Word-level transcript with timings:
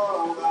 só 0.00 0.49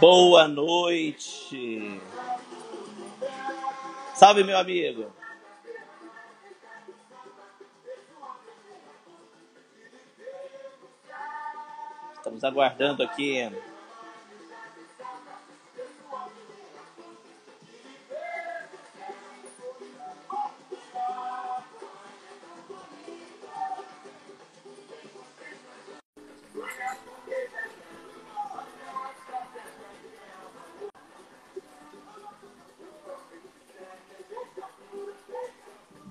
Boa 0.00 0.46
noite. 0.48 2.00
Salve, 4.14 4.44
meu 4.44 4.58
amigo. 4.58 5.10
Estamos 12.16 12.44
aguardando 12.44 13.02
aqui. 13.02 13.50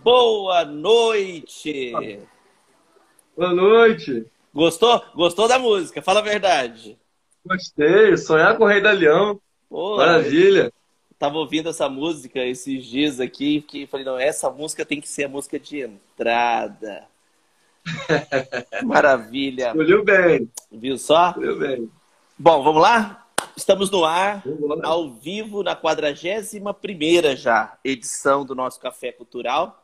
Boa 0.04 0.66
noite. 0.66 1.94
Boa 3.38 3.54
noite. 3.54 4.26
Gostou? 4.54 5.02
Gostou 5.16 5.48
da 5.48 5.58
música? 5.58 6.02
Fala 6.02 6.20
a 6.20 6.24
verdade. 6.24 7.00
Gostei. 7.46 8.18
Sonhar 8.18 8.58
com 8.58 8.66
o 8.66 8.68
Rei 8.68 8.82
da 8.82 8.92
Leão. 8.92 9.40
Pô, 9.70 9.96
Maravilha. 9.96 10.74
tava 11.18 11.38
ouvindo 11.38 11.70
essa 11.70 11.88
música 11.88 12.40
esses 12.40 12.86
dias 12.86 13.22
aqui 13.22 13.62
que 13.62 13.88
falei, 13.88 14.06
não, 14.06 14.20
essa 14.20 14.50
música 14.50 14.86
tem 14.86 15.00
que 15.00 15.08
ser 15.08 15.24
a 15.24 15.30
música 15.30 15.58
de 15.58 15.80
entrada. 15.80 17.06
Maravilha. 18.84 19.68
Escolheu 19.68 20.04
bem. 20.04 20.52
Viu 20.70 20.98
só? 20.98 21.30
Escolheu 21.30 21.58
bem. 21.58 21.90
Bom, 22.38 22.62
vamos 22.62 22.82
lá? 22.82 23.26
Estamos 23.56 23.90
no 23.90 24.04
ar, 24.04 24.44
ao 24.84 25.12
vivo, 25.12 25.64
na 25.64 25.76
41ª 25.78 27.38
já 27.38 27.78
edição 27.86 28.44
do 28.44 28.54
nosso 28.54 28.82
Café 28.82 29.14
Cultural. 29.14 29.83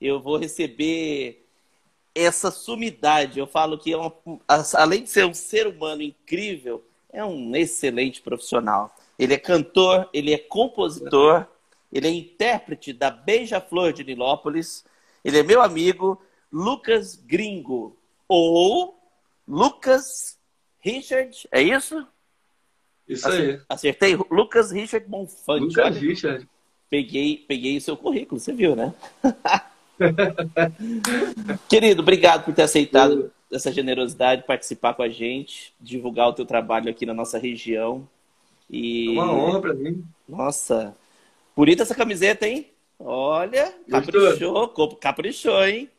Eu 0.00 0.20
vou 0.20 0.36
receber 0.36 1.44
essa 2.14 2.50
sumidade. 2.50 3.38
Eu 3.38 3.46
falo 3.46 3.78
que, 3.78 3.92
é 3.92 3.96
uma- 3.96 4.12
além 4.74 5.02
de 5.02 5.10
ser 5.10 5.24
um 5.26 5.34
ser 5.34 5.66
humano 5.66 6.02
incrível, 6.02 6.84
é 7.12 7.24
um 7.24 7.54
excelente 7.56 8.20
profissional. 8.22 8.94
Ele 9.18 9.34
é 9.34 9.38
cantor, 9.38 10.08
ele 10.12 10.32
é 10.32 10.38
compositor, 10.38 11.46
ele 11.92 12.06
é 12.06 12.10
intérprete 12.10 12.92
da 12.92 13.10
Beija-Flor 13.10 13.92
de 13.92 14.04
Nilópolis. 14.04 14.84
Ele 15.24 15.38
é 15.38 15.42
meu 15.42 15.62
amigo 15.62 16.20
Lucas 16.52 17.16
Gringo, 17.16 17.96
ou 18.28 18.98
Lucas 19.48 20.38
Richard, 20.80 21.48
é 21.50 21.62
isso? 21.62 22.06
Isso 23.08 23.28
aí. 23.28 23.60
Acertei? 23.68 24.16
Lucas 24.30 24.70
Richard 24.70 25.08
Monfante. 25.08 25.64
Lucas 25.66 25.84
Olha, 25.86 26.00
Richard. 26.00 26.48
peguei, 26.90 27.44
peguei 27.48 27.76
o 27.76 27.80
seu 27.80 27.96
currículo, 27.96 28.40
você 28.40 28.52
viu, 28.52 28.74
né? 28.76 28.94
Querido, 31.68 32.02
obrigado 32.02 32.44
por 32.44 32.54
ter 32.54 32.62
aceitado 32.62 33.30
essa 33.52 33.72
generosidade, 33.72 34.44
participar 34.44 34.94
com 34.94 35.02
a 35.02 35.08
gente, 35.08 35.74
divulgar 35.80 36.28
o 36.28 36.32
teu 36.32 36.44
trabalho 36.44 36.90
aqui 36.90 37.06
na 37.06 37.14
nossa 37.14 37.38
região. 37.38 38.08
É 38.68 38.74
E 38.76 39.10
uma 39.12 39.32
honra 39.32 39.60
pra 39.60 39.74
mim. 39.74 40.04
nossa, 40.28 40.96
bonita 41.56 41.82
essa 41.82 41.94
camiseta, 41.94 42.46
hein? 42.46 42.70
Olha, 42.98 43.74
caprichou, 43.88 44.68
caprichou, 45.00 45.64
hein? 45.66 45.90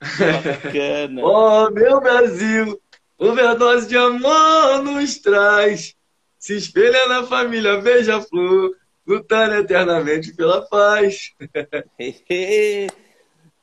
Bacana. 0.16 1.22
Oh, 1.24 1.70
meu 1.70 2.00
Brasil, 2.00 2.80
overdose 3.18 3.88
de 3.88 3.96
amor 3.96 4.82
nos 4.82 5.18
traz. 5.18 5.94
Se 6.38 6.56
espelha 6.56 7.06
na 7.08 7.24
família 7.26 7.80
Beija-Flor, 7.80 8.74
lutando 9.06 9.54
eternamente 9.54 10.32
pela 10.34 10.62
paz. 10.62 11.32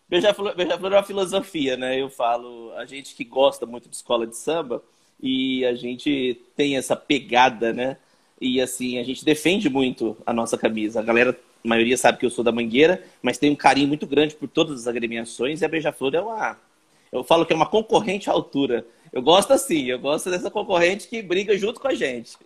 Beija-flor 0.10 0.54
é 0.58 0.76
uma 0.76 1.04
filosofia, 1.04 1.76
né? 1.76 2.02
Eu 2.02 2.10
falo, 2.10 2.72
a 2.74 2.86
gente 2.86 3.14
que 3.16 3.24
gosta 3.24 3.66
muito 3.66 3.90
de 3.90 3.96
escola 3.96 4.26
de 4.26 4.38
samba 4.38 4.82
e 5.22 5.66
a 5.66 5.74
gente 5.76 6.42
tem 6.56 6.78
essa 6.78 6.96
pegada, 6.96 7.74
né? 7.74 7.98
E 8.40 8.62
assim, 8.62 9.00
a 9.00 9.04
gente 9.04 9.26
defende 9.26 9.70
muito 9.70 10.16
a 10.26 10.32
nossa 10.32 10.58
camisa. 10.58 11.00
A 11.00 11.04
galera, 11.04 11.38
a 11.64 11.68
maioria 11.68 11.98
sabe 11.98 12.20
que 12.20 12.26
eu 12.26 12.30
sou 12.30 12.44
da 12.44 12.52
Mangueira, 12.52 13.04
mas 13.22 13.38
tem 13.38 13.52
um 13.52 13.56
carinho 13.56 13.88
muito 13.88 14.06
grande 14.06 14.36
por 14.36 14.48
todas 14.48 14.82
as 14.82 14.88
agremiações 14.88 15.62
e 15.62 15.66
a 15.66 15.68
Beija-Flor 15.68 16.16
é 16.16 16.22
uma. 16.22 16.58
Eu 17.12 17.24
falo 17.24 17.46
que 17.46 17.54
é 17.54 17.56
uma 17.56 17.66
concorrente 17.66 18.30
à 18.30 18.34
altura. 18.34 18.86
Eu 19.12 19.22
gosto 19.22 19.52
assim, 19.52 19.86
eu 19.86 20.00
gosto 20.00 20.30
dessa 20.30 20.52
concorrente 20.52 21.08
que 21.08 21.22
briga 21.22 21.58
junto 21.58 21.80
com 21.80 21.88
a 21.88 21.94
gente. 21.94 22.38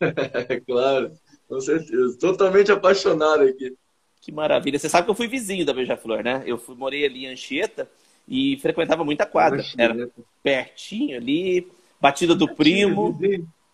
É 0.00 0.60
claro, 0.66 1.12
com 1.48 1.60
certeza. 1.60 2.18
Totalmente 2.18 2.70
apaixonado 2.70 3.42
aqui. 3.42 3.74
Que 4.20 4.32
maravilha. 4.32 4.78
Você 4.78 4.88
sabe 4.88 5.06
que 5.06 5.10
eu 5.10 5.14
fui 5.14 5.28
vizinho 5.28 5.64
da 5.64 5.72
Beija-Flor, 5.72 6.22
né? 6.22 6.42
Eu 6.44 6.58
fui, 6.58 6.74
morei 6.74 7.04
ali 7.04 7.24
em 7.24 7.28
Anchieta 7.28 7.88
e 8.26 8.58
frequentava 8.60 9.04
muita 9.04 9.24
quadra. 9.24 9.64
Era 9.76 10.10
pertinho 10.42 11.16
ali, 11.16 11.66
batida 12.00 12.34
do 12.34 12.46
primo. 12.54 13.18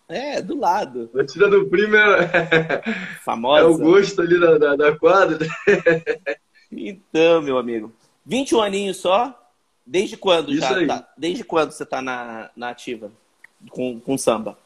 É, 0.07 0.39
do 0.39 0.57
lado. 0.57 1.09
Batida 1.13 1.49
do 1.49 1.65
primo 1.65 1.95
é, 1.95 2.81
Famosa. 3.23 3.63
é 3.63 3.65
o 3.65 3.77
gosto 3.77 4.21
ali 4.21 4.39
da, 4.39 4.57
da, 4.57 4.75
da 4.75 4.97
quadra. 4.97 5.45
Então, 6.71 7.41
meu 7.41 7.57
amigo. 7.57 7.93
21 8.25 8.61
aninhos 8.61 8.97
só. 8.97 9.39
Desde 9.85 10.17
quando 10.17 10.51
Isso 10.51 10.61
já 10.61 10.85
tá? 10.87 11.13
Desde 11.15 11.43
quando 11.43 11.71
você 11.71 11.85
tá 11.85 12.01
na, 12.01 12.49
na 12.55 12.69
ativa 12.69 13.11
com, 13.69 13.99
com 13.99 14.17
samba? 14.17 14.57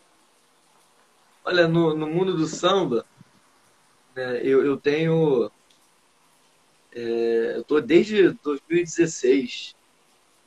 Olha, 1.49 1.67
no, 1.67 1.95
no 1.95 2.05
mundo 2.05 2.37
do 2.37 2.45
samba, 2.45 3.03
né, 4.15 4.39
eu, 4.43 4.63
eu 4.63 4.77
tenho. 4.77 5.49
é, 6.93 7.53
eu 7.55 7.63
tô 7.63 7.81
desde 7.81 8.29
2016. 8.43 9.75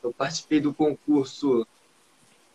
Eu 0.00 0.12
participei 0.12 0.60
do 0.60 0.72
concurso 0.72 1.66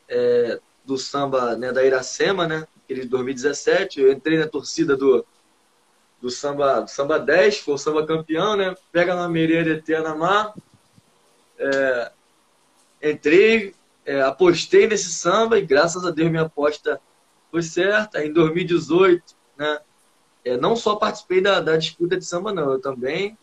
é, 0.07 0.61
do 0.85 0.97
samba 0.97 1.57
né, 1.57 1.73
da 1.73 1.83
Iracema, 1.83 2.47
né? 2.47 2.65
Aquele 2.85 3.01
de 3.01 3.07
2017. 3.09 3.99
Eu 3.99 4.13
entrei 4.13 4.39
na 4.39 4.47
torcida 4.47 4.95
do, 4.95 5.25
do 6.21 6.31
samba, 6.31 6.79
do 6.79 6.89
samba 6.89 7.19
10, 7.19 7.57
foi 7.57 7.73
o 7.73 7.77
samba 7.77 8.07
campeão, 8.07 8.55
né? 8.55 8.73
Pega 8.93 9.13
na 9.13 9.27
Mereira 9.27 9.71
Eterna 9.71 10.15
Mar. 10.15 10.53
É, 11.59 12.11
entrei, 13.03 13.75
é, 14.05 14.21
apostei 14.21 14.87
nesse 14.87 15.09
samba 15.09 15.59
e 15.59 15.65
graças 15.65 16.05
a 16.05 16.11
Deus 16.11 16.31
minha 16.31 16.43
aposta 16.43 17.01
foi 17.51 17.61
certa. 17.61 18.23
Em 18.23 18.31
2018, 18.31 19.23
né? 19.57 19.79
é, 20.47 20.57
não 20.57 20.75
só 20.75 20.95
participei 20.95 21.41
da, 21.41 21.59
da 21.59 21.77
disputa 21.77 22.17
de 22.17 22.25
samba, 22.25 22.53
não, 22.53 22.71
eu 22.71 22.79
também 22.79 23.37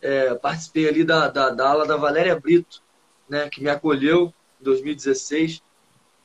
é, 0.00 0.34
participei 0.34 0.88
ali 0.88 1.04
da, 1.04 1.28
da, 1.28 1.50
da 1.50 1.68
ala 1.68 1.86
da 1.86 1.96
Valéria 1.96 2.38
Brito, 2.38 2.82
né? 3.28 3.48
que 3.48 3.62
me 3.62 3.68
acolheu 3.68 4.32
em 4.60 4.64
2016. 4.64 5.62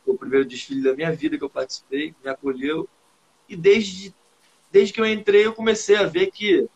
Foi 0.05 0.13
o 0.13 0.17
primeiro 0.17 0.45
desfile 0.45 0.83
da 0.83 0.95
minha 0.95 1.11
vida 1.11 1.37
que 1.37 1.43
eu 1.43 1.49
participei, 1.49 2.15
me 2.23 2.29
acolheu. 2.29 2.87
E 3.47 3.55
desde, 3.55 4.13
desde 4.71 4.93
que 4.93 5.01
eu 5.01 5.05
entrei, 5.05 5.45
eu 5.45 5.53
comecei 5.53 5.95
a 5.95 6.03
ver 6.03 6.27
que. 6.27 6.67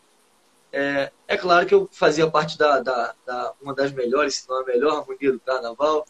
É, 0.71 1.11
é 1.27 1.37
claro 1.37 1.65
que 1.65 1.73
eu 1.73 1.89
fazia 1.91 2.29
parte 2.29 2.57
da, 2.57 2.81
da, 2.81 3.15
da 3.25 3.53
uma 3.61 3.73
das 3.73 3.91
melhores, 3.93 4.35
se 4.35 4.49
não 4.49 4.61
a 4.61 4.65
melhor 4.65 4.97
harmonia 4.97 5.31
do 5.31 5.39
carnaval, 5.39 6.05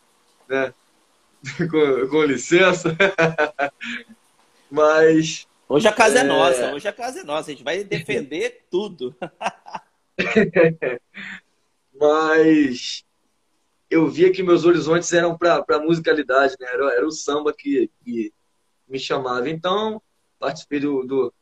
né? 0.49 0.73
com, 1.69 2.09
com 2.09 2.23
licença. 2.23 2.95
Mas 4.69 5.47
Hoje 5.69 5.87
a 5.87 5.91
casa 5.91 6.19
é, 6.19 6.21
É. 6.21 6.23
nossa, 6.23 6.73
hoje 6.73 6.87
a 6.87 6.93
casa 6.93 7.19
é 7.19 7.23
nossa, 7.23 7.51
a 7.51 7.53
gente 7.53 7.63
vai 7.63 7.83
defender 7.83 8.65
tudo. 8.71 9.15
mas 11.99 13.03
eu 13.89 14.07
via 14.07 14.31
que 14.31 14.43
meus 14.43 14.65
horizontes 14.65 15.11
eram 15.11 15.37
para 15.37 15.79
musicalidade, 15.79 16.55
né? 16.59 16.67
Era, 16.71 16.93
era 16.93 17.05
o 17.05 17.11
samba 17.11 17.53
que, 17.53 17.89
que 18.03 18.33
me 18.87 18.99
chamava. 18.99 19.49
Então, 19.49 20.01
participei 20.39 20.79
do, 20.79 21.03
do, 21.03 21.33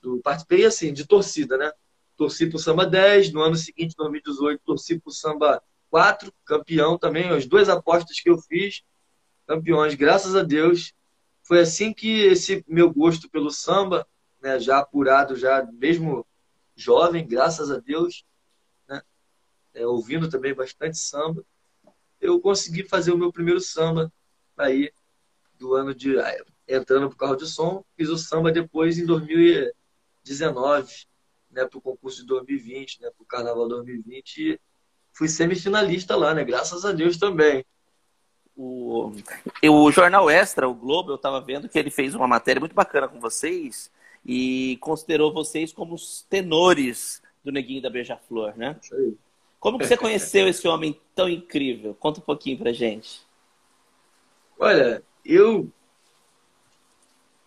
do, 0.00 0.20
Participei, 0.20 0.64
assim, 0.64 0.92
de 0.92 1.06
torcida, 1.06 1.56
né? 1.56 1.72
Torci 2.16 2.46
pro 2.46 2.58
Samba 2.58 2.84
10, 2.84 3.32
no 3.32 3.40
ano 3.40 3.56
seguinte, 3.56 3.94
2018, 3.96 4.60
torci 4.62 4.98
pro 4.98 5.10
Samba 5.10 5.62
4, 5.90 6.32
campeão 6.44 6.98
também. 6.98 7.30
As 7.30 7.46
duas 7.46 7.68
apostas 7.68 8.20
que 8.20 8.28
eu 8.28 8.36
fiz, 8.36 8.82
campeões, 9.46 9.94
graças 9.94 10.36
a 10.36 10.42
Deus. 10.42 10.92
Foi 11.50 11.60
assim 11.62 11.92
que 11.92 12.26
esse 12.26 12.64
meu 12.68 12.94
gosto 12.94 13.28
pelo 13.28 13.50
samba, 13.50 14.06
né, 14.40 14.60
já 14.60 14.78
apurado, 14.78 15.34
já 15.34 15.68
mesmo 15.72 16.24
jovem, 16.76 17.26
graças 17.26 17.72
a 17.72 17.80
Deus, 17.80 18.24
né, 18.88 19.02
é, 19.74 19.84
ouvindo 19.84 20.30
também 20.30 20.54
bastante 20.54 20.96
samba, 20.96 21.44
eu 22.20 22.40
consegui 22.40 22.84
fazer 22.84 23.10
o 23.10 23.18
meu 23.18 23.32
primeiro 23.32 23.60
samba 23.60 24.12
aí 24.56 24.92
do 25.58 25.74
ano 25.74 25.92
de 25.92 26.14
entrando 26.68 27.08
pro 27.08 27.18
carro 27.18 27.34
de 27.34 27.48
som, 27.48 27.84
fiz 27.96 28.08
o 28.10 28.16
samba 28.16 28.52
depois 28.52 28.96
em 28.96 29.04
2019, 29.04 31.08
né, 31.50 31.66
pro 31.66 31.80
concurso 31.80 32.20
de 32.20 32.28
2020, 32.28 33.00
né, 33.00 33.10
pro 33.10 33.26
carnaval 33.26 33.66
2020 33.66 34.52
e 34.52 34.60
fui 35.12 35.26
semifinalista 35.26 36.14
lá, 36.14 36.32
né, 36.32 36.44
graças 36.44 36.84
a 36.84 36.92
Deus 36.92 37.16
também. 37.16 37.66
O, 38.62 39.14
o 39.70 39.90
Jornal 39.90 40.28
Extra, 40.28 40.68
o 40.68 40.74
Globo, 40.74 41.12
eu 41.12 41.14
estava 41.14 41.40
vendo 41.40 41.66
que 41.66 41.78
ele 41.78 41.90
fez 41.90 42.14
uma 42.14 42.28
matéria 42.28 42.60
muito 42.60 42.74
bacana 42.74 43.08
com 43.08 43.18
vocês 43.18 43.90
e 44.24 44.76
considerou 44.82 45.32
vocês 45.32 45.72
como 45.72 45.94
os 45.94 46.26
tenores 46.28 47.22
do 47.42 47.50
Neguinho 47.50 47.80
da 47.80 47.88
Beija-Flor, 47.88 48.54
né? 48.58 48.78
Como 49.58 49.78
que 49.78 49.86
você 49.86 49.96
conheceu 49.96 50.46
esse 50.46 50.68
homem 50.68 51.00
tão 51.14 51.26
incrível? 51.26 51.94
Conta 51.94 52.20
um 52.20 52.22
pouquinho 52.22 52.58
pra 52.58 52.70
gente. 52.70 53.22
Olha, 54.58 55.02
eu, 55.24 55.72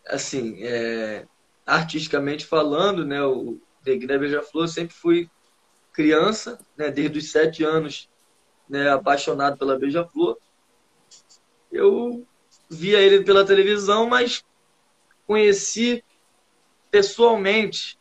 assim, 0.07 0.63
é, 0.63 1.27
artisticamente 1.63 2.43
falando, 2.43 3.05
né, 3.05 3.23
o 3.23 3.59
Neguinho 3.85 4.07
da 4.07 4.17
Beija-Flor 4.17 4.67
sempre 4.67 4.95
fui 4.95 5.29
criança, 5.91 6.59
né, 6.75 6.89
desde 6.89 7.19
os 7.19 7.31
sete 7.31 7.63
anos, 7.63 8.09
né, 8.67 8.89
apaixonado 8.89 9.59
pela 9.59 9.77
Beija-Flor. 9.77 10.39
Eu 11.73 12.25
via 12.69 12.99
ele 12.99 13.23
pela 13.23 13.43
televisão, 13.43 14.07
mas 14.07 14.45
conheci 15.25 16.03
pessoalmente 16.91 17.99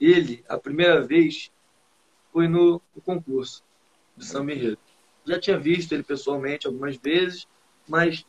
ele 0.00 0.44
a 0.48 0.56
primeira 0.56 1.02
vez 1.02 1.50
foi 2.32 2.46
no, 2.46 2.80
no 2.94 3.02
concurso 3.02 3.64
de 4.16 4.24
São 4.24 4.48
Enredo. 4.48 4.78
Já 5.26 5.40
tinha 5.40 5.58
visto 5.58 5.92
ele 5.92 6.04
pessoalmente 6.04 6.68
algumas 6.68 6.96
vezes, 6.96 7.48
mas 7.88 8.24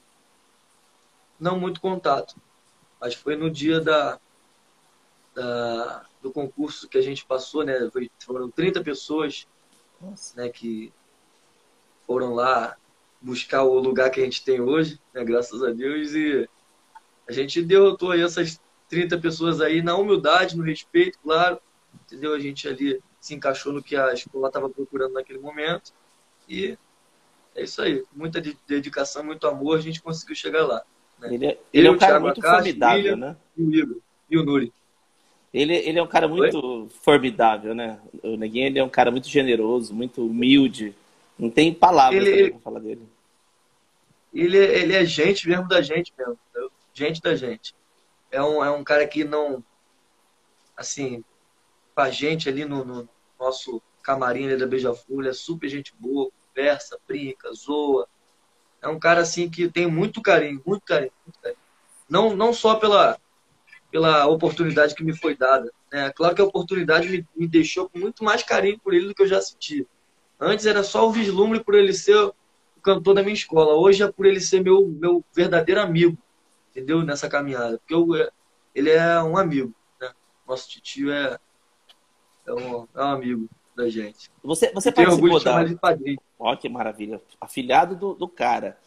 não 1.40 1.60
muito 1.60 1.80
contato. 1.80 2.36
Mas 3.00 3.14
foi 3.14 3.36
no 3.36 3.50
dia 3.50 3.80
da, 3.80 4.20
da 5.36 6.06
do 6.22 6.32
concurso 6.32 6.88
que 6.88 6.98
a 6.98 7.02
gente 7.02 7.26
passou, 7.26 7.64
né? 7.64 7.90
Foi, 7.92 8.10
foram 8.20 8.50
30 8.50 8.84
pessoas 8.84 9.48
né, 10.36 10.50
que 10.50 10.92
foram 12.06 12.34
lá 12.34 12.76
buscar 13.22 13.64
o 13.64 13.80
lugar 13.80 14.10
que 14.10 14.20
a 14.20 14.24
gente 14.24 14.44
tem 14.44 14.60
hoje, 14.60 15.00
né, 15.14 15.24
graças 15.24 15.62
a 15.64 15.72
Deus, 15.72 16.14
e 16.14 16.48
a 17.28 17.32
gente 17.32 17.62
derrotou 17.62 18.12
aí 18.12 18.22
essas 18.22 18.60
30 18.90 19.18
pessoas 19.20 19.62
aí 19.62 19.82
na 19.82 19.96
humildade, 19.96 20.58
no 20.58 20.64
respeito, 20.64 21.20
claro, 21.24 21.60
entendeu? 22.06 22.34
A 22.34 22.40
gente 22.40 22.68
ali 22.68 23.00
se 23.20 23.36
encaixou 23.36 23.72
no 23.72 23.84
que 23.84 23.96
a 23.96 24.12
escola 24.14 24.48
estava 24.48 24.70
procurando 24.70 25.14
naquele 25.14 25.40
momento 25.40 25.94
e 26.50 26.78
é 27.56 27.64
isso 27.64 27.82
aí, 27.82 28.04
muita 28.14 28.42
dedicação, 28.68 29.24
muito 29.24 29.46
amor, 29.48 29.78
a 29.78 29.82
gente 29.82 30.02
conseguiu 30.02 30.36
chegar 30.36 30.66
lá. 30.66 30.82
Né? 31.20 31.34
Ele, 31.34 31.46
é, 31.46 31.60
ele 31.74 31.88
é 31.88 31.92
um 31.92 31.98
cara 31.98 32.20
muito 32.20 32.40
Acácio, 32.40 32.58
formidável, 32.58 32.98
William, 32.98 33.16
né? 33.16 33.36
E 33.58 33.64
o 33.64 33.76
Igor, 33.76 33.98
e 34.30 34.38
o 34.38 34.44
Nuri. 34.44 34.74
Ele, 35.54 35.76
ele 35.76 36.00
é 36.00 36.04
um 36.04 36.08
cara 36.08 36.28
muito 36.30 36.58
Oi? 36.58 36.90
formidável, 37.04 37.76
né? 37.76 38.00
O 38.24 38.38
Neguinho 38.38 38.68
ele 38.68 38.80
é 38.80 38.84
um 38.84 38.90
cara 38.90 39.12
muito 39.12 39.28
generoso, 39.28 39.94
muito 39.94 40.26
humilde. 40.26 40.96
Não 41.42 41.50
tem 41.50 41.74
palavras 41.74 42.24
ele, 42.24 42.52
para 42.52 42.60
falar 42.60 42.80
dele 42.80 43.02
ele, 44.34 44.58
ele 44.58 44.94
é 44.94 45.06
gente 45.06 45.48
mesmo 45.48 45.68
da 45.68 45.82
gente 45.82 46.14
mesmo. 46.18 46.38
Entendeu? 46.50 46.72
Gente 46.94 47.22
da 47.22 47.36
gente. 47.36 47.76
É 48.32 48.42
um, 48.42 48.64
é 48.64 48.72
um 48.72 48.84
cara 48.84 49.06
que 49.06 49.24
não. 49.24 49.64
Assim, 50.76 51.24
com 51.94 52.02
a 52.02 52.10
gente 52.10 52.48
ali 52.48 52.66
no, 52.66 52.84
no 52.84 53.10
nosso 53.40 53.82
camarim 54.02 54.46
ali 54.48 54.58
da 54.58 54.66
Beija-Flor, 54.66 55.28
é 55.28 55.34
super 55.34 55.70
gente 55.70 55.94
boa, 56.00 56.32
conversa, 56.48 56.98
brinca, 57.08 57.52
zoa. 57.54 58.08
É 58.82 58.88
um 58.88 59.00
cara 59.00 59.22
assim 59.22 59.50
que 59.50 59.70
tem 59.70 59.86
muito 59.86 60.22
carinho, 60.22 60.62
muito 60.66 60.84
carinho, 60.84 61.12
muito 61.26 61.40
carinho. 61.40 61.60
Não, 62.10 62.36
não 62.36 62.52
só 62.52 62.76
pela, 62.76 63.20
pela 63.92 64.26
oportunidade 64.26 64.96
que 64.96 65.04
me 65.04 65.16
foi 65.16 65.36
dada. 65.36 65.72
Né? 65.92 66.12
Claro 66.16 66.34
que 66.34 66.42
a 66.42 66.46
oportunidade 66.46 67.08
me, 67.08 67.28
me 67.36 67.48
deixou 67.48 67.88
com 67.88 68.00
muito 68.00 68.24
mais 68.24 68.42
carinho 68.42 68.80
por 68.80 68.94
ele 68.94 69.08
do 69.08 69.14
que 69.14 69.22
eu 69.22 69.28
já 69.28 69.42
senti. 69.42 69.86
Antes 70.44 70.66
era 70.66 70.84
só 70.84 71.08
o 71.08 71.12
vislumbre 71.12 71.64
por 71.64 71.76
ele 71.76 71.94
ser 71.94 72.32
cantor 72.82 73.14
da 73.14 73.22
minha 73.22 73.36
escola. 73.36 73.76
Hoje 73.76 74.02
é 74.02 74.12
por 74.12 74.26
ele 74.26 74.40
ser 74.42 74.64
meu, 74.64 74.88
meu 74.88 75.24
verdadeiro 75.36 75.80
amigo, 75.80 76.18
entendeu? 76.72 77.04
Nessa 77.04 77.30
caminhada. 77.30 77.78
Porque 77.78 77.94
eu, 77.94 78.16
é, 78.16 78.28
ele 78.74 78.90
é 78.90 79.22
um 79.22 79.38
amigo, 79.38 79.72
né? 80.02 80.10
Nosso 80.48 80.68
tio 80.82 81.12
é, 81.12 81.38
é, 82.48 82.54
um, 82.54 82.88
é 82.96 83.04
um 83.04 83.12
amigo 83.12 83.48
da 83.76 83.88
gente. 83.88 84.32
Você, 84.44 84.72
você 84.74 84.92
participou 84.92 85.40
da... 85.44 85.64
De 85.64 85.76
padrinho. 85.76 86.20
Ó, 86.40 86.56
que 86.56 86.68
maravilha. 86.68 87.22
Afilhado 87.40 87.96
do, 87.96 88.16
do 88.16 88.28
cara. 88.28 88.80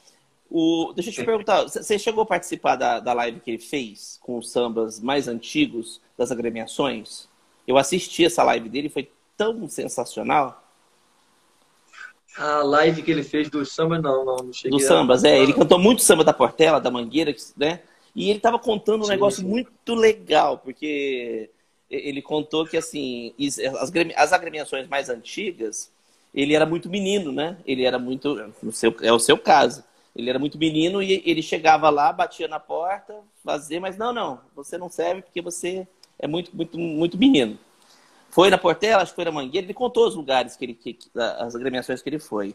O, 0.51 0.93
deixa 0.93 1.11
eu 1.11 1.15
te 1.15 1.25
perguntar, 1.25 1.63
você 1.63 1.99
chegou 1.99 2.25
a 2.25 2.27
participar 2.27 2.75
da, 2.75 2.99
da 2.99 3.13
live 3.13 3.39
que 3.41 3.53
ele 3.53 3.59
fez 3.59 4.19
com 4.23 4.39
os 4.39 4.51
sambas 4.51 5.01
mais 5.01 5.29
antigos 5.29 6.01
das 6.19 6.33
agremiações? 6.33 7.29
Eu 7.67 7.79
assisti 7.79 8.25
essa 8.25 8.43
live 8.43 8.69
dele, 8.69 8.89
foi 8.89 9.11
tão 9.37 9.69
sensacional 9.69 10.64
a 12.37 12.63
live 12.63 13.03
que 13.03 13.11
ele 13.11 13.23
fez 13.23 13.49
do 13.49 13.65
samba, 13.65 13.99
não, 13.99 14.25
não, 14.25 14.37
não 14.37 14.53
cheguei. 14.53 14.79
Do 14.79 14.85
sambas, 14.85 15.25
a... 15.25 15.29
é. 15.29 15.39
Ele 15.39 15.53
cantou 15.53 15.79
muito 15.79 16.03
samba 16.03 16.25
da 16.25 16.33
Portela, 16.33 16.81
da 16.81 16.91
Mangueira, 16.91 17.35
né? 17.57 17.81
E 18.15 18.29
ele 18.31 18.39
estava 18.39 18.59
contando 18.59 19.05
um 19.05 19.09
negócio 19.09 19.43
sim. 19.43 19.49
muito 19.49 19.95
legal, 19.95 20.59
porque 20.59 21.51
ele 21.91 22.23
contou 22.23 22.67
que, 22.67 22.77
assim, 22.77 23.35
as, 23.39 23.93
as 24.17 24.33
agremiações 24.33 24.89
mais 24.89 25.09
antigas, 25.09 25.91
ele 26.35 26.55
era 26.55 26.67
muito 26.67 26.89
menino, 26.89 27.33
né? 27.33 27.57
Ele 27.67 27.85
era 27.85 27.99
muito. 27.99 28.53
No 28.63 28.73
seu, 28.73 28.95
é 29.03 29.13
o 29.13 29.19
seu 29.19 29.39
caso. 29.39 29.85
Ele 30.15 30.31
era 30.31 30.39
muito 30.39 30.57
menino 30.57 31.03
e 31.03 31.23
ele 31.27 31.43
chegava 31.43 31.91
lá, 31.91 32.13
batia 32.13 32.47
na 32.47 32.61
porta, 32.61 33.15
fazia, 33.45 33.81
mas 33.81 33.97
não, 33.97 34.13
não, 34.13 34.41
você 34.55 34.79
não 34.79 34.89
serve 34.89 35.23
porque 35.23 35.43
você 35.43 35.89
é 36.19 36.29
muito, 36.29 36.55
muito, 36.55 36.79
muito 36.79 37.19
menino. 37.19 37.59
Foi 38.35 38.51
na 38.51 38.59
Portela, 38.59 39.01
acho 39.01 39.13
que 39.13 39.15
foi 39.15 39.25
na 39.25 39.31
Mangueira, 39.31 39.65
ele 39.65 39.73
contou 39.73 40.09
os 40.09 40.17
lugares 40.17 40.57
que 40.57 40.65
ele, 40.65 40.75
que, 40.75 40.99
as 41.15 41.55
agremiações 41.55 42.03
que 42.03 42.09
ele 42.09 42.19
foi. 42.19 42.53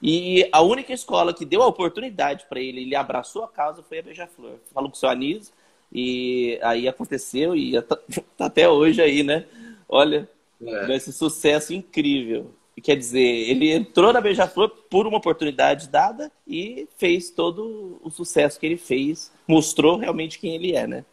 E 0.00 0.48
a 0.52 0.62
única 0.62 0.92
escola 0.92 1.34
que 1.34 1.44
deu 1.44 1.64
a 1.64 1.66
oportunidade 1.66 2.46
para 2.48 2.60
ele, 2.60 2.82
ele 2.82 2.94
abraçou 2.94 3.42
a 3.42 3.48
causa, 3.48 3.82
foi 3.82 3.98
a 3.98 4.02
Beija-Flor. 4.02 4.52
Falou 4.72 4.88
com 4.88 4.94
o 4.94 4.98
seu 5.00 5.08
Anísio, 5.08 5.52
e 5.92 6.60
aí 6.62 6.86
aconteceu, 6.86 7.56
e 7.56 7.72
tá 8.38 8.46
até 8.46 8.68
hoje 8.68 9.02
aí, 9.02 9.24
né? 9.24 9.46
Olha, 9.88 10.30
é. 10.64 10.94
esse 10.94 11.12
sucesso 11.12 11.74
incrível. 11.74 12.52
Quer 12.80 12.96
dizer, 12.96 13.18
ele 13.18 13.72
entrou 13.72 14.12
na 14.12 14.20
Beija-Flor 14.20 14.68
por 14.88 15.08
uma 15.08 15.18
oportunidade 15.18 15.88
dada 15.88 16.30
e 16.46 16.86
fez 16.98 17.30
todo 17.30 17.98
o 18.00 18.10
sucesso 18.12 18.60
que 18.60 18.66
ele 18.66 18.76
fez, 18.76 19.32
mostrou 19.48 19.96
realmente 19.96 20.38
quem 20.38 20.54
ele 20.54 20.76
é, 20.76 20.86
né? 20.86 21.04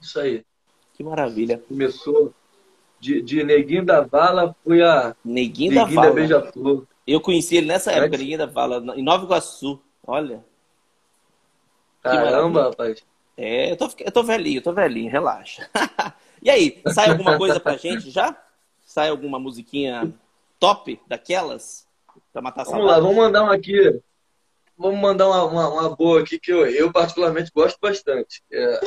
Isso 0.00 0.18
aí. 0.18 0.42
Que 0.94 1.04
maravilha. 1.04 1.62
Começou 1.68 2.32
de, 3.04 3.20
de 3.20 3.44
Neguinho 3.44 3.84
da 3.84 4.00
Vala 4.00 4.56
fui 4.64 4.82
a 4.82 5.14
Neguinho, 5.22 5.72
Neguinho 5.72 5.74
da 5.74 5.84
Vala. 5.84 6.06
Da 6.06 6.14
Beija-Flor. 6.14 6.86
Eu 7.06 7.20
conheci 7.20 7.56
ele 7.56 7.66
nessa 7.66 7.92
época, 7.92 8.16
Neguinho 8.16 8.38
da 8.38 8.46
Vala, 8.46 8.82
em 8.96 9.02
Nova 9.02 9.24
Iguaçu. 9.24 9.78
Olha. 10.06 10.42
Caramba, 12.02 12.64
rapaz. 12.64 13.04
É, 13.36 13.72
eu 13.72 13.76
tô, 13.76 13.90
eu 13.98 14.12
tô 14.12 14.22
velhinho, 14.22 14.58
eu 14.58 14.62
tô 14.62 14.72
velhinho, 14.72 15.10
relaxa. 15.10 15.68
e 16.42 16.48
aí, 16.48 16.80
sai 16.92 17.10
alguma 17.10 17.36
coisa 17.36 17.60
pra 17.60 17.76
gente 17.76 18.10
já? 18.10 18.34
Sai 18.86 19.10
alguma 19.10 19.38
musiquinha 19.38 20.10
top 20.58 20.98
daquelas? 21.06 21.86
Pra 22.32 22.40
matar 22.40 22.64
Vamos 22.64 22.86
lá, 22.86 23.00
vamos 23.00 23.16
mandar 23.16 23.42
uma 23.42 23.54
aqui. 23.54 24.00
Vamos 24.78 25.00
mandar 25.00 25.28
uma, 25.28 25.44
uma, 25.44 25.68
uma 25.68 25.96
boa 25.96 26.20
aqui 26.20 26.38
que 26.38 26.52
eu, 26.52 26.66
eu 26.66 26.90
particularmente 26.92 27.50
gosto 27.54 27.78
bastante. 27.80 28.42
É... 28.50 28.80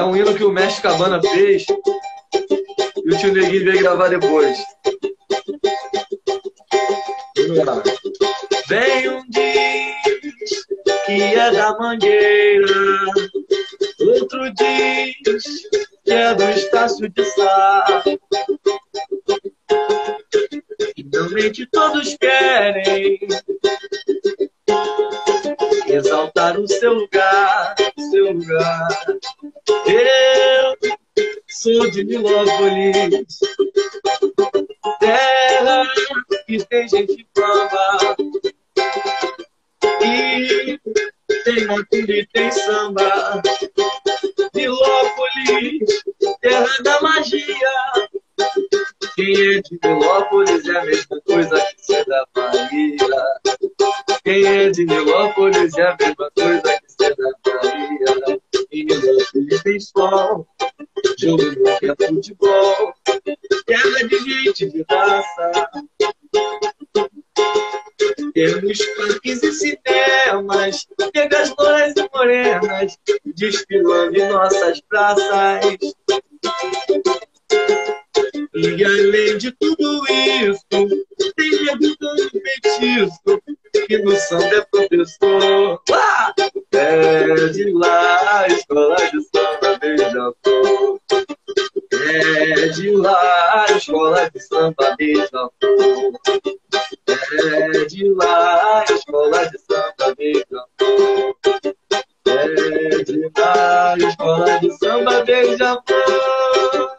É 0.00 0.02
um 0.02 0.16
hino 0.16 0.34
que 0.34 0.42
o 0.42 0.50
mestre 0.50 0.80
Cabana 0.80 1.20
fez 1.20 1.66
e 1.68 3.14
o 3.14 3.18
tio 3.18 3.34
Neguinho 3.34 3.64
veio 3.66 3.80
gravar 3.80 4.08
depois. 4.08 4.58
Vem 8.66 9.10
um 9.10 9.22
diz 9.28 10.64
que 11.04 11.22
é 11.22 11.50
da 11.50 11.76
mangueira, 11.78 13.04
outro 14.00 14.50
diz 14.54 15.68
que 16.02 16.12
é 16.12 16.34
do 16.34 16.44
Estácio 16.44 17.06
de 17.06 17.22
Sá. 17.22 18.02
Finalmente 20.96 21.66
todos 21.66 22.16
querem 22.16 23.18
no 26.54 26.68
seu 26.68 26.94
lugar, 26.94 27.74
no 27.96 28.10
seu 28.10 28.32
lugar. 28.32 28.88
Eu 29.86 30.76
sou 31.48 31.90
de 31.90 32.04
Milópolis, 32.04 33.26
terra 34.98 35.82
que 36.46 36.64
tem 36.66 36.88
gente 36.88 37.26
fama. 37.34 38.16
E 40.02 40.78
tem 41.44 41.66
motivo 41.66 42.12
e 42.12 42.26
tem 42.26 42.50
samba. 42.50 43.42
Milópolis, 44.54 46.02
terra 46.40 46.82
da 46.82 47.00
magia. 47.00 47.46
Quem 49.16 49.32
é 49.32 49.60
de 49.60 49.78
Milópolis 49.82 50.66
é 50.66 50.78
a 50.78 50.84
mesma 50.84 51.20
coisa 51.26 51.66
que 51.76 51.84
ser 51.84 52.04
da 52.06 52.26
Bahia. 52.34 52.96
Quem 54.24 54.46
é 54.46 54.70
de 54.70 54.84
Milópolis 54.84 55.76
é 55.76 55.82
a 55.82 55.96
mesma 55.98 56.30
coisa 56.30 56.62
que 56.62 56.92
ser 56.92 57.16
da 57.16 57.30
Bahia. 57.44 58.40
Em 58.72 58.84
Milópolis 58.84 59.62
tem 59.62 59.80
sol, 59.80 60.46
jogo 61.18 61.42
não 61.58 61.72
é 61.72 62.08
futebol. 62.08 62.94
Terra 63.66 64.08
de 64.08 64.18
gente 64.18 64.70
de 64.70 64.84
raça. 64.88 65.70
Temos 68.32 68.78
parques 68.96 69.42
e 69.42 69.52
cinemas, 69.52 70.86
pegas 71.12 71.52
louras 71.58 71.94
e 71.96 72.08
morenas, 72.14 72.98
desfilando 73.24 74.16
em 74.16 74.28
nossas 74.28 74.80
praças. 74.82 75.76
E 78.62 78.84
além 78.84 79.38
de 79.38 79.50
tudo 79.52 80.04
isso, 80.10 80.60
tem 80.68 81.50
nego 81.64 81.96
dando 81.98 82.30
petisco, 82.30 83.42
que 83.86 83.98
no 83.98 84.14
samba 84.16 84.56
é 84.56 84.60
professor. 84.60 85.82
Ah! 85.90 86.34
É 86.72 87.48
de 87.48 87.72
lá, 87.72 88.46
escola 88.48 88.96
de 88.96 89.22
samba, 89.22 89.78
beija-flor. 89.80 91.00
É 91.92 92.68
de 92.68 92.90
lá, 92.96 93.66
escola 93.74 94.30
de 94.30 94.40
samba, 94.40 94.96
beija-flor. 94.98 96.12
É 97.32 97.84
de 97.86 98.12
lá, 98.12 98.84
escola 98.90 99.46
de 99.46 99.58
samba, 99.58 100.14
beija-flor. 100.18 101.36
É 102.26 103.04
de 103.04 103.30
lá, 103.36 103.96
escola 103.96 104.58
de 104.60 104.78
samba, 104.78 105.24
beija-flor. 105.24 106.89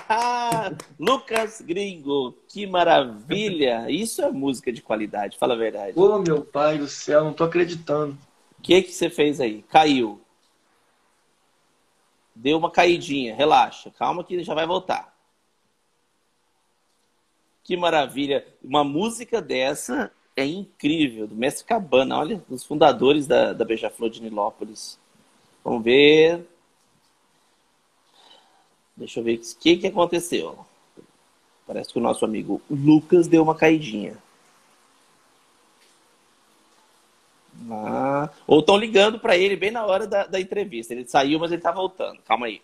Lucas 0.98 1.60
Gringo, 1.60 2.32
que 2.48 2.66
maravilha! 2.66 3.90
Isso 3.90 4.22
é 4.22 4.30
música 4.30 4.72
de 4.72 4.82
qualidade, 4.82 5.38
fala 5.38 5.54
a 5.54 5.58
verdade. 5.58 5.98
Ô, 5.98 6.18
meu 6.18 6.44
pai 6.44 6.78
do 6.78 6.88
céu, 6.88 7.24
não 7.24 7.32
tô 7.32 7.44
acreditando. 7.44 8.16
O 8.58 8.62
que 8.62 8.82
que 8.82 8.92
você 8.92 9.10
fez 9.10 9.40
aí? 9.40 9.62
Caiu. 9.62 10.20
Deu 12.34 12.58
uma 12.58 12.70
caidinha, 12.70 13.34
relaxa, 13.34 13.90
calma 13.90 14.24
que 14.24 14.42
já 14.42 14.54
vai 14.54 14.66
voltar. 14.66 15.14
Que 17.62 17.76
maravilha! 17.76 18.46
Uma 18.62 18.84
música 18.84 19.40
dessa 19.40 20.10
é 20.36 20.44
incrível, 20.44 21.26
do 21.26 21.34
Mestre 21.34 21.64
Cabana, 21.64 22.18
olha, 22.18 22.44
dos 22.48 22.64
fundadores 22.64 23.26
da, 23.26 23.52
da 23.52 23.64
Beija-Flor 23.64 24.10
de 24.10 24.20
Nilópolis. 24.20 24.98
Vamos 25.62 25.82
ver. 25.82 26.46
Deixa 28.96 29.20
eu 29.20 29.24
ver 29.24 29.38
o 29.38 29.58
que, 29.58 29.76
que 29.76 29.86
aconteceu. 29.86 30.64
Parece 31.66 31.92
que 31.92 31.98
o 31.98 32.02
nosso 32.02 32.24
amigo 32.24 32.60
Lucas 32.70 33.26
deu 33.26 33.42
uma 33.42 33.54
caidinha. 33.54 34.16
Ah, 37.70 38.30
ou 38.46 38.60
estão 38.60 38.76
ligando 38.76 39.18
para 39.18 39.36
ele 39.36 39.56
bem 39.56 39.70
na 39.70 39.84
hora 39.84 40.06
da, 40.06 40.26
da 40.26 40.40
entrevista. 40.40 40.92
Ele 40.92 41.06
saiu, 41.06 41.38
mas 41.38 41.50
ele 41.50 41.60
está 41.60 41.72
voltando. 41.72 42.20
Calma 42.22 42.46
aí. 42.46 42.60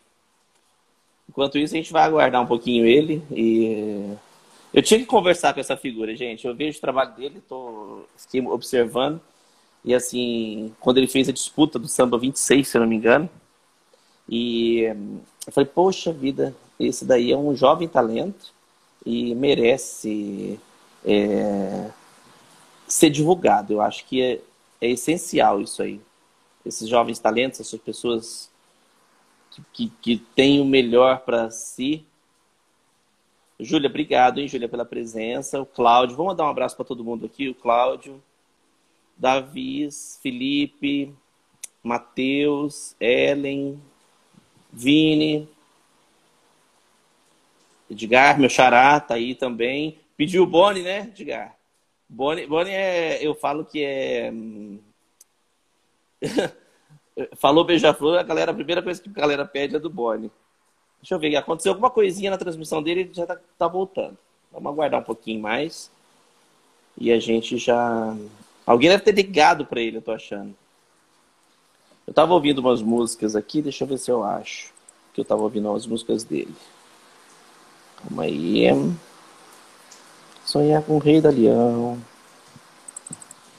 Enquanto 1.28 1.58
isso, 1.58 1.75
a 1.75 1.76
gente 1.76 1.92
vai 1.92 2.02
aguardar 2.02 2.42
um 2.42 2.46
pouquinho 2.46 2.84
ele. 2.84 3.22
E 3.30 4.14
eu 4.75 4.82
tinha 4.82 5.00
que 5.00 5.06
conversar 5.06 5.54
com 5.54 5.60
essa 5.60 5.76
figura, 5.76 6.14
gente. 6.14 6.46
Eu 6.46 6.54
vejo 6.54 6.78
o 6.78 6.80
trabalho 6.80 7.14
dele, 7.14 7.42
tô 7.49 8.04
fiquei 8.16 8.44
observando. 8.46 9.20
E 9.84 9.94
assim, 9.94 10.75
quando 10.80 10.99
ele 10.99 11.06
fez 11.06 11.28
a 11.28 11.32
disputa 11.32 11.78
do 11.78 11.88
samba 11.88 12.18
26, 12.18 12.68
se 12.68 12.76
eu 12.76 12.80
não 12.80 12.88
me 12.88 12.96
engano, 12.96 13.30
e 14.28 14.84
eu 15.47 15.52
falei, 15.52 15.68
poxa 15.68 16.12
vida, 16.12 16.54
esse 16.78 17.04
daí 17.04 17.32
é 17.32 17.37
um 17.37 17.54
jovem 17.54 17.88
talento 17.88 18.52
e 19.04 19.35
merece 19.35 20.59
é, 21.04 21.90
ser 22.87 23.11
divulgado. 23.11 23.73
Eu 23.73 23.80
acho 23.80 24.04
que 24.04 24.23
é, 24.23 24.40
é, 24.80 24.90
essencial 24.90 25.61
isso 25.61 25.82
aí. 25.82 26.00
Esses 26.64 26.88
jovens 26.88 27.18
talentos, 27.18 27.61
essas 27.61 27.80
pessoas 27.80 28.50
que, 29.50 29.62
que, 29.73 29.92
que 30.00 30.16
têm 30.35 30.61
o 30.61 30.64
melhor 30.64 31.20
para 31.20 31.50
si. 31.50 32.04
Júlia, 33.59 33.88
obrigado, 33.88 34.40
hein, 34.40 34.49
Júlia, 34.49 34.68
pela 34.68 34.85
presença. 34.85 35.61
O 35.61 35.66
Cláudio, 35.66 36.16
vamos 36.16 36.37
dar 36.37 36.44
um 36.44 36.50
abraço 36.50 36.76
para 36.76 36.85
todo 36.85 37.04
mundo 37.04 37.26
aqui. 37.26 37.49
O 37.49 37.54
Cláudio, 37.54 38.23
Davi, 39.16 39.88
Felipe, 40.23 41.14
Matheus, 41.82 42.94
Ellen, 43.00 43.80
Vini, 44.72 45.48
Edgar, 47.90 48.38
meu 48.38 48.48
xará, 48.48 49.00
tá 49.00 49.14
aí 49.14 49.34
também. 49.34 49.98
Pediu 50.16 50.44
o 50.44 50.46
Boni, 50.46 50.82
né, 50.82 51.00
Edgar? 51.00 51.56
Boni, 52.08 52.46
Boni 52.46 52.70
é, 52.70 53.18
eu 53.24 53.34
falo 53.34 53.64
que 53.64 53.82
é. 53.84 54.32
Falou 57.36 57.64
beija-flor, 57.64 58.18
a 58.18 58.22
galera, 58.22 58.52
a 58.52 58.54
primeira 58.54 58.82
coisa 58.82 59.02
que 59.02 59.08
a 59.08 59.12
galera 59.12 59.44
pede 59.44 59.76
é 59.76 59.78
do 59.78 59.90
Boni. 59.90 60.30
Deixa 61.02 61.14
eu 61.14 61.18
ver, 61.18 61.34
aconteceu 61.36 61.72
alguma 61.72 61.90
coisinha 61.90 62.30
na 62.30 62.38
transmissão 62.38 62.82
dele, 62.82 63.00
ele 63.00 63.14
já 63.14 63.26
tá, 63.26 63.38
tá 63.58 63.66
voltando. 63.66 64.16
Vamos 64.52 64.72
aguardar 64.72 65.00
um 65.00 65.04
pouquinho 65.04 65.40
mais. 65.40 65.90
E 66.96 67.10
a 67.10 67.18
gente 67.18 67.56
já. 67.58 68.16
Alguém 68.66 68.90
deve 68.90 69.02
ter 69.02 69.12
ligado 69.14 69.66
para 69.66 69.80
ele, 69.80 69.96
eu 69.96 70.02
tô 70.02 70.12
achando. 70.12 70.54
Eu 72.11 72.14
tava 72.14 72.35
ouvindo 72.35 72.59
umas 72.59 72.83
músicas 72.83 73.37
aqui, 73.37 73.62
deixa 73.62 73.85
eu 73.85 73.88
ver 73.88 73.97
se 73.97 74.11
eu 74.11 74.25
acho. 74.25 74.73
Que 75.14 75.21
eu 75.21 75.25
tava 75.25 75.43
ouvindo 75.43 75.71
umas 75.71 75.87
músicas 75.87 76.25
dele. 76.25 76.52
Calma 77.99 78.25
aí. 78.25 78.67
Sonhar 80.45 80.83
com 80.83 80.97
o 80.97 80.99
Rei 80.99 81.21
da 81.21 81.31
Leão. 81.31 82.02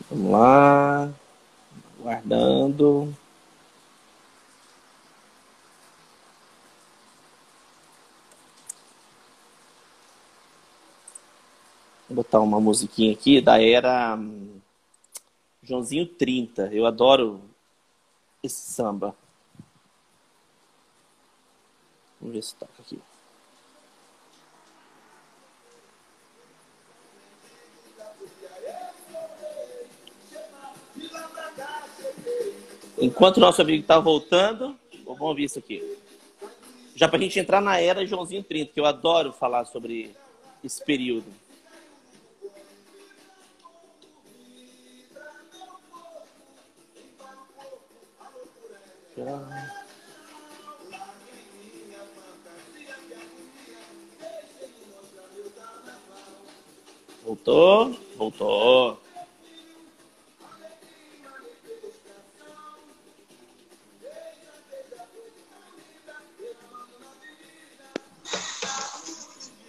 Vamos 0.10 0.32
lá. 0.34 1.10
Guardando. 2.02 3.16
Vou 12.10 12.18
botar 12.18 12.42
uma 12.42 12.60
musiquinha 12.60 13.14
aqui 13.14 13.40
da 13.40 13.62
era 13.62 14.18
hum, 14.18 14.60
Joãozinho 15.64 16.06
30. 16.06 16.68
Eu 16.74 16.86
adoro 16.86 17.50
esse 18.44 18.72
samba. 18.72 19.16
Vamos 22.20 22.36
ver 22.36 22.44
se 22.44 22.56
toca 22.56 22.74
aqui. 22.80 23.00
Enquanto 33.00 33.38
o 33.38 33.40
nosso 33.40 33.62
amigo 33.62 33.82
está 33.82 34.00
voltando, 34.00 34.78
vamos 35.06 35.36
ver 35.36 35.44
isso 35.44 35.58
aqui. 35.58 35.98
Já 36.96 37.08
para 37.08 37.18
a 37.18 37.22
gente 37.22 37.40
entrar 37.40 37.60
na 37.60 37.80
era 37.80 38.06
Joãozinho 38.06 38.44
30, 38.44 38.74
que 38.74 38.80
eu 38.80 38.86
adoro 38.86 39.34
falar 39.34 39.66
sobre 39.66 40.16
esse 40.64 40.84
período. 40.86 41.26
Voltou, 57.24 57.96
voltou. 58.18 59.02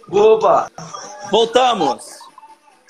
Opa! 0.09 0.71
Voltamos. 1.29 2.19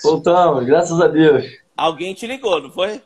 Voltamos, 0.02 0.64
graças 0.64 0.98
a 1.00 1.08
Deus. 1.08 1.44
Alguém 1.76 2.14
te 2.14 2.26
ligou, 2.26 2.60
não 2.62 2.70
foi? 2.70 3.02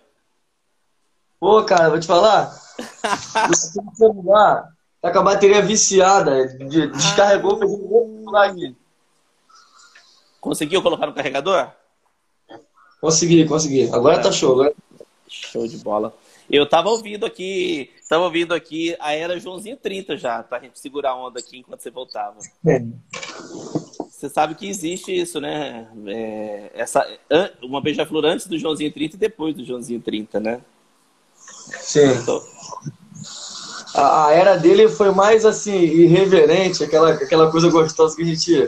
Pô, 1.41 1.65
cara, 1.65 1.91
vou 1.91 1.99
te 1.99 2.07
falar. 2.07 2.68
O 2.79 3.97
celular 3.97 4.69
tá 5.01 5.13
com 5.13 5.19
a 5.19 5.23
bateria 5.23 5.63
viciada. 5.63 6.47
Descarregou, 6.47 7.59
peguei 7.59 7.75
o 7.75 8.19
celular 8.19 8.51
aqui. 8.51 8.77
Conseguiu 10.41 10.83
colocar 10.83 11.07
no 11.07 11.15
carregador? 11.15 11.71
Consegui, 13.01 13.47
consegui. 13.47 13.91
Agora 13.93 14.21
tá 14.21 14.33
show. 14.33 14.53
Agora... 14.53 14.75
Show 15.29 15.67
de 15.67 15.77
bola. 15.79 16.15
Eu 16.51 16.67
tava 16.67 16.89
ouvindo 16.89 17.27
aqui, 17.27 17.91
tava 18.09 18.25
ouvindo 18.25 18.55
aqui 18.55 18.97
a 18.99 19.13
era 19.13 19.39
Joãozinho 19.39 19.77
30 19.77 20.17
já, 20.17 20.43
pra 20.43 20.59
gente 20.59 20.81
segurar 20.81 21.11
a 21.11 21.17
onda 21.17 21.39
aqui 21.39 21.59
enquanto 21.59 21.83
você 21.83 21.91
voltava. 21.91 22.39
É. 22.67 22.83
Você 24.09 24.29
sabe 24.31 24.55
que 24.55 24.67
existe 24.67 25.15
isso, 25.15 25.41
né? 25.41 25.87
É, 26.07 26.71
essa, 26.75 27.07
uma 27.63 27.83
beija-flor 27.83 28.25
antes 28.25 28.47
do 28.47 28.59
Joãozinho 28.59 28.91
30 28.91 29.17
e 29.17 29.19
depois 29.19 29.55
do 29.55 29.65
Joãozinho 29.65 30.01
30, 30.01 30.41
né? 30.41 30.61
Sim. 31.81 32.13
Então... 32.13 32.43
A, 33.95 34.27
a, 34.27 34.33
era 34.33 34.57
dele 34.57 34.89
foi 34.89 35.11
mais 35.11 35.45
assim, 35.45 35.77
irreverente, 35.77 36.85
aquela, 36.85 37.11
aquela 37.11 37.51
coisa 37.51 37.71
gostosa 37.71 38.15
que 38.15 38.23
a 38.23 38.27
gente 38.27 38.67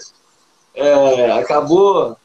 é, 0.75 1.33
acabou. 1.33 2.16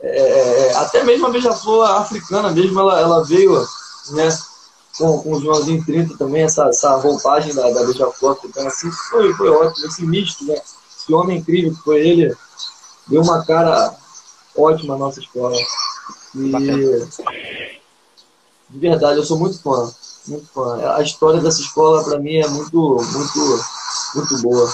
É, 0.00 0.68
é 0.70 0.74
até 0.76 1.02
mesmo 1.02 1.26
a 1.26 1.30
beija-flor 1.30 1.90
africana 1.90 2.50
mesmo, 2.50 2.78
ela, 2.78 3.00
ela 3.00 3.24
veio 3.24 3.66
né, 4.10 4.28
com, 4.96 5.22
com 5.22 5.32
o 5.32 5.40
Joãozinho 5.40 5.84
30 5.84 6.16
também, 6.18 6.42
essa, 6.42 6.68
essa 6.68 6.96
roupagem 6.96 7.54
da, 7.54 7.70
da 7.70 7.84
beija-flor 7.84 8.32
africana, 8.32 8.68
assim, 8.68 8.90
foi, 9.10 9.32
foi 9.34 9.48
ótimo, 9.48 9.86
esse 9.86 10.04
misto, 10.04 10.44
né? 10.44 10.60
Esse 10.96 11.12
homem 11.12 11.38
incrível 11.38 11.74
que 11.74 11.82
foi 11.82 12.06
ele, 12.06 12.36
deu 13.06 13.22
uma 13.22 13.44
cara 13.44 13.94
ótima 14.54 14.94
à 14.94 14.98
nossa 14.98 15.20
escola. 15.20 15.56
E 16.34 17.77
de 18.68 18.78
verdade, 18.78 19.18
eu 19.18 19.24
sou 19.24 19.38
muito 19.38 19.60
fã, 19.62 19.92
muito 20.26 20.46
fã. 20.48 20.94
A 20.94 21.02
história 21.02 21.40
dessa 21.40 21.60
escola 21.60 22.04
para 22.04 22.18
mim 22.18 22.36
é 22.36 22.48
muito, 22.48 22.78
muito, 22.78 23.64
muito 24.14 24.42
boa. 24.42 24.70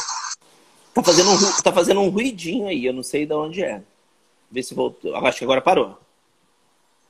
Tá 0.92 1.02
fazendo 1.02 1.30
um, 1.30 1.62
tá 1.62 1.72
fazendo 1.72 2.00
um 2.00 2.08
ruidinho 2.08 2.66
aí, 2.66 2.86
eu 2.86 2.92
não 2.92 3.02
sei 3.02 3.26
de 3.26 3.34
onde 3.34 3.62
é. 3.62 3.82
Vê 4.50 4.62
se 4.62 4.74
voltou. 4.74 5.14
Acho 5.16 5.38
que 5.38 5.44
agora 5.44 5.60
parou. 5.60 5.98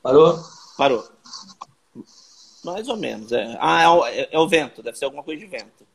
Parou? 0.03 0.39
Parou. 0.77 1.05
Mais 2.65 2.89
ou 2.89 2.97
menos, 2.97 3.31
é. 3.33 3.57
Ah, 3.61 3.83
é 3.83 3.89
o, 3.89 4.07
é, 4.07 4.29
é 4.33 4.39
o 4.39 4.49
vento, 4.49 4.83
deve 4.83 4.99
ser 4.99 5.05
alguma 5.05 5.23
coisa 5.23 5.41
de 5.41 5.47
vento. 5.47 5.87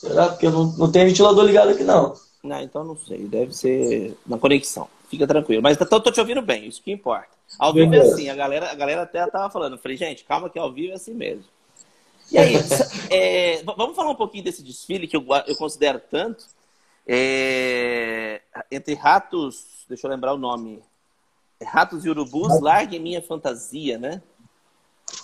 Será? 0.00 0.28
Porque 0.30 0.48
não, 0.48 0.64
não 0.76 0.90
tem 0.90 1.06
ventilador 1.06 1.44
ligado 1.44 1.70
aqui, 1.70 1.84
não. 1.84 2.14
Não, 2.42 2.60
então 2.60 2.82
não 2.82 2.96
sei. 2.96 3.26
Deve 3.28 3.52
ser 3.54 4.16
na 4.26 4.38
conexão. 4.38 4.88
Fica 5.08 5.26
tranquilo. 5.26 5.62
Mas 5.62 5.76
tô, 5.76 6.00
tô 6.00 6.10
te 6.10 6.20
ouvindo 6.20 6.40
bem, 6.40 6.66
isso 6.66 6.82
que 6.82 6.90
importa. 6.90 7.39
Ao 7.58 7.72
vivo 7.72 7.94
é 7.94 8.00
assim, 8.00 8.28
a 8.28 8.34
galera, 8.34 8.70
a 8.70 8.74
galera 8.74 9.02
até 9.02 9.26
tava 9.26 9.50
falando. 9.50 9.72
Eu 9.72 9.78
falei, 9.78 9.96
gente, 9.96 10.24
calma 10.24 10.48
que 10.48 10.58
ao 10.58 10.72
vivo 10.72 10.92
é 10.92 10.96
assim 10.96 11.14
mesmo. 11.14 11.44
E 12.30 12.38
aí, 12.38 12.54
é, 13.10 13.62
vamos 13.64 13.96
falar 13.96 14.10
um 14.10 14.16
pouquinho 14.16 14.44
desse 14.44 14.62
desfile 14.62 15.08
que 15.08 15.16
eu, 15.16 15.24
eu 15.46 15.56
considero 15.56 16.00
tanto. 16.10 16.44
É, 17.06 18.40
entre 18.70 18.94
ratos, 18.94 19.84
deixa 19.88 20.06
eu 20.06 20.10
lembrar 20.10 20.32
o 20.32 20.38
nome. 20.38 20.80
Ratos 21.62 22.04
e 22.04 22.08
urubus, 22.08 22.60
largue 22.60 22.98
minha 22.98 23.20
fantasia, 23.20 23.98
né? 23.98 24.22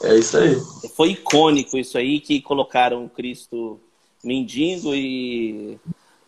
É 0.02 0.16
isso 0.16 0.37
aí. 0.37 0.56
Foi 0.95 1.11
icônico 1.11 1.78
isso 1.78 1.97
aí, 1.97 2.21
que 2.21 2.42
colocaram 2.42 3.04
o 3.04 3.09
Cristo 3.09 3.80
mendigo 4.23 4.95
e 4.95 5.78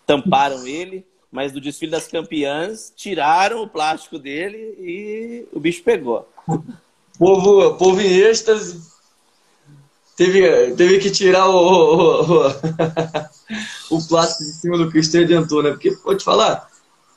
tamparam 0.07 0.67
ele, 0.67 1.05
mas 1.31 1.53
do 1.53 1.61
desfile 1.61 1.93
das 1.93 2.09
campeãs 2.09 2.93
tiraram 2.97 3.63
o 3.63 3.69
plástico 3.69 4.19
dele 4.19 4.75
e 4.79 5.47
o 5.53 5.61
bicho 5.61 5.83
pegou. 5.83 6.29
Povo, 7.19 7.75
povo 7.75 8.01
em 8.01 8.17
êxtase. 8.19 8.81
Teve, 10.17 10.73
teve 10.73 10.99
que 10.99 11.11
tirar 11.11 11.49
o, 11.49 11.55
o, 11.55 12.49
o, 12.49 13.97
o 13.97 14.09
plástico 14.09 14.45
de 14.45 14.53
cima 14.53 14.79
do 14.79 14.91
Cristo 14.91 15.17
Redentor, 15.17 15.63
né? 15.63 15.71
Porque, 15.71 15.95
te 16.17 16.25
falar, 16.25 16.69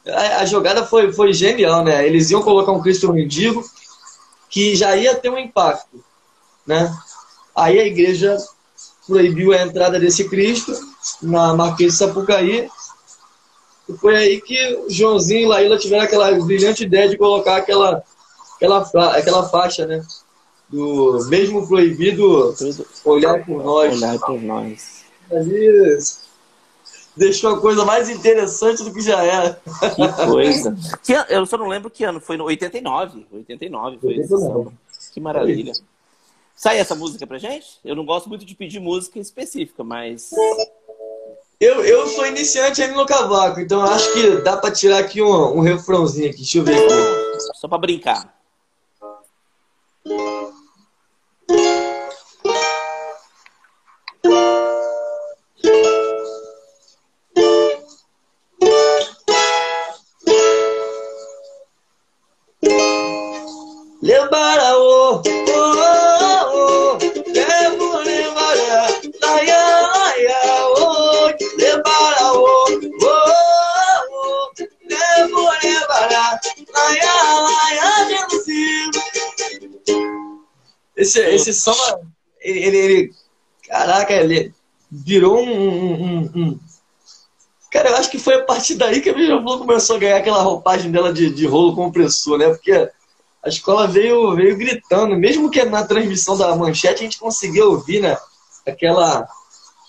a, 0.08 0.41
a, 0.41 0.46
jogada 0.46 0.86
foi, 0.86 1.12
foi 1.12 1.34
genial, 1.34 1.84
né? 1.84 2.06
Eles 2.06 2.30
iam 2.30 2.44
colocar 2.44 2.72
um 2.72 2.82
Cristo 2.82 3.12
mendigo 3.12 3.63
que 4.50 4.75
já 4.75 4.96
ia 4.96 5.16
ter 5.16 5.29
um 5.29 5.38
impacto, 5.38 6.03
né? 6.66 6.94
Aí 7.55 7.79
a 7.79 7.88
igreja 7.88 8.38
proibiu 9.07 9.53
a 9.53 9.62
entrada 9.62 10.00
desse 10.00 10.29
Cristo 10.29 10.74
na 11.22 11.53
Marquês 11.53 11.94
de 11.94 12.00
Sapucaí. 12.00 12.70
E 13.92 13.98
foi 13.98 14.16
aí 14.16 14.42
que 14.42 14.86
Joãozinho 14.90 15.42
e 15.42 15.46
Laíla 15.46 15.77
tiveram 15.77 16.04
aquela 16.04 16.32
brilhante 16.44 16.84
ideia 16.84 17.10
de 17.10 17.18
colocar 17.18 17.58
aquela, 17.58 18.04
aquela, 18.56 19.18
aquela 19.18 19.50
faixa, 19.50 19.86
né? 19.86 20.04
Do 20.70 21.25
mesmo 21.27 21.68
proibido 21.68 22.56
olhar 23.04 23.46
por 23.46 23.64
nós. 23.64 24.01
Olhar 24.01 24.20
por 24.20 24.42
nós. 24.42 25.04
Ali 25.32 25.98
deixou 27.16 27.56
a 27.56 27.60
coisa 27.60 27.84
mais 27.84 28.10
interessante 28.10 28.84
do 28.84 28.94
que 28.94 29.01
já 29.01 29.24
era. 29.24 29.62
Que 29.96 30.25
coisa. 30.25 30.75
eu 31.30 31.46
só 31.46 31.58
não 31.58 31.68
lembro 31.68 31.90
que 31.90 32.04
ano, 32.04 32.20
foi 32.20 32.38
no 32.38 32.46
89. 32.46 33.25
89 33.32 33.98
foi 34.00 34.10
89. 34.10 34.72
Que 35.14 35.20
maravilha. 35.20 35.74
Sai 36.56 36.77
essa 36.77 36.96
música 36.96 37.25
pra 37.25 37.40
gente? 37.40 37.80
Eu 37.84 37.96
não 37.96 38.06
gosto 38.06 38.30
muito 38.30 38.46
de 38.46 38.54
pedir 38.54 38.80
música 38.80 39.20
específica, 39.20 39.84
mas. 39.84 40.30
Eu, 41.62 41.86
eu 41.86 42.08
sou 42.08 42.26
iniciante 42.26 42.82
ainda 42.82 42.96
no 42.96 43.06
cavaco, 43.06 43.60
então 43.60 43.84
acho 43.84 44.12
que 44.14 44.38
dá 44.38 44.58
pra 44.58 44.72
tirar 44.72 44.98
aqui 44.98 45.22
um, 45.22 45.58
um 45.58 45.60
refrãozinho 45.60 46.28
aqui. 46.28 46.38
Deixa 46.38 46.58
eu 46.58 46.64
ver 46.64 46.74
aqui. 46.74 47.40
Só 47.54 47.68
pra 47.68 47.78
brincar. 47.78 48.41
Partir 88.72 88.75
daí 88.75 89.01
que 89.01 89.10
a 89.10 89.14
Beija-Flor 89.14 89.60
começou 89.60 89.96
a 89.96 90.00
ganhar 90.00 90.18
aquela 90.18 90.42
roupagem 90.42 90.92
dela 90.92 91.12
de, 91.12 91.29
de 91.29 91.46
rolo 91.46 91.75
compressor, 91.75 92.38
né? 92.38 92.50
Porque 92.50 92.72
a 92.72 93.50
escola 93.50 93.88
veio, 93.88 94.36
veio 94.36 94.57
gritando, 94.57 95.16
mesmo 95.16 95.50
que 95.50 95.64
na 95.64 95.86
transmissão 95.86 96.38
da 96.38 96.55
manchete 96.55 97.01
a 97.01 97.03
gente 97.03 97.20
conseguia 97.20 97.66
ouvir, 97.66 98.01
né? 98.01 98.18
Aquela, 98.68 99.27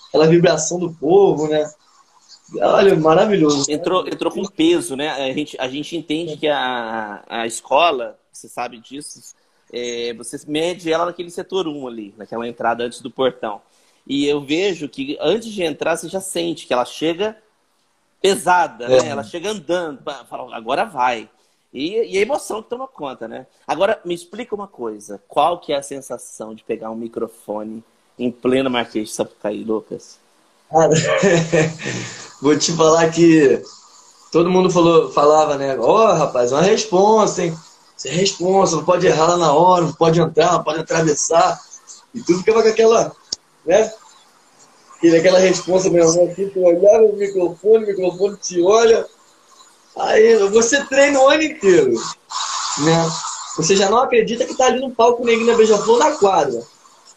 aquela 0.09 0.27
vibração 0.27 0.79
do 0.79 0.93
povo, 0.93 1.49
né? 1.49 1.71
Olha, 2.61 2.95
maravilhoso. 2.97 3.71
Entrou, 3.71 4.07
entrou 4.07 4.33
com 4.33 4.45
peso, 4.45 4.97
né? 4.97 5.11
A 5.11 5.33
gente, 5.33 5.57
a 5.59 5.69
gente 5.69 5.97
entende 5.97 6.37
que 6.37 6.49
a, 6.49 7.23
a 7.29 7.47
escola, 7.47 8.19
você 8.33 8.49
sabe 8.49 8.79
disso, 8.79 9.35
é, 9.73 10.13
você 10.15 10.39
mede 10.47 10.93
ela 10.93 11.07
naquele 11.07 11.31
setor 11.31 11.67
1 11.67 11.89
ali, 11.89 12.15
naquela 12.17 12.47
entrada 12.47 12.85
antes 12.85 13.01
do 13.01 13.11
portão. 13.11 13.61
E 14.07 14.27
eu 14.27 14.41
vejo 14.41 14.89
que 14.89 15.17
antes 15.21 15.51
de 15.51 15.63
entrar, 15.63 15.97
você 15.97 16.09
já 16.09 16.21
sente 16.21 16.67
que 16.67 16.73
ela 16.73 16.85
chega 16.85 17.37
pesada, 18.23 18.89
né? 18.89 18.99
é. 18.99 19.03
né? 19.03 19.09
Ela 19.09 19.25
chega 19.25 19.51
andando, 19.51 20.01
fala, 20.29 20.57
agora 20.57 20.85
vai. 20.85 21.29
E, 21.73 22.15
e, 22.15 22.19
a 22.19 22.21
emoção 22.21 22.63
que 22.63 22.69
toma 22.69 22.87
conta, 22.87 23.27
né? 23.27 23.47
Agora, 23.67 23.99
me 24.05 24.15
explica 24.15 24.55
uma 24.55 24.69
coisa. 24.69 25.21
Qual 25.27 25.59
que 25.59 25.73
é 25.73 25.77
a 25.77 25.83
sensação 25.83 26.55
de 26.55 26.63
pegar 26.63 26.91
um 26.91 26.95
microfone 26.95 27.83
em 28.19 28.31
pleno 28.31 28.69
Marquês 28.69 29.09
de 29.09 29.15
Sapucaí, 29.15 29.65
Lucas? 29.65 30.19
Cara, 30.71 30.91
vou 32.43 32.59
te 32.59 32.73
falar 32.73 33.11
que 33.11 33.63
todo 34.31 34.51
mundo 34.51 34.71
falou, 34.71 35.11
falava, 35.13 35.57
né? 35.57 35.79
Ó, 35.79 36.11
oh, 36.11 36.13
rapaz, 36.13 36.53
uma 36.53 36.61
responsa, 36.61 37.45
hein? 37.45 37.57
Você 37.97 38.09
é 38.09 38.13
responsa, 38.13 38.77
não 38.77 38.85
pode 38.85 39.07
errar 39.07 39.29
lá 39.29 39.37
na 39.39 39.53
hora, 39.53 39.87
não 39.87 39.93
pode 39.95 40.21
entrar, 40.21 40.53
não 40.53 40.65
pode 40.65 40.81
atravessar. 40.81 41.59
E 42.15 42.21
tudo 42.21 42.41
ficava 42.41 42.63
com 42.63 42.69
aquela, 42.69 43.13
né? 43.65 43.91
E 45.03 45.17
aquela 45.17 45.39
resposta 45.39 45.91
mesmo, 45.91 46.25
aqui, 46.25 46.47
tu 46.47 46.61
olhava 46.61 47.05
o 47.05 47.17
microfone, 47.17 47.85
o 47.85 47.87
microfone 47.89 48.37
te 48.37 48.63
olha. 48.63 49.05
Aí 49.99 50.37
você 50.49 50.85
treina 50.85 51.21
o 51.21 51.29
ano 51.29 51.43
inteiro, 51.43 51.93
né? 52.79 53.11
Você 53.57 53.77
já 53.77 53.91
não 53.91 53.99
acredita 53.99 54.45
que 54.47 54.57
tá 54.57 54.67
ali 54.67 54.81
no 54.81 54.93
palco 54.93 55.25
Neguinho 55.25 55.57
Beija-Flor 55.57 55.99
na 55.99 56.13
quadra. 56.13 56.63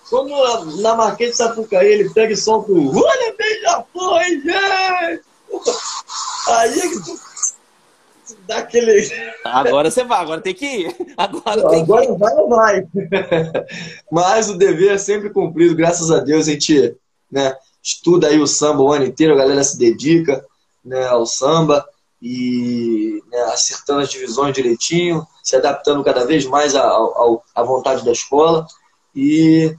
Quando 0.09 0.81
na, 0.81 0.95
Marquês 0.95 1.31
de 1.31 1.37
Sapucaí 1.37 1.87
ele 1.87 2.09
pega 2.09 2.33
e 2.33 2.37
solta 2.37 2.71
o 2.71 2.95
Olha 2.95 3.35
Beija-Flor, 3.37 4.23
gente! 4.23 5.21
Aí 6.47 6.79
é 6.79 6.89
que 6.89 6.99
tu 7.05 7.19
daquele. 8.47 9.09
Agora 9.43 9.91
você 9.91 10.03
vai, 10.03 10.21
agora 10.21 10.41
tem 10.41 10.53
que 10.53 10.65
ir. 10.65 10.95
Agora, 11.17 11.77
agora 11.77 12.05
que... 12.05 12.13
vai 12.13 12.33
ou 12.35 12.49
vai. 12.49 12.87
Mas 14.11 14.49
o 14.49 14.57
dever 14.57 14.93
é 14.93 14.97
sempre 14.97 15.29
cumprido, 15.29 15.75
graças 15.75 16.11
a 16.11 16.19
Deus 16.19 16.47
a 16.47 16.51
gente 16.51 16.95
né, 17.31 17.55
estuda 17.85 18.27
aí 18.27 18.39
o 18.39 18.47
samba 18.47 18.81
o 18.81 18.91
ano 18.91 19.05
inteiro, 19.05 19.33
a 19.33 19.37
galera 19.37 19.63
se 19.63 19.77
dedica 19.77 20.43
né, 20.83 21.05
ao 21.07 21.25
samba 21.27 21.87
e 22.19 23.21
né, 23.31 23.39
acertando 23.53 24.01
as 24.01 24.09
divisões 24.09 24.55
direitinho. 24.55 25.25
se 25.43 25.55
adaptando 25.55 26.03
cada 26.03 26.25
vez 26.25 26.43
mais 26.45 26.75
à, 26.75 26.83
à 27.53 27.63
vontade 27.63 28.03
da 28.03 28.11
escola. 28.11 28.65
E 29.15 29.75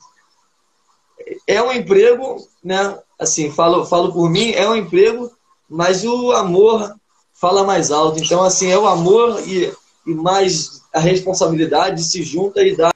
é 1.46 1.60
um 1.60 1.72
emprego, 1.72 2.36
né? 2.62 2.96
Assim, 3.18 3.50
falo, 3.50 3.84
falo 3.84 4.12
por 4.12 4.30
mim, 4.30 4.52
é 4.52 4.68
um 4.68 4.76
emprego, 4.76 5.32
mas 5.68 6.04
o 6.04 6.30
amor 6.30 6.94
fala 7.34 7.64
mais 7.64 7.90
alto. 7.90 8.22
Então, 8.22 8.44
assim, 8.44 8.70
é 8.70 8.78
o 8.78 8.86
amor 8.86 9.40
e, 9.44 9.72
e 10.06 10.14
mais 10.14 10.82
a 10.92 11.00
responsabilidade 11.00 12.04
se 12.04 12.22
junta 12.22 12.62
e 12.62 12.76
dá 12.76 12.92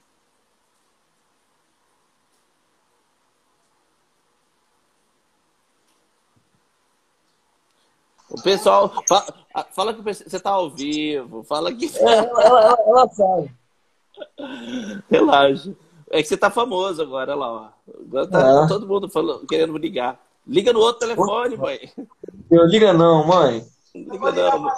O 8.41 8.43
pessoal. 8.43 8.91
Fala, 9.07 9.25
fala 9.71 9.93
que 9.93 10.01
você 10.01 10.23
está 10.25 10.49
ao 10.49 10.71
vivo. 10.71 11.43
Fala 11.43 11.71
que. 11.71 11.85
É, 11.85 12.17
ela, 12.17 12.43
ela, 12.43 12.77
ela 12.87 13.07
sabe. 13.09 13.51
Relaxa. 15.09 15.71
É 16.09 16.21
que 16.21 16.27
você 16.27 16.35
tá 16.35 16.49
famoso 16.49 17.01
agora, 17.01 17.33
lá, 17.35 17.51
ó. 17.51 17.69
Agora 18.01 18.27
tá 18.27 18.65
é. 18.65 18.67
todo 18.67 18.87
mundo 18.87 19.07
falando, 19.07 19.47
querendo 19.47 19.77
ligar. 19.77 20.19
Liga 20.45 20.73
no 20.73 20.79
outro 20.79 21.07
telefone, 21.07 21.55
mãe. 21.55 21.79
Eu 22.49 22.65
liga 22.65 22.91
não, 22.91 23.25
mãe. 23.25 23.65
Liga 23.95 24.31
não, 24.31 24.59
mãe. 24.59 24.73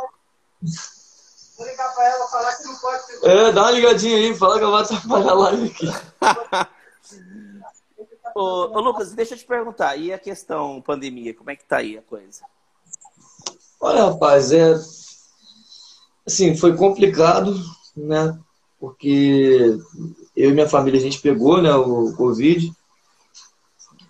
Vou 1.57 1.65
ligar 1.65 1.95
pra 1.95 2.05
ela 2.05 2.27
falar 2.27 2.55
que 2.55 2.63
não 2.65 2.75
pode 2.75 3.05
ser. 3.05 3.27
É, 3.27 3.51
dá 3.51 3.63
uma 3.63 3.71
ligadinha 3.71 4.17
aí, 4.17 4.35
fala 4.35 4.57
que 4.57 4.63
ela 4.63 4.71
vai 4.71 4.83
atrapalhar 4.83 5.31
a 5.31 5.33
live 5.33 5.71
aqui. 5.71 5.87
ô, 8.35 8.77
ô, 8.77 8.79
Lucas, 8.81 9.13
deixa 9.13 9.33
eu 9.33 9.37
te 9.37 9.45
perguntar, 9.45 9.95
e 9.95 10.11
a 10.11 10.19
questão 10.19 10.81
pandemia, 10.81 11.33
como 11.33 11.49
é 11.49 11.55
que 11.55 11.63
tá 11.63 11.77
aí 11.77 11.97
a 11.97 12.01
coisa? 12.01 12.43
Olha, 13.83 14.05
rapaz, 14.05 14.53
é 14.53 14.75
assim, 16.25 16.55
foi 16.55 16.73
complicado, 16.73 17.53
né? 17.93 18.39
Porque 18.79 19.77
eu 20.33 20.51
e 20.51 20.53
minha 20.53 20.69
família 20.69 20.97
a 20.97 21.03
gente 21.03 21.19
pegou, 21.19 21.61
né, 21.61 21.75
o 21.75 22.13
Covid. 22.15 22.71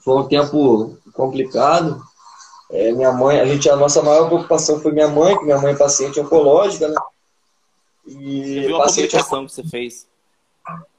Foi 0.05 0.15
um 0.15 0.27
tempo 0.27 0.95
complicado. 1.13 1.99
É, 2.69 2.91
minha 2.91 3.11
mãe, 3.11 3.39
a 3.39 3.47
gente 3.47 3.67
a 3.67 3.75
nossa 3.75 4.03
maior 4.03 4.27
preocupação 4.27 4.79
foi 4.79 4.91
minha 4.91 5.07
mãe, 5.07 5.35
que 5.39 5.43
minha 5.43 5.57
mãe 5.57 5.73
é 5.73 5.75
paciente 5.75 6.19
oncológica, 6.19 6.89
né? 6.89 6.95
E 8.05 8.43
você 8.43 8.67
viu 8.67 8.79
a 8.79 8.85
publicação 8.85 9.45
que 9.47 9.53
você 9.53 9.63
fez? 9.63 10.07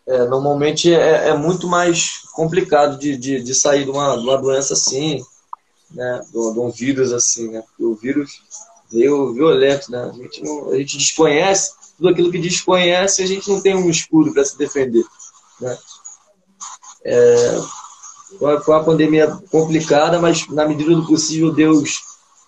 É, 0.04 0.24
normalmente 0.24 0.92
é, 0.92 1.28
é, 1.28 1.36
muito 1.36 1.68
mais 1.68 2.22
complicado 2.32 2.98
de, 2.98 3.16
de, 3.16 3.40
de 3.40 3.54
sair 3.54 3.84
de 3.84 3.90
uma, 3.92 4.16
de 4.16 4.24
uma 4.24 4.36
doença 4.36 4.72
assim, 4.72 5.24
né? 5.94 6.20
De, 6.26 6.52
de 6.52 6.58
um 6.58 6.70
vírus 6.70 7.12
assim, 7.12 7.48
né? 7.48 7.62
O 7.78 7.94
vírus 7.94 8.42
veio 8.90 9.32
violento, 9.32 9.90
né? 9.90 10.10
A 10.10 10.12
gente, 10.12 10.42
não, 10.42 10.70
a 10.70 10.76
gente 10.76 10.98
desconhece, 10.98 11.72
tudo 11.96 12.08
aquilo 12.08 12.30
que 12.30 12.38
desconhece, 12.38 13.22
a 13.22 13.26
gente 13.26 13.48
não 13.48 13.60
tem 13.60 13.74
um 13.74 13.88
escudo 13.88 14.32
para 14.32 14.44
se 14.44 14.58
defender. 14.58 15.04
Né? 15.60 15.78
É, 17.04 17.60
foi 18.38 18.74
uma 18.74 18.84
pandemia 18.84 19.38
complicada, 19.50 20.20
mas 20.20 20.48
na 20.48 20.66
medida 20.66 20.94
do 20.94 21.06
possível 21.06 21.52
Deus 21.52 22.00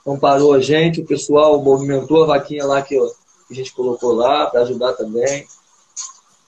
amparou 0.07 0.55
a 0.55 0.61
gente, 0.61 1.01
o 1.01 1.07
pessoal 1.07 1.63
movimentou 1.63 2.25
a 2.25 2.27
vaquinha 2.27 2.65
lá 2.65 2.83
que, 2.83 2.97
que 2.97 3.53
a 3.53 3.55
gente 3.55 3.73
colocou 3.73 4.13
lá 4.13 4.47
para 4.47 4.63
ajudar 4.63 4.93
também. 4.95 5.47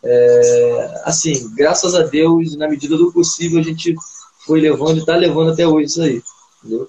É, 0.03 1.03
assim, 1.05 1.53
graças 1.55 1.95
a 1.95 2.03
Deus, 2.03 2.57
na 2.57 2.69
medida 2.69 2.97
do 2.97 3.13
possível, 3.13 3.59
a 3.59 3.63
gente 3.63 3.95
foi 4.47 4.61
levando 4.61 4.97
e 4.97 5.01
está 5.01 5.17
levando 5.17 5.53
até 5.53 5.67
hoje 5.67 5.87
isso 5.87 6.03
aí. 6.03 6.23
Entendeu? 6.59 6.89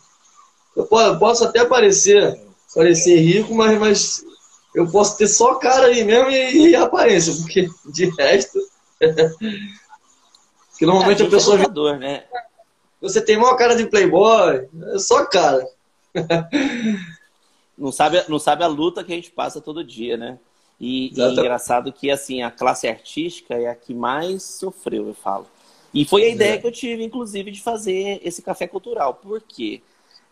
Eu 0.75 0.85
posso 0.85 1.45
até 1.45 1.65
parecer 1.65 2.39
parecer 2.73 3.19
rico, 3.19 3.53
mas, 3.53 3.79
mas 3.79 4.25
eu 4.73 4.89
posso 4.89 5.17
ter 5.17 5.27
só 5.27 5.55
cara 5.55 5.87
aí 5.87 6.03
mesmo 6.03 6.29
e, 6.29 6.69
e 6.69 6.75
aparência, 6.75 7.33
porque 7.35 7.67
de 7.85 8.05
resto. 8.17 8.59
que 10.77 10.85
normalmente 10.85 11.23
é, 11.23 11.25
a 11.25 11.29
pessoa. 11.29 11.57
É 11.59 11.97
né? 11.97 12.23
Você 13.01 13.21
tem 13.21 13.37
maior 13.37 13.55
cara 13.55 13.75
de 13.75 13.87
playboy, 13.87 14.67
é 14.93 14.99
só 14.99 15.25
cara. 15.25 15.65
não, 17.77 17.91
sabe, 17.91 18.23
não 18.27 18.39
sabe 18.39 18.63
a 18.63 18.67
luta 18.67 19.03
que 19.03 19.11
a 19.11 19.15
gente 19.15 19.31
passa 19.31 19.61
todo 19.61 19.83
dia, 19.83 20.17
né? 20.17 20.37
E, 20.79 21.11
e 21.13 21.21
engraçado 21.21 21.91
que 21.91 22.09
assim 22.09 22.41
a 22.41 22.49
classe 22.49 22.87
artística 22.87 23.53
é 23.55 23.67
a 23.67 23.75
que 23.75 23.93
mais 23.93 24.43
sofreu, 24.43 25.07
eu 25.07 25.13
falo. 25.13 25.45
E 25.93 26.05
foi 26.05 26.23
a 26.23 26.29
ideia 26.29 26.55
é. 26.55 26.57
que 26.57 26.67
eu 26.67 26.71
tive, 26.71 27.03
inclusive, 27.03 27.51
de 27.51 27.61
fazer 27.61 28.19
esse 28.23 28.41
café 28.41 28.67
cultural. 28.67 29.15
Por 29.15 29.41
quê? 29.41 29.81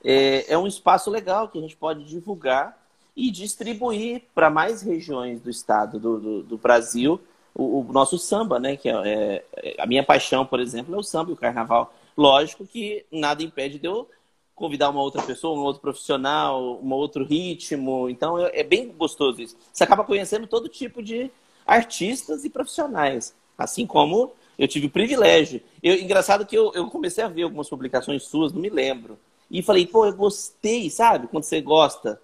é, 0.04 0.54
é 0.54 0.58
um 0.58 0.68
espaço 0.68 1.10
legal 1.10 1.50
que 1.50 1.58
a 1.58 1.62
gente 1.62 1.76
pode 1.76 2.04
divulgar 2.04 2.78
e 3.16 3.32
distribuir 3.32 4.24
para 4.34 4.50
mais 4.50 4.82
regiões 4.82 5.42
do 5.42 5.50
estado 5.50 6.00
do, 6.00 6.20
do, 6.20 6.44
do 6.44 6.58
Brasil 6.58 7.20
o, 7.54 7.82
o, 7.82 7.92
nosso 7.92 8.20
samba, 8.20 8.60
né? 8.60 8.78
Que 8.78 8.88
é, 8.88 9.44
é, 9.56 9.76
a 9.80 9.88
minha 9.88 10.04
paixão, 10.04 10.46
por 10.46 10.60
exemplo, 10.60 10.94
é 10.94 10.98
o 10.98 11.04
samba 11.04 11.32
e 11.32 11.34
o 11.34 11.38
carnaval. 11.38 11.92
Lógico 12.16 12.66
que 12.66 13.06
nada 13.12 13.42
impede 13.42 13.80
de 13.80 13.88
eu 13.88 14.08
convidar 14.54 14.90
uma 14.90 15.02
outra 15.02 15.22
pessoa, 15.24 15.58
um 15.58 15.64
outro 15.64 15.82
profissional, 15.82 16.80
um 16.82 16.94
outro 16.94 17.26
ritmo. 17.26 18.10
Então 18.10 18.40
é, 18.40 18.60
é 18.60 18.64
bem 18.64 18.90
gostoso 18.90 19.42
isso. 19.42 19.58
Você 19.74 19.84
acaba 19.84 20.04
conhecendo 20.04 20.46
todo 20.46 20.70
tipo 20.70 21.02
de 21.02 21.32
artistas 21.66 22.46
e 22.46 22.50
profissionais, 22.50 23.36
assim 23.58 23.86
como 23.86 24.32
eu 24.58 24.68
tive 24.68 24.88
o 24.88 24.92
privilégio. 24.92 25.62
Eu, 25.82 25.96
engraçado 25.96 26.46
que 26.46 26.58
eu, 26.58 26.72
eu 26.74 26.88
comecei 26.88 27.24
a 27.24 27.28
ver 27.28 27.44
algumas 27.44 27.70
publicações 27.70 28.24
suas, 28.24 28.52
não 28.52 28.62
me 28.62 28.70
lembro 28.70 29.18
e 29.50 29.62
falei, 29.62 29.86
pô, 29.86 30.06
eu 30.06 30.14
gostei, 30.14 30.90
sabe? 30.90 31.28
Quando 31.28 31.44
você 31.44 31.62
gosta. 31.62 32.20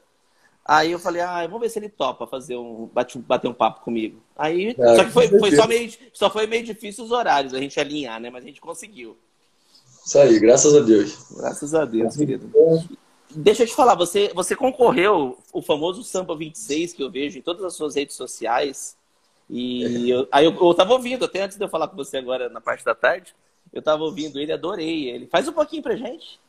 Aí 0.65 0.91
eu 0.91 0.99
falei, 0.99 1.21
ah, 1.21 1.45
vamos 1.45 1.61
ver 1.61 1.69
se 1.69 1.79
ele 1.79 1.89
topa 1.89 2.25
fazer 2.25 2.55
um, 2.55 2.89
bater 3.17 3.47
um 3.47 3.53
papo 3.53 3.81
comigo. 3.81 4.21
Aí, 4.35 4.75
é, 4.77 4.95
só 4.95 5.03
que 5.03 5.11
foi, 5.11 5.27
foi 5.27 5.55
só, 5.55 5.67
meio, 5.67 5.91
só 6.13 6.29
foi 6.29 6.47
meio 6.47 6.63
difícil 6.63 7.03
os 7.03 7.11
horários, 7.11 7.53
a 7.53 7.59
gente 7.59 7.77
alinhar, 7.79 8.19
né? 8.19 8.29
Mas 8.29 8.43
a 8.43 8.47
gente 8.47 8.61
conseguiu. 8.61 9.17
Isso 10.05 10.17
aí, 10.17 10.39
graças 10.39 10.73
a 10.73 10.79
Deus. 10.79 11.31
Graças 11.35 11.73
a 11.73 11.85
Deus, 11.85 12.15
querido. 12.15 12.49
Deixa 13.35 13.63
eu 13.63 13.67
te 13.67 13.73
falar, 13.73 13.95
você, 13.95 14.31
você 14.33 14.55
concorreu 14.55 15.37
o 15.51 15.61
famoso 15.61 16.03
Sampa 16.03 16.35
26 16.35 16.93
que 16.93 17.03
eu 17.03 17.09
vejo 17.09 17.39
em 17.39 17.41
todas 17.41 17.63
as 17.63 17.75
suas 17.75 17.95
redes 17.95 18.15
sociais. 18.15 18.95
E 19.49 20.09
eu, 20.09 20.27
aí 20.31 20.45
eu, 20.45 20.55
eu 20.55 20.73
tava 20.73 20.93
ouvindo, 20.93 21.25
até 21.25 21.41
antes 21.41 21.57
de 21.57 21.63
eu 21.63 21.69
falar 21.69 21.87
com 21.87 21.95
você 21.95 22.17
agora 22.17 22.49
na 22.49 22.61
parte 22.61 22.83
da 22.83 22.95
tarde, 22.95 23.35
eu 23.71 23.81
tava 23.81 24.03
ouvindo 24.03 24.39
ele, 24.39 24.51
adorei 24.51 25.09
ele. 25.09 25.27
Faz 25.27 25.47
um 25.47 25.53
pouquinho 25.53 25.83
pra 25.83 25.95
gente. 25.95 26.39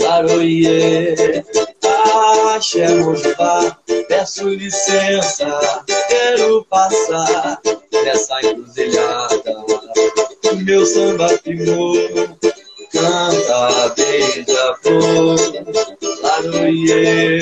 Laroie, 0.00 1.44
achemos 2.56 3.22
lá, 3.38 3.78
peço 4.26 4.48
licença, 4.48 5.84
quero 6.08 6.64
passar 6.64 7.60
nessa 7.92 8.40
encruzilhada. 8.42 9.56
Meu 10.64 10.84
samba 10.84 11.28
primou, 11.38 11.94
canta 12.90 13.94
beija-flor, 13.94 15.38
lá 16.22 16.42
no 16.42 16.68
Iê, 16.68 17.38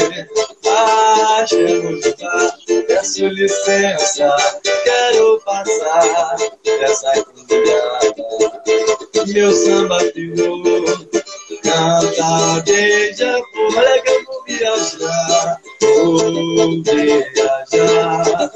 achamos 1.38 2.04
lugar, 2.04 2.54
peço 2.86 3.28
licença, 3.28 4.36
quero 4.84 5.40
passar 5.40 6.36
essa 6.82 7.18
encruzilhada. 7.18 8.24
Meu 9.28 9.52
samba 9.54 10.04
primou, 10.12 10.84
canta 11.62 12.60
beija-flor, 12.66 13.74
olha 13.74 14.02
que 14.02 14.10
eu 14.10 14.24
vou 14.26 14.44
viajar, 14.44 15.60
vou 15.84 16.82
viajar, 16.82 18.50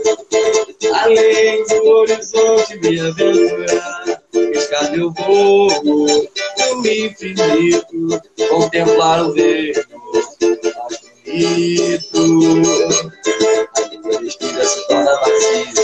além 0.94 1.66
do 1.66 1.86
horizonte 1.88 2.78
me 2.78 3.00
aventurar 3.00 4.22
buscar 4.32 4.90
meu 4.92 5.12
voo? 5.12 5.68
No 5.84 6.86
infinito, 6.86 8.22
contemplar 8.48 9.24
o 9.24 9.32
verde 9.32 9.86
mais 9.98 10.28
bonito. 14.08 14.14
A 14.14 14.18
minha 14.18 14.28
espiga 14.28 14.64
se 14.64 14.88
torna 14.88 15.20
vazia 15.20 15.74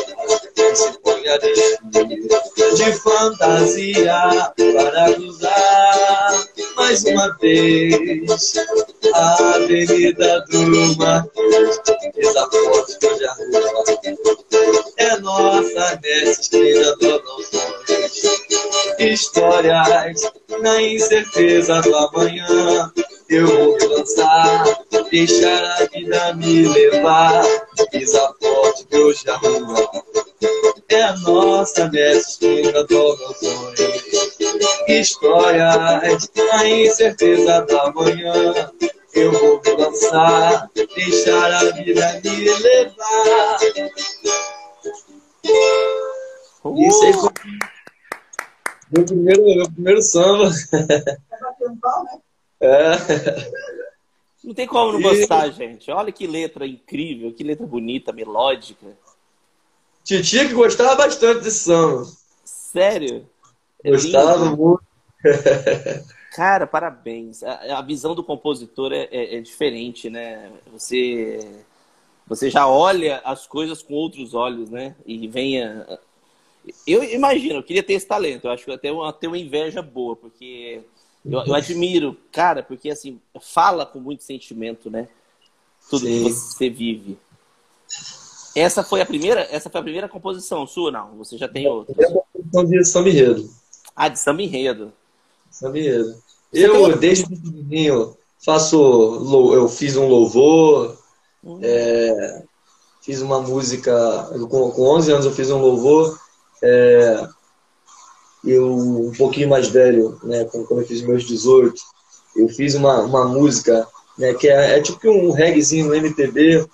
e 0.57 0.77
se 0.77 0.99
põe 1.03 1.29
a 1.29 1.39
destino 1.39 2.75
de 2.75 2.93
fantasia 2.93 4.53
para 4.57 5.15
cruzar 5.15 6.45
mais 6.77 7.05
uma 7.05 7.37
vez 7.39 8.55
a 9.15 9.55
Avenida 9.55 10.45
do 10.51 10.97
Marquês. 10.97 11.81
Essa 12.17 12.51
foto 12.51 12.99
que 12.99 13.07
hoje 13.07 13.27
arruma 13.27 13.61
é 14.97 15.17
nossa 15.19 16.01
nessa 16.03 16.41
esquina 16.41 16.97
do 16.97 17.23
sonhos. 17.43 18.23
Histórias 18.99 20.33
na 20.61 20.83
incerteza 20.83 21.81
do 21.83 21.97
amanhã 21.97 22.93
eu 23.29 23.47
vou 23.47 23.77
me 23.77 23.87
lançar, 23.87 24.65
deixar 25.11 25.65
a 25.65 25.87
vida 25.87 26.35
me 26.35 26.69
levar, 26.69 27.45
pisa 27.91 28.35
forte 28.41 28.87
que 28.87 28.97
hoje 28.97 29.25
é 30.89 31.03
a 31.03 31.17
nossa 31.19 31.89
destina 31.89 32.85
do 32.85 33.17
meu 33.17 33.35
sonho. 33.35 33.75
Histórias, 34.89 36.31
a 36.53 36.69
incerteza 36.69 37.63
da 37.63 37.93
manhã, 37.93 38.73
eu 39.15 39.33
vou 39.33 39.61
me 39.65 39.71
lançar, 39.73 40.71
deixar 40.95 41.53
a 41.53 41.65
vida 41.73 42.21
me 42.25 42.59
levar. 42.59 43.59
Uh! 46.65 46.89
Isso 46.89 47.05
aí 47.05 47.13
foi 47.13 47.31
meu 48.91 49.05
primeiro, 49.05 49.43
meu 49.43 49.71
primeiro 49.71 50.03
samba. 50.03 50.51
É. 52.61 52.93
Não 54.45 54.53
tem 54.53 54.67
como 54.67 54.93
não 54.93 55.01
gostar, 55.01 55.49
gente. 55.51 55.91
Olha 55.91 56.13
que 56.13 56.27
letra 56.27 56.67
incrível, 56.67 57.33
que 57.33 57.43
letra 57.43 57.67
bonita, 57.67 58.13
melódica. 58.13 58.87
Titia 60.05 60.47
que 60.47 60.53
gostava 60.53 60.95
bastante 60.97 61.43
desse 61.43 61.61
samba. 61.61 62.07
Sério? 62.45 63.27
É 63.83 63.91
gostava 63.91 64.45
muito. 64.55 64.85
Cara, 66.35 66.67
parabéns. 66.67 67.43
A, 67.43 67.79
a, 67.79 67.83
visão 67.83 68.15
do 68.15 68.23
compositor 68.23 68.93
é, 68.93 69.09
é, 69.11 69.37
é, 69.37 69.41
diferente, 69.41 70.11
né? 70.11 70.51
Você, 70.73 71.63
você 72.27 72.51
já 72.51 72.67
olha 72.67 73.23
as 73.25 73.47
coisas 73.47 73.83
com 73.83 73.95
outros 73.95 74.35
olhos, 74.35 74.69
né? 74.69 74.95
E 75.07 75.29
venha. 75.29 75.87
Eu 76.87 77.05
imagino, 77.05 77.57
eu 77.57 77.63
queria 77.63 77.83
ter 77.83 77.95
esse 77.95 78.07
talento. 78.07 78.47
Eu 78.47 78.51
acho 78.51 78.65
que 78.65 78.71
eu 78.71 78.75
até 78.75 78.91
uma, 78.91 79.13
ter 79.13 79.29
uma 79.29 79.39
inveja 79.39 79.81
boa, 79.81 80.17
porque 80.17 80.83
eu, 81.25 81.41
eu, 81.47 81.55
admiro, 81.55 82.17
cara, 82.31 82.63
porque 82.63 82.91
assim, 82.91 83.21
fala 83.41 83.87
com 83.87 83.99
muito 83.99 84.23
sentimento, 84.23 84.91
né? 84.91 85.09
Tudo 85.89 86.07
Sim. 86.07 86.25
que 86.25 86.31
você 86.31 86.69
vive. 86.69 87.19
Essa 88.55 88.85
foi 88.85 89.01
a 89.01 89.07
primeira, 89.07 89.41
essa 89.51 89.69
foi 89.69 89.81
a 89.81 89.85
primeira 89.85 90.09
composição 90.09 90.67
sua, 90.67 90.91
não? 90.91 91.17
Você 91.19 91.37
já 91.37 91.49
tem 91.49 91.67
outra? 91.67 91.95
É 91.99 92.07
a 92.07 92.13
composição 92.13 92.65
de 92.65 92.85
samba 92.85 93.09
enredo. 93.09 93.51
Ah, 93.97 94.09
de 94.09 94.19
samba 94.19 94.43
enredo. 94.43 94.93
Samba 95.51 95.79
enredo. 95.79 96.23
Eu, 96.53 96.91
tem... 96.91 96.99
desde 96.99 97.27
pequenininho, 97.27 98.17
faço, 98.45 98.77
eu 99.55 99.69
fiz 99.69 99.97
um 99.97 100.07
louvor, 100.07 100.97
hum. 101.43 101.59
é, 101.63 102.45
fiz 103.03 103.21
uma 103.23 103.41
música, 103.41 104.29
com, 104.49 104.71
com 104.71 104.83
11 104.83 105.13
anos 105.13 105.27
eu 105.27 105.33
fiz 105.33 105.51
um 105.51 105.59
louvor, 105.59 106.19
é, 106.63 107.29
eu, 108.47 108.73
um 108.73 109.13
pouquinho 109.17 109.49
mais 109.49 109.69
velho, 109.69 110.19
né, 110.23 110.45
quando 110.45 110.67
eu 110.71 110.87
fiz 110.87 111.03
meus 111.03 111.25
18, 111.25 111.75
eu 112.37 112.49
fiz 112.49 112.75
uma, 112.75 113.01
uma 113.01 113.25
música 113.27 113.87
né, 114.19 114.35
que 114.35 114.49
é, 114.49 114.79
é 114.79 114.83
tipo 114.83 115.11
um 115.11 115.33
reggaezinho 115.33 115.87
no 115.87 115.95
MPB. 115.95 116.67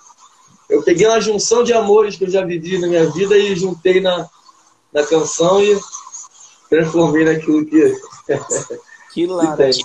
Eu 0.69 0.83
peguei 0.83 1.07
uma 1.07 1.21
junção 1.21 1.63
de 1.63 1.73
amores 1.73 2.15
que 2.15 2.23
eu 2.23 2.29
já 2.29 2.45
vivi 2.45 2.77
na 2.79 2.87
minha 2.87 3.09
vida 3.11 3.37
e 3.37 3.55
juntei 3.55 3.99
na, 3.99 4.27
na 4.93 5.03
canção 5.03 5.61
e 5.61 5.77
transformei 6.69 7.25
naquilo 7.25 7.65
que. 7.65 7.95
Que 9.13 9.27
laranja. 9.27 9.83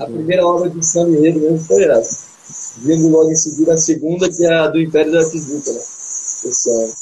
a 0.00 0.06
primeira 0.06 0.44
obra 0.44 0.68
de 0.68 0.84
São 0.84 1.08
Enredo 1.08 1.38
mesmo 1.38 1.60
foi 1.60 1.84
essa. 1.84 2.26
Vindo 2.78 3.08
logo 3.08 3.30
em 3.30 3.36
seguida 3.36 3.74
a 3.74 3.78
segunda, 3.78 4.28
que 4.28 4.44
é 4.44 4.52
a 4.52 4.66
do 4.66 4.80
Império 4.80 5.12
da 5.12 5.22
Física, 5.22 5.72
né? 5.72 5.78
Esse 5.78 6.68
ano. 6.68 6.92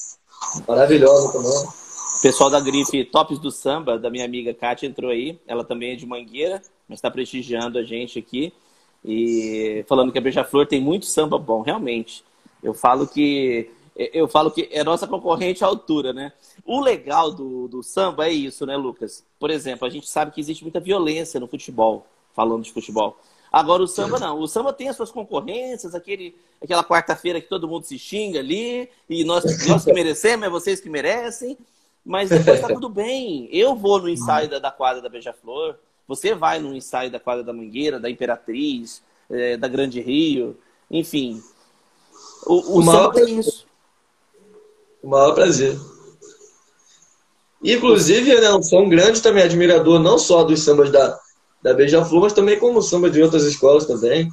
Maravilhosa 0.66 1.32
também. 1.32 1.77
O 2.18 2.20
pessoal 2.20 2.50
da 2.50 2.58
grife 2.58 3.04
Tops 3.04 3.38
do 3.38 3.48
Samba, 3.48 3.96
da 3.96 4.10
minha 4.10 4.24
amiga 4.24 4.52
Kátia, 4.52 4.88
entrou 4.88 5.08
aí. 5.08 5.38
Ela 5.46 5.62
também 5.62 5.92
é 5.92 5.94
de 5.94 6.04
Mangueira, 6.04 6.60
mas 6.88 6.98
está 6.98 7.08
prestigiando 7.08 7.78
a 7.78 7.84
gente 7.84 8.18
aqui. 8.18 8.52
E 9.04 9.84
falando 9.86 10.10
que 10.10 10.18
a 10.18 10.20
Beija-Flor 10.20 10.66
tem 10.66 10.80
muito 10.80 11.06
samba 11.06 11.38
bom, 11.38 11.62
realmente. 11.62 12.24
Eu 12.60 12.74
falo 12.74 13.06
que 13.06 13.70
eu 13.96 14.26
falo 14.26 14.50
que 14.50 14.68
é 14.72 14.82
nossa 14.82 15.06
concorrente 15.06 15.62
à 15.62 15.68
altura, 15.68 16.12
né? 16.12 16.32
O 16.64 16.80
legal 16.80 17.30
do, 17.30 17.68
do 17.68 17.84
samba 17.84 18.26
é 18.26 18.32
isso, 18.32 18.66
né, 18.66 18.76
Lucas? 18.76 19.24
Por 19.38 19.48
exemplo, 19.48 19.86
a 19.86 19.90
gente 19.90 20.08
sabe 20.08 20.32
que 20.32 20.40
existe 20.40 20.64
muita 20.64 20.80
violência 20.80 21.38
no 21.38 21.46
futebol, 21.46 22.04
falando 22.34 22.64
de 22.64 22.72
futebol. 22.72 23.16
Agora 23.50 23.80
o 23.80 23.86
samba 23.86 24.18
não. 24.18 24.40
O 24.40 24.48
samba 24.48 24.72
tem 24.72 24.88
as 24.88 24.96
suas 24.96 25.12
concorrências, 25.12 25.94
aquele, 25.94 26.34
aquela 26.60 26.82
quarta-feira 26.82 27.40
que 27.40 27.48
todo 27.48 27.68
mundo 27.68 27.84
se 27.84 27.96
xinga 27.96 28.40
ali, 28.40 28.88
e 29.08 29.22
nós, 29.22 29.44
nós 29.68 29.84
que 29.84 29.92
merecemos, 29.92 30.44
é 30.44 30.50
vocês 30.50 30.80
que 30.80 30.90
merecem. 30.90 31.56
Mas 32.08 32.30
depois 32.32 32.58
tá 32.58 32.68
tudo 32.68 32.88
bem. 32.88 33.50
Eu 33.52 33.76
vou 33.76 34.00
no 34.00 34.08
ensaio 34.08 34.48
da, 34.48 34.58
da 34.58 34.70
quadra 34.70 35.02
da 35.02 35.10
Beija-Flor, 35.10 35.76
você 36.08 36.34
vai 36.34 36.58
no 36.58 36.74
ensaio 36.74 37.10
da 37.10 37.20
quadra 37.20 37.44
da 37.44 37.52
Mangueira, 37.52 38.00
da 38.00 38.08
Imperatriz, 38.08 39.02
é, 39.28 39.58
da 39.58 39.68
Grande 39.68 40.00
Rio, 40.00 40.56
enfim. 40.90 41.42
O, 42.46 42.78
o, 42.78 42.82
maior 42.82 43.14
é 43.18 43.30
isso. 43.30 43.66
O 45.02 45.08
maior 45.08 45.34
prazer. 45.34 45.78
Inclusive, 47.62 48.40
né, 48.40 48.46
eu 48.46 48.62
sou 48.62 48.82
um 48.82 48.88
grande 48.88 49.20
também 49.20 49.42
admirador, 49.42 49.98
não 49.98 50.18
só 50.18 50.44
dos 50.44 50.62
sambas 50.62 50.90
da, 50.90 51.20
da 51.62 51.74
Beija-Flor, 51.74 52.22
mas 52.22 52.32
também 52.32 52.58
como 52.58 52.80
samba 52.80 53.10
de 53.10 53.22
outras 53.22 53.44
escolas 53.44 53.84
também. 53.84 54.30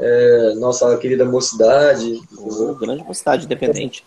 É, 0.00 0.54
nossa 0.56 0.96
querida 0.96 1.24
mocidade. 1.24 2.20
Oh, 2.36 2.74
grande 2.74 3.04
mocidade 3.04 3.44
independente. 3.44 4.04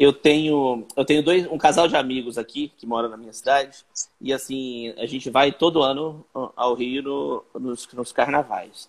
Eu 0.00 0.14
tenho, 0.14 0.86
eu 0.96 1.04
tenho 1.04 1.22
dois, 1.22 1.46
um 1.46 1.58
casal 1.58 1.86
de 1.86 1.94
amigos 1.94 2.38
aqui 2.38 2.72
que 2.74 2.86
mora 2.86 3.06
na 3.06 3.18
minha 3.18 3.34
cidade 3.34 3.84
e 4.18 4.32
assim 4.32 4.94
a 4.96 5.04
gente 5.04 5.28
vai 5.28 5.52
todo 5.52 5.82
ano 5.82 6.24
ao 6.32 6.72
Rio 6.74 7.02
no, 7.02 7.44
nos, 7.60 7.86
nos 7.92 8.10
carnavais. 8.10 8.88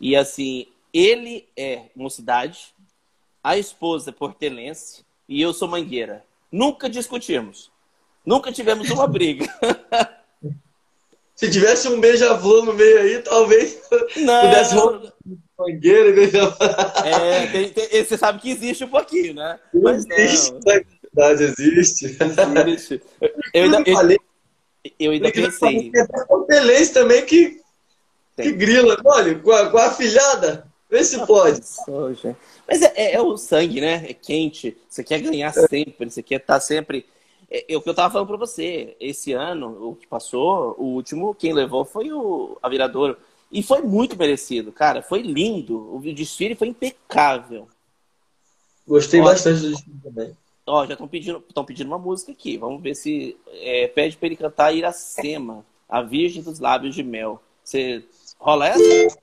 E 0.00 0.14
assim 0.14 0.68
ele 0.94 1.48
é 1.56 1.86
mocidade, 1.96 2.72
a 3.42 3.58
esposa 3.58 4.10
é 4.10 4.12
portelense 4.12 5.04
e 5.28 5.42
eu 5.42 5.52
sou 5.52 5.66
mangueira. 5.66 6.24
Nunca 6.52 6.88
discutimos, 6.88 7.68
nunca 8.24 8.52
tivemos 8.52 8.88
uma 8.88 9.08
briga. 9.08 9.46
Se 11.34 11.50
tivesse 11.50 11.88
um 11.88 11.98
beija-flor 11.98 12.64
no 12.64 12.72
meio 12.72 13.00
aí, 13.00 13.18
talvez 13.22 13.82
não. 14.14 14.42
pudesse 14.42 14.76
mangueira 15.62 16.10
e 16.10 16.12
beija-flor. 16.12 16.70
É, 17.04 17.46
tem, 17.46 17.68
tem, 17.70 18.04
você 18.04 18.18
sabe 18.18 18.40
que 18.40 18.50
existe 18.50 18.84
um 18.84 18.88
pouquinho, 18.88 19.34
né? 19.34 19.58
Mas 19.72 20.04
existe, 20.06 20.52
não. 20.52 20.60
verdade, 20.60 21.44
existe. 21.44 22.16
Existe. 22.66 23.02
Eu 23.54 23.64
ainda, 23.64 23.82
eu, 23.86 23.94
falei, 23.94 24.18
eu 24.98 25.12
ainda 25.12 25.30
pensei. 25.32 25.90
Tem 25.90 26.00
até 26.00 26.84
também 26.92 27.24
que, 27.24 27.60
que 28.36 28.52
grila. 28.52 28.96
Olha, 29.04 29.38
com 29.38 29.52
a, 29.52 29.70
com 29.70 29.78
a 29.78 29.90
filhada, 29.90 30.66
vê 30.90 31.04
se 31.04 31.24
pode. 31.26 31.60
Mas 32.66 32.82
é, 32.82 32.92
é, 32.94 33.14
é, 33.14 33.20
o 33.20 33.36
sangue, 33.36 33.80
né? 33.80 34.06
É 34.08 34.14
quente. 34.14 34.76
Você 34.88 35.04
quer 35.04 35.20
ganhar 35.20 35.52
sempre, 35.52 36.10
você 36.10 36.22
quer 36.22 36.40
estar 36.40 36.60
sempre 36.60 37.06
é, 37.52 37.74
é, 37.74 37.76
o 37.76 37.82
que 37.82 37.88
eu 37.88 37.92
estava 37.92 38.10
falando 38.10 38.28
para 38.28 38.36
você. 38.38 38.96
Esse 38.98 39.32
ano, 39.34 39.90
o 39.90 39.94
que 39.94 40.06
passou, 40.06 40.74
o 40.78 40.84
último, 40.84 41.34
quem 41.34 41.52
levou 41.52 41.84
foi 41.84 42.10
o 42.10 42.56
a 42.62 42.68
Viradouro. 42.68 43.18
E 43.52 43.62
foi 43.62 43.82
muito 43.82 44.16
merecido, 44.16 44.72
cara. 44.72 45.02
Foi 45.02 45.20
lindo. 45.20 45.94
O 45.94 46.00
desfile 46.00 46.54
foi 46.54 46.68
impecável. 46.68 47.68
Gostei 48.88 49.20
ó, 49.20 49.24
bastante 49.24 49.60
do 49.60 49.70
desfile 49.70 49.98
também. 50.02 50.36
Ó, 50.66 50.86
já 50.86 50.94
estão 50.94 51.06
pedindo, 51.06 51.40
pedindo 51.66 51.88
uma 51.88 51.98
música 51.98 52.32
aqui. 52.32 52.56
Vamos 52.56 52.82
ver 52.82 52.94
se 52.94 53.36
é, 53.48 53.88
pede 53.88 54.16
para 54.16 54.26
ele 54.26 54.36
cantar 54.36 54.74
Iracema, 54.74 55.66
a 55.86 56.00
Virgem 56.00 56.42
dos 56.42 56.58
Lábios 56.58 56.94
de 56.94 57.02
Mel. 57.02 57.42
Você 57.62 58.02
rola 58.38 58.68
essa? 58.68 59.18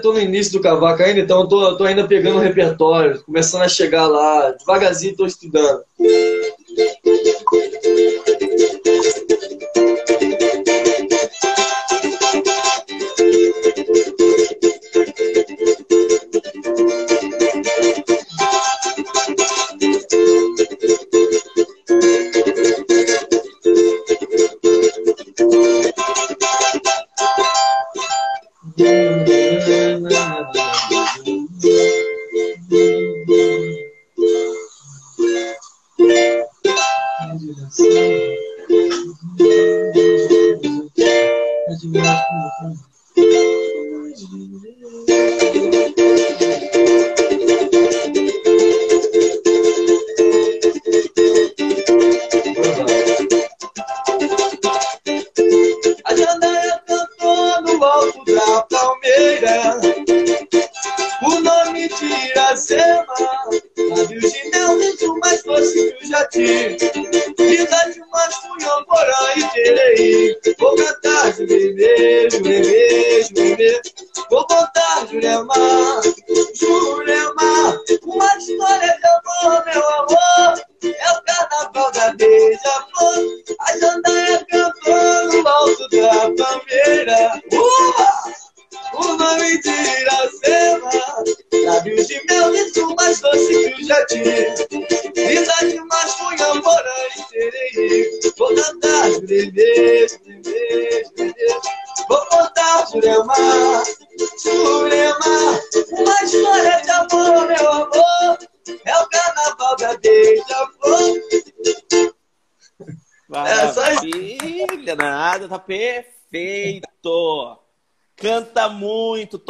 Tô 0.00 0.12
no 0.12 0.20
início 0.20 0.52
do 0.52 0.60
cavaco 0.60 1.02
ainda, 1.02 1.20
então 1.20 1.40
eu 1.40 1.48
tô, 1.48 1.76
tô 1.76 1.84
ainda 1.84 2.06
pegando 2.06 2.36
o 2.36 2.40
repertório, 2.40 3.22
começando 3.24 3.62
a 3.62 3.68
chegar 3.68 4.06
lá, 4.06 4.50
devagarzinho 4.52 5.16
tô 5.16 5.26
estudando. 5.26 5.82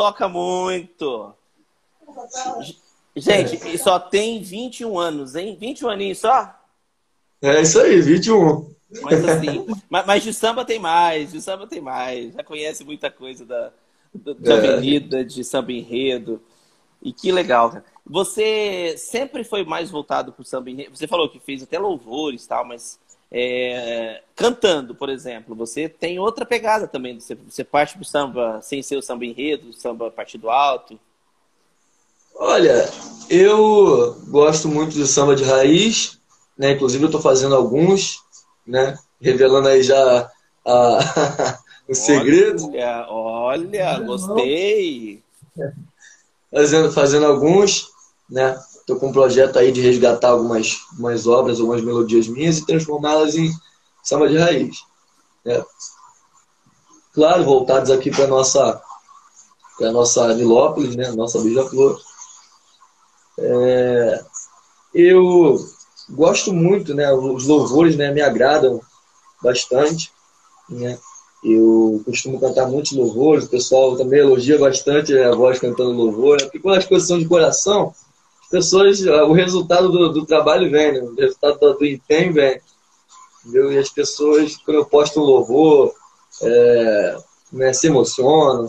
Toca 0.01 0.27
muito. 0.27 1.35
Gente, 3.15 3.69
e 3.69 3.77
só 3.77 3.99
tem 3.99 4.43
21 4.43 4.99
anos, 4.99 5.35
hein? 5.37 5.59
21 5.61 5.91
aninhos 5.91 6.19
só? 6.19 6.59
É 7.43 7.61
isso 7.61 7.79
aí, 7.79 8.01
21 8.01 8.75
Mas 9.03 9.29
assim, 9.29 9.67
mas, 9.91 10.07
mas 10.07 10.23
de 10.23 10.33
samba 10.33 10.65
tem 10.65 10.79
mais, 10.79 11.33
de 11.33 11.43
samba 11.43 11.67
tem 11.67 11.83
mais. 11.83 12.33
Já 12.33 12.43
conhece 12.43 12.83
muita 12.83 13.11
coisa 13.11 13.45
da, 13.45 13.71
da, 14.15 14.55
É. 14.55 14.57
avenida, 14.57 15.23
de 15.23 15.45
samba 15.45 15.71
enredo. 15.71 16.41
E 17.03 17.13
que 17.13 17.31
legal, 17.31 17.71
cara. 17.71 17.85
Você 18.07 18.97
sempre 18.97 19.45
foi 19.45 19.65
mais 19.65 19.91
voltado 19.91 20.33
pro 20.33 20.45
samba 20.45 20.71
enredo? 20.71 20.97
Você 20.97 21.07
falou 21.07 21.29
que 21.29 21.39
fez 21.39 21.63
até 21.63 21.79
louvores 21.79 22.45
e 22.45 22.49
tal, 22.49 22.65
mas 22.65 22.99
é, 23.33 24.23
cantando, 24.35 24.95
por 24.95 25.09
exemplo, 25.09 25.55
você 25.55 25.89
tem 25.89 26.19
outra 26.19 26.45
pegada 26.45 26.89
também. 26.89 27.19
Você, 27.19 27.35
você 27.35 27.63
parte 27.63 27.95
pro 27.95 28.05
samba 28.05 28.61
sem 28.61 28.83
ser 28.83 28.97
o 28.97 29.03
samba 29.03 29.25
enredo, 29.25 29.73
samba 29.73 30.11
partido 30.11 30.51
alto. 30.51 30.99
Olha, 32.35 32.89
eu 33.29 34.17
gosto 34.29 34.67
muito 34.67 34.93
de 34.93 35.07
samba 35.07 35.37
de 35.37 35.45
raiz, 35.45 36.19
né? 36.59 36.73
Inclusive 36.73 37.05
eu 37.05 37.09
estou 37.09 37.21
fazendo 37.21 37.55
alguns, 37.55 38.21
né? 38.67 38.99
Revelando 39.21 39.69
aí 39.69 39.83
já 39.83 40.31
a... 40.67 41.59
o 41.87 41.95
segredo, 41.95 42.71
Olha, 42.71 43.07
olha, 43.09 43.99
gostei. 44.01 45.23
fazendo, 46.51 46.93
fazendo 46.93 47.27
alguns, 47.27 47.91
né? 48.29 48.59
Estou 48.91 48.99
com 48.99 49.11
um 49.11 49.13
projeto 49.13 49.57
aí 49.57 49.71
de 49.71 49.81
resgatar 49.81 50.31
algumas, 50.31 50.81
algumas 50.91 51.25
obras, 51.25 51.61
algumas 51.61 51.81
melodias 51.81 52.27
minhas 52.27 52.59
e 52.59 52.67
transformá-las 52.67 53.37
em 53.37 53.49
samba 54.03 54.29
de 54.29 54.37
raiz. 54.37 54.79
né? 55.45 55.65
Claro, 57.15 57.45
voltados 57.45 57.89
aqui 57.89 58.11
para 58.11 58.27
nossa 58.27 58.83
para 59.79 59.93
nossa 59.93 60.35
Nilópolis, 60.35 60.97
né? 60.97 61.09
Nossa 61.13 61.41
Beija-Flor. 61.41 62.01
É, 63.39 64.25
eu 64.93 65.57
gosto 66.11 66.53
muito, 66.53 66.93
né? 66.93 67.13
Os 67.13 67.47
louvores, 67.47 67.97
né? 67.97 68.11
Me 68.11 68.21
agradam 68.21 68.81
bastante, 69.41 70.13
né? 70.69 70.99
Eu 71.45 72.03
costumo 72.05 72.41
cantar 72.41 72.67
muitos 72.67 72.91
louvores, 72.91 73.45
o 73.45 73.51
pessoal 73.51 73.97
também 73.97 74.19
elogia 74.19 74.59
bastante 74.59 75.17
a 75.17 75.31
voz 75.31 75.61
cantando 75.61 75.93
louvor, 75.93 76.39
né? 76.39 76.45
porque 76.47 76.59
quando 76.59 76.79
as 76.79 76.87
coisas 76.87 77.07
são 77.07 77.19
de 77.19 77.29
coração, 77.29 77.95
pessoas, 78.51 79.01
o 79.01 79.33
resultado 79.33 79.89
do, 79.89 80.13
do 80.13 80.27
trabalho 80.27 80.71
vem, 80.71 80.93
né? 80.93 81.01
o 81.01 81.15
resultado 81.15 81.59
do, 81.59 81.75
do 81.75 81.87
empenho 81.87 82.33
vem. 82.33 82.61
Entendeu? 83.41 83.73
E 83.73 83.79
as 83.79 83.89
pessoas, 83.89 84.57
quando 84.57 84.79
eu 84.79 84.85
posto 84.85 85.21
um 85.21 85.25
louvor, 85.25 85.95
é, 86.43 87.17
né, 87.53 87.73
se 87.73 87.87
emocionam 87.87 88.67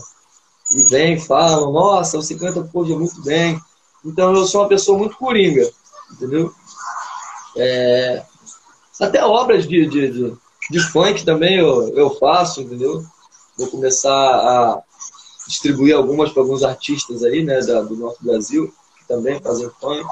e 0.74 0.84
vêm, 0.88 1.20
falam, 1.20 1.72
nossa, 1.72 2.18
você 2.18 2.36
canta 2.36 2.64
poxa, 2.64 2.96
muito 2.96 3.22
bem. 3.22 3.60
Então 4.06 4.34
eu 4.34 4.46
sou 4.48 4.62
uma 4.62 4.70
pessoa 4.70 4.98
muito 4.98 5.18
coringa, 5.18 5.70
entendeu? 6.12 6.54
É, 7.58 8.24
até 9.00 9.24
obras 9.24 9.68
de, 9.68 9.86
de, 9.88 10.12
de, 10.12 10.38
de 10.70 10.80
funk 10.80 11.26
também 11.26 11.58
eu, 11.58 11.90
eu 11.96 12.10
faço, 12.12 12.62
entendeu? 12.62 13.04
Vou 13.58 13.68
começar 13.68 14.14
a 14.14 14.82
distribuir 15.48 15.96
algumas 15.96 16.32
para 16.32 16.42
alguns 16.42 16.64
artistas 16.64 17.24
aí, 17.24 17.44
né, 17.44 17.60
da, 17.62 17.82
do 17.82 17.96
nosso 17.96 18.24
Brasil, 18.24 18.74
também 19.12 19.42
fazem 19.42 19.70
funk. 19.80 20.06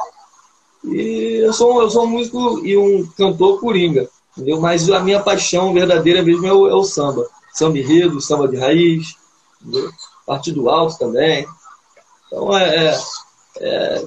E 0.83 1.41
eu 1.41 1.53
sou, 1.53 1.81
eu 1.81 1.89
sou 1.89 2.03
um 2.03 2.07
músico 2.07 2.65
e 2.65 2.77
um 2.77 3.05
cantor 3.17 3.59
coringa, 3.59 4.09
entendeu? 4.35 4.59
Mas 4.59 4.89
a 4.89 4.99
minha 4.99 5.21
paixão 5.21 5.73
verdadeira 5.73 6.21
mesmo 6.21 6.45
é 6.45 6.53
o, 6.53 6.67
é 6.67 6.73
o 6.73 6.83
samba. 6.83 7.25
Samba 7.53 7.77
enredo, 7.77 8.21
samba 8.21 8.47
de 8.47 8.57
raiz, 8.57 9.15
entendeu? 9.61 9.89
Partido 10.25 10.69
alto 10.69 10.97
também. 10.97 11.47
Então 12.27 12.55
é, 12.57 12.85
é, 12.85 12.99
é, 13.59 14.05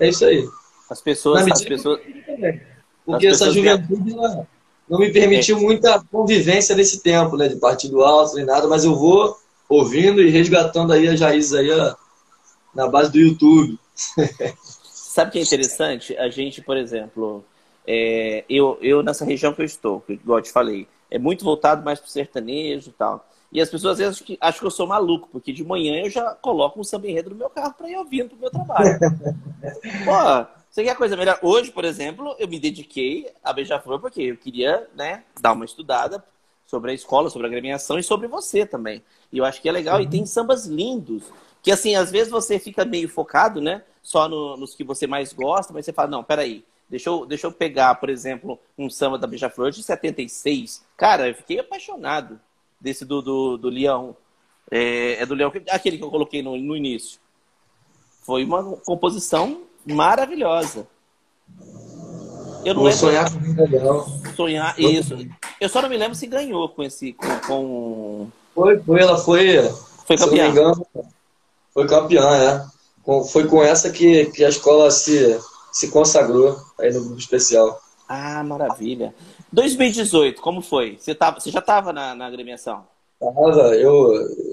é 0.00 0.08
isso 0.08 0.24
aí. 0.24 0.48
As 0.88 1.00
pessoas, 1.00 1.46
as 1.46 1.62
pessoas, 1.62 2.00
Porque 3.04 3.26
As 3.26 3.34
essa 3.34 3.46
pessoas 3.46 3.54
juventude 3.54 4.12
ela 4.12 4.46
não 4.88 4.98
me 4.98 5.12
permitiu 5.12 5.60
muita 5.60 6.02
convivência 6.10 6.74
nesse 6.74 7.00
tempo, 7.00 7.36
né? 7.36 7.48
De 7.48 7.56
partido 7.56 8.02
alto 8.02 8.34
nem 8.34 8.44
nada, 8.44 8.66
mas 8.66 8.84
eu 8.84 8.96
vou 8.96 9.36
ouvindo 9.68 10.20
e 10.20 10.30
resgatando 10.30 10.92
aí 10.92 11.06
as 11.06 11.20
raízes 11.20 11.54
aí 11.54 11.70
ó, 11.70 11.94
na 12.74 12.88
base 12.88 13.12
do 13.12 13.18
YouTube. 13.18 13.78
Sabe 14.82 15.28
o 15.28 15.32
que 15.32 15.38
é 15.38 15.42
interessante? 15.42 16.16
A 16.16 16.28
gente, 16.28 16.62
por 16.62 16.76
exemplo, 16.76 17.44
é, 17.86 18.44
eu, 18.48 18.78
eu 18.80 19.02
nessa 19.02 19.24
região 19.24 19.52
que 19.52 19.60
eu 19.60 19.66
estou, 19.66 20.00
que 20.00 20.14
igual 20.14 20.38
eu 20.38 20.42
te 20.42 20.52
falei, 20.52 20.86
é 21.10 21.18
muito 21.18 21.44
voltado 21.44 21.84
mais 21.84 21.98
pro 21.98 22.08
sertanejo 22.08 22.90
e 22.90 22.92
tal. 22.92 23.26
E 23.52 23.60
as 23.60 23.68
pessoas 23.68 23.92
às 23.92 23.98
vezes 23.98 24.14
acham 24.14 24.26
que, 24.26 24.38
acham 24.40 24.60
que 24.60 24.66
eu 24.66 24.70
sou 24.70 24.86
maluco, 24.86 25.28
porque 25.32 25.52
de 25.52 25.64
manhã 25.64 26.04
eu 26.04 26.10
já 26.10 26.34
coloco 26.36 26.78
um 26.78 26.84
samba 26.84 27.08
enredo 27.08 27.30
no 27.30 27.36
meu 27.36 27.50
carro 27.50 27.74
para 27.74 27.90
ir 27.90 27.96
ouvindo 27.96 28.30
pro 28.30 28.38
meu 28.38 28.50
trabalho. 28.50 28.96
Pô, 30.04 30.46
você 30.70 30.84
quer 30.84 30.96
coisa 30.96 31.16
melhor? 31.16 31.36
Hoje, 31.42 31.72
por 31.72 31.84
exemplo, 31.84 32.36
eu 32.38 32.46
me 32.46 32.60
dediquei 32.60 33.28
a 33.42 33.52
Beija-Flor 33.52 33.98
porque 33.98 34.22
eu 34.22 34.36
queria, 34.36 34.88
né, 34.94 35.24
dar 35.40 35.52
uma 35.52 35.64
estudada 35.64 36.22
sobre 36.64 36.92
a 36.92 36.94
escola, 36.94 37.28
sobre 37.28 37.48
a 37.48 37.50
agremiação 37.50 37.98
e 37.98 38.04
sobre 38.04 38.28
você 38.28 38.64
também. 38.64 39.02
E 39.32 39.38
eu 39.38 39.44
acho 39.44 39.60
que 39.60 39.68
é 39.68 39.72
legal. 39.72 40.00
E 40.00 40.08
tem 40.08 40.24
sambas 40.24 40.66
lindos. 40.66 41.24
Que, 41.62 41.70
assim, 41.70 41.94
às 41.94 42.10
vezes 42.10 42.30
você 42.30 42.58
fica 42.58 42.84
meio 42.84 43.08
focado, 43.08 43.60
né? 43.60 43.82
Só 44.02 44.28
no- 44.28 44.56
nos 44.56 44.74
que 44.74 44.82
você 44.84 45.06
mais 45.06 45.32
gosta, 45.32 45.72
mas 45.72 45.84
você 45.84 45.92
fala, 45.92 46.08
não, 46.08 46.24
peraí. 46.24 46.64
Deixa 46.88 47.08
eu, 47.08 47.24
deixa 47.24 47.46
eu 47.46 47.52
pegar, 47.52 47.94
por 47.96 48.08
exemplo, 48.10 48.58
um 48.76 48.90
samba 48.90 49.16
da 49.18 49.26
Beija-Flor 49.26 49.70
de 49.70 49.82
76. 49.82 50.82
Cara, 50.96 51.28
eu 51.28 51.34
fiquei 51.34 51.58
apaixonado 51.60 52.40
desse 52.80 53.04
do, 53.04 53.22
do, 53.22 53.56
do 53.56 53.68
Leão. 53.68 54.16
É, 54.70 55.22
é 55.22 55.26
do 55.26 55.34
Leão, 55.34 55.52
aquele 55.70 55.98
que 55.98 56.04
eu 56.04 56.10
coloquei 56.10 56.42
no, 56.42 56.56
no 56.56 56.76
início. 56.76 57.20
Foi 58.22 58.44
uma 58.44 58.62
composição 58.78 59.62
maravilhosa. 59.86 60.86
Eu 62.64 62.74
não 62.74 62.82
Vou 62.82 62.84
lembro 62.84 62.92
sonhar 62.98 63.32
com 63.32 63.38
vida 63.38 63.64
legal. 63.64 64.06
sonhar 64.36 64.78
isso. 64.78 65.16
Eu 65.60 65.68
só 65.68 65.80
não 65.80 65.88
me 65.88 65.96
lembro 65.96 66.14
se 66.14 66.26
ganhou 66.26 66.68
com 66.68 66.82
esse 66.82 67.12
com, 67.14 67.38
com- 67.46 68.28
Foi, 68.54 68.78
foi, 68.80 69.00
ela 69.00 69.16
foi, 69.18 69.62
foi 70.06 70.18
se 70.18 70.24
foi 71.72 71.86
campeã, 71.86 72.28
é. 72.36 72.64
Com- 73.02 73.24
Foi 73.24 73.46
com 73.46 73.62
essa 73.62 73.90
que, 73.90 74.26
que 74.26 74.44
a 74.44 74.48
escola 74.48 74.90
se, 74.90 75.38
se 75.72 75.88
consagrou 75.88 76.56
aí 76.78 76.92
no 76.92 77.00
grupo 77.04 77.18
especial. 77.18 77.80
Ah, 78.08 78.42
maravilha. 78.44 79.14
2018, 79.52 80.40
como 80.42 80.60
foi? 80.60 80.98
Você, 81.00 81.14
tava, 81.14 81.40
você 81.40 81.50
já 81.50 81.60
estava 81.60 81.92
na, 81.92 82.14
na 82.14 82.26
agremiação? 82.26 82.84
Tava, 83.18 83.74
eu 83.76 84.12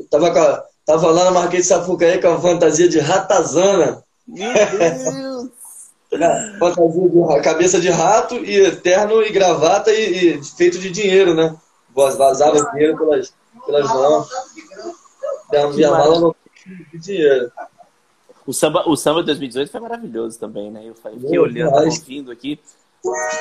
tava, 0.09 0.28
a- 0.30 0.63
tava 0.86 1.11
lá 1.11 1.26
na 1.26 1.32
Marquês 1.32 1.63
de 1.63 1.70
Sapucaí 1.70 2.22
com 2.22 2.28
a 2.30 2.39
fantasia 2.39 2.88
de 2.88 2.99
ratazana. 2.99 4.03
Meu 4.28 4.53
Deus! 4.78 5.47
Fantasia 6.59 7.09
de 7.09 7.41
cabeça 7.43 7.80
de 7.82 7.89
rato 7.89 8.36
e 8.36 8.72
terno 8.78 9.22
e 9.22 9.30
gravata 9.32 9.91
e, 9.91 10.38
e 10.39 10.43
feito 10.43 10.80
de 10.80 10.89
dinheiro, 10.89 11.34
né? 11.34 11.55
Vazava 11.93 12.72
dinheiro 12.72 12.97
pelas, 12.97 13.34
pelas 13.65 13.86
mãos. 13.89 14.28
Minha 15.76 15.91
mala 15.91 16.20
não 16.20 16.36
tem 16.91 16.99
dinheiro. 16.99 17.51
O 18.45 18.53
samba, 18.53 18.88
o 18.88 18.95
samba 18.95 19.20
de 19.22 19.28
2018 19.28 19.72
foi 19.72 19.82
maravilhoso 19.82 20.39
também, 20.39 20.72
né? 20.72 20.84
Eu 20.86 20.95
fiquei 20.95 21.38
olhando, 21.38 21.76
ouvindo 21.76 22.32
aqui. 22.32 22.59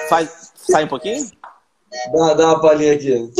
Faz, 0.08 0.52
sai 0.56 0.84
um 0.84 0.88
pouquinho? 0.88 1.30
Dá, 2.12 2.34
dá 2.34 2.46
uma 2.48 2.60
palhinha 2.60 2.94
aqui. 2.94 3.32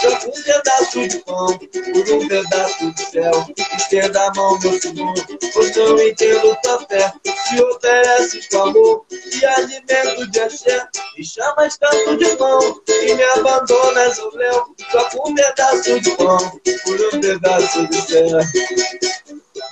Troco 0.00 0.28
um 0.28 0.42
pedaço 0.42 1.08
de 1.08 1.18
pão 1.20 1.58
por 1.58 2.14
um 2.14 2.28
pedaço 2.28 2.92
de 2.92 3.02
céu. 3.02 3.46
Estenda 3.76 4.26
a 4.26 4.34
mão, 4.34 4.58
meu 4.60 4.80
Senhor, 4.80 5.14
pois 5.52 5.76
eu 5.76 6.08
entendo 6.08 6.56
tua 6.62 6.86
fé. 6.86 7.12
Te 7.48 7.62
ofereces 7.62 8.48
com 8.48 8.62
amor 8.62 9.06
e 9.10 9.44
alimento 9.44 10.30
de 10.30 10.40
axé. 10.40 10.88
Me 11.16 11.24
chamas 11.24 11.78
tanto 11.78 12.16
de 12.16 12.36
mão 12.36 12.82
e 12.88 13.14
me 13.14 13.22
abandonas 13.22 14.18
ao 14.18 14.34
léu. 14.34 14.74
Troco 14.90 15.30
um 15.30 15.34
pedaço 15.34 16.00
de 16.00 16.10
pão 16.16 16.60
por 16.84 17.16
um 17.16 17.20
pedaço 17.20 17.86
de 17.88 18.00
céu. 18.02 18.38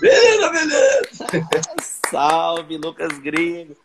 Beleza, 0.00 0.50
beleza. 0.50 1.08
Salve, 2.10 2.76
Lucas 2.78 3.18
Gringo. 3.18 3.76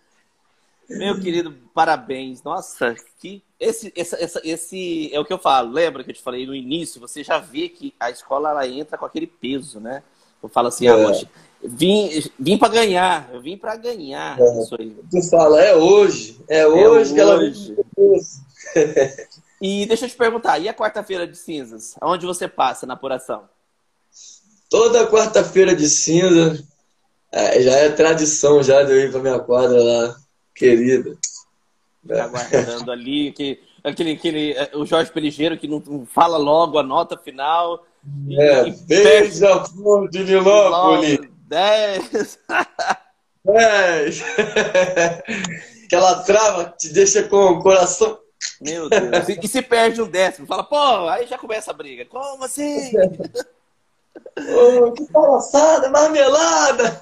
Meu 0.89 1.19
querido, 1.19 1.51
parabéns. 1.73 2.41
Nossa, 2.43 2.95
que 3.19 3.43
esse, 3.59 3.91
essa, 3.95 4.15
essa, 4.23 4.41
esse 4.43 5.13
é 5.13 5.19
o 5.19 5.25
que 5.25 5.33
eu 5.33 5.37
falo. 5.37 5.71
Lembra 5.71 6.03
que 6.03 6.11
eu 6.11 6.15
te 6.15 6.21
falei 6.21 6.45
no 6.47 6.55
início? 6.55 7.01
Você 7.01 7.23
já 7.23 7.39
vê 7.39 7.67
que 7.67 7.93
a 7.99 8.09
escola 8.09 8.49
ela 8.49 8.67
entra 8.67 8.97
com 8.97 9.05
aquele 9.05 9.27
peso, 9.27 9.79
né? 9.79 10.01
Eu 10.41 10.47
falo 10.47 10.69
assim, 10.69 10.87
é. 10.87 10.91
ah, 10.91 11.11
vim, 11.61 12.09
vim 12.39 12.57
para 12.57 12.69
ganhar, 12.69 13.29
eu 13.33 13.41
vim 13.41 13.57
para 13.57 13.75
ganhar 13.75 14.39
é. 14.39 14.61
isso 14.61 14.75
aí. 14.79 14.95
Tu 15.11 15.21
fala, 15.29 15.61
é 15.61 15.75
hoje, 15.75 16.39
é 16.47 16.65
hoje 16.65 17.11
é 17.11 17.15
que 17.15 17.21
hoje. 17.21 17.75
ela 18.75 19.19
E 19.61 19.85
deixa 19.85 20.05
eu 20.05 20.09
te 20.09 20.15
perguntar, 20.15 20.57
e 20.59 20.69
a 20.69 20.73
quarta-feira 20.73 21.27
de 21.27 21.37
cinzas? 21.37 21.95
Aonde 21.99 22.25
você 22.25 22.47
passa 22.47 22.85
na 22.85 22.93
apuração? 22.93 23.43
Toda 24.69 25.07
quarta-feira 25.07 25.75
de 25.75 25.89
cinza 25.89 26.63
é, 27.29 27.61
já 27.61 27.73
é 27.73 27.89
tradição 27.89 28.63
já 28.63 28.83
de 28.83 28.91
eu 28.93 28.99
ir 29.01 29.11
para 29.11 29.19
minha 29.19 29.39
quadra 29.39 29.83
lá, 29.83 30.15
querida. 30.55 31.17
Tá 32.09 32.23
aguardando 32.23 32.91
ali, 32.91 33.31
que, 33.31 33.59
aquele, 33.83 34.13
aquele, 34.13 34.55
o 34.73 34.85
Jorge 34.85 35.11
Perigeiro 35.11 35.57
que 35.57 35.67
não 35.67 36.05
fala 36.05 36.37
logo 36.37 36.79
a 36.79 36.83
nota 36.83 37.17
final. 37.17 37.85
É, 38.31 38.67
e, 38.67 38.71
beija 38.85 39.63
flor 39.65 40.09
de 40.09 40.23
Nilópolis. 40.23 41.19
10. 41.47 42.39
10. 43.45 44.23
Aquela 45.85 46.23
trava 46.23 46.73
te 46.77 46.91
deixa 46.93 47.23
com 47.23 47.37
o 47.37 47.61
coração. 47.61 48.19
Meu 48.61 48.89
Deus. 48.89 49.27
E 49.43 49.47
se 49.47 49.61
perde 49.61 50.01
um 50.01 50.09
décimo, 50.09 50.47
fala, 50.47 50.63
pô, 50.63 51.07
aí 51.09 51.27
já 51.27 51.37
começa 51.37 51.71
a 51.71 51.73
briga. 51.73 52.05
Como 52.05 52.43
assim? 52.43 52.91
Oh, 54.37 54.91
que 54.91 55.05
palhaçada, 55.11 55.89
marmelada! 55.89 56.99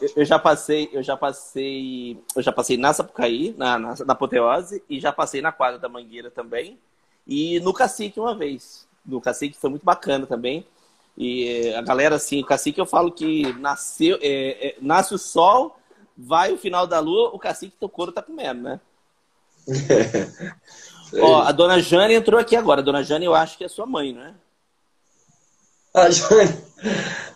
Eu, 0.00 0.08
eu, 0.16 0.24
já 0.24 0.38
passei, 0.38 0.88
eu 0.92 1.02
já 1.02 1.16
passei, 1.16 2.18
eu 2.34 2.42
já 2.42 2.52
passei 2.52 2.76
na 2.76 2.92
Sapucaí, 2.92 3.54
na, 3.56 3.78
na, 3.78 3.94
na 4.04 4.12
Apoteose, 4.12 4.82
e 4.88 5.00
já 5.00 5.12
passei 5.12 5.40
na 5.40 5.52
quadra 5.52 5.78
da 5.78 5.88
Mangueira 5.88 6.30
também. 6.30 6.78
E 7.26 7.60
no 7.60 7.72
Cacique 7.72 8.18
uma 8.18 8.34
vez. 8.34 8.86
No 9.04 9.20
Cacique 9.20 9.56
foi 9.56 9.70
muito 9.70 9.84
bacana 9.84 10.26
também. 10.26 10.66
E 11.16 11.72
a 11.74 11.82
galera, 11.82 12.16
assim, 12.16 12.42
o 12.42 12.46
Cacique 12.46 12.80
eu 12.80 12.86
falo 12.86 13.12
que 13.12 13.52
nasceu, 13.54 14.18
é, 14.20 14.68
é, 14.68 14.76
nasce 14.80 15.14
o 15.14 15.18
sol, 15.18 15.78
vai 16.16 16.52
o 16.52 16.58
final 16.58 16.86
da 16.86 16.98
lua, 16.98 17.30
o 17.30 17.38
Cacique 17.38 17.76
teu 17.78 17.88
couro 17.88 18.12
tá 18.12 18.22
comendo, 18.22 18.62
né? 18.62 18.80
Ó, 21.20 21.42
a 21.42 21.52
dona 21.52 21.80
Jane 21.80 22.14
entrou 22.14 22.40
aqui 22.40 22.56
agora. 22.56 22.80
A 22.80 22.84
dona 22.84 23.02
Jane, 23.04 23.24
eu 23.24 23.34
acho 23.34 23.56
que 23.56 23.64
é 23.64 23.68
sua 23.68 23.86
mãe, 23.86 24.12
não 24.12 24.22
é? 24.22 24.34
A 25.94 26.10
Jane. 26.10 26.52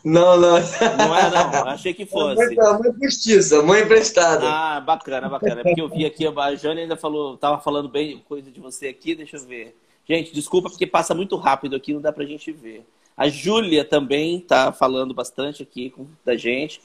Não, 0.05 0.37
não. 0.37 0.59
Não 0.59 1.17
é, 1.17 1.31
não. 1.31 1.69
Achei 1.69 1.95
que 1.95 2.05
fosse. 2.05 2.61
A 2.61 2.79
mãe, 2.79 2.93
justiça, 3.01 3.63
mãe 3.63 3.83
emprestada. 3.83 4.45
Ah, 4.45 4.81
bacana, 4.81 5.29
bacana. 5.29 5.63
Porque 5.63 5.81
eu 5.81 5.89
vi 5.89 6.05
aqui, 6.05 6.27
a 6.27 6.55
Jane 6.57 6.83
ainda 6.83 6.97
falou, 6.97 7.37
tava 7.37 7.61
falando 7.61 7.89
bem 7.89 8.23
coisa 8.29 8.51
de 8.51 8.61
você 8.61 8.89
aqui, 8.89 9.15
deixa 9.15 9.37
eu 9.37 9.47
ver. 9.47 9.77
Gente, 10.09 10.35
desculpa 10.35 10.69
porque 10.69 10.87
passa 10.87 11.15
muito 11.15 11.37
rápido 11.37 11.77
aqui, 11.77 11.93
não 11.93 12.01
dá 12.01 12.13
pra 12.13 12.25
gente 12.25 12.51
ver. 12.51 12.85
A 13.17 13.29
Júlia 13.29 13.85
também 13.85 14.41
tá 14.41 14.73
falando 14.73 15.15
bastante 15.15 15.63
aqui 15.63 15.91
com, 15.91 16.07
da 16.25 16.37
gente. 16.37 16.81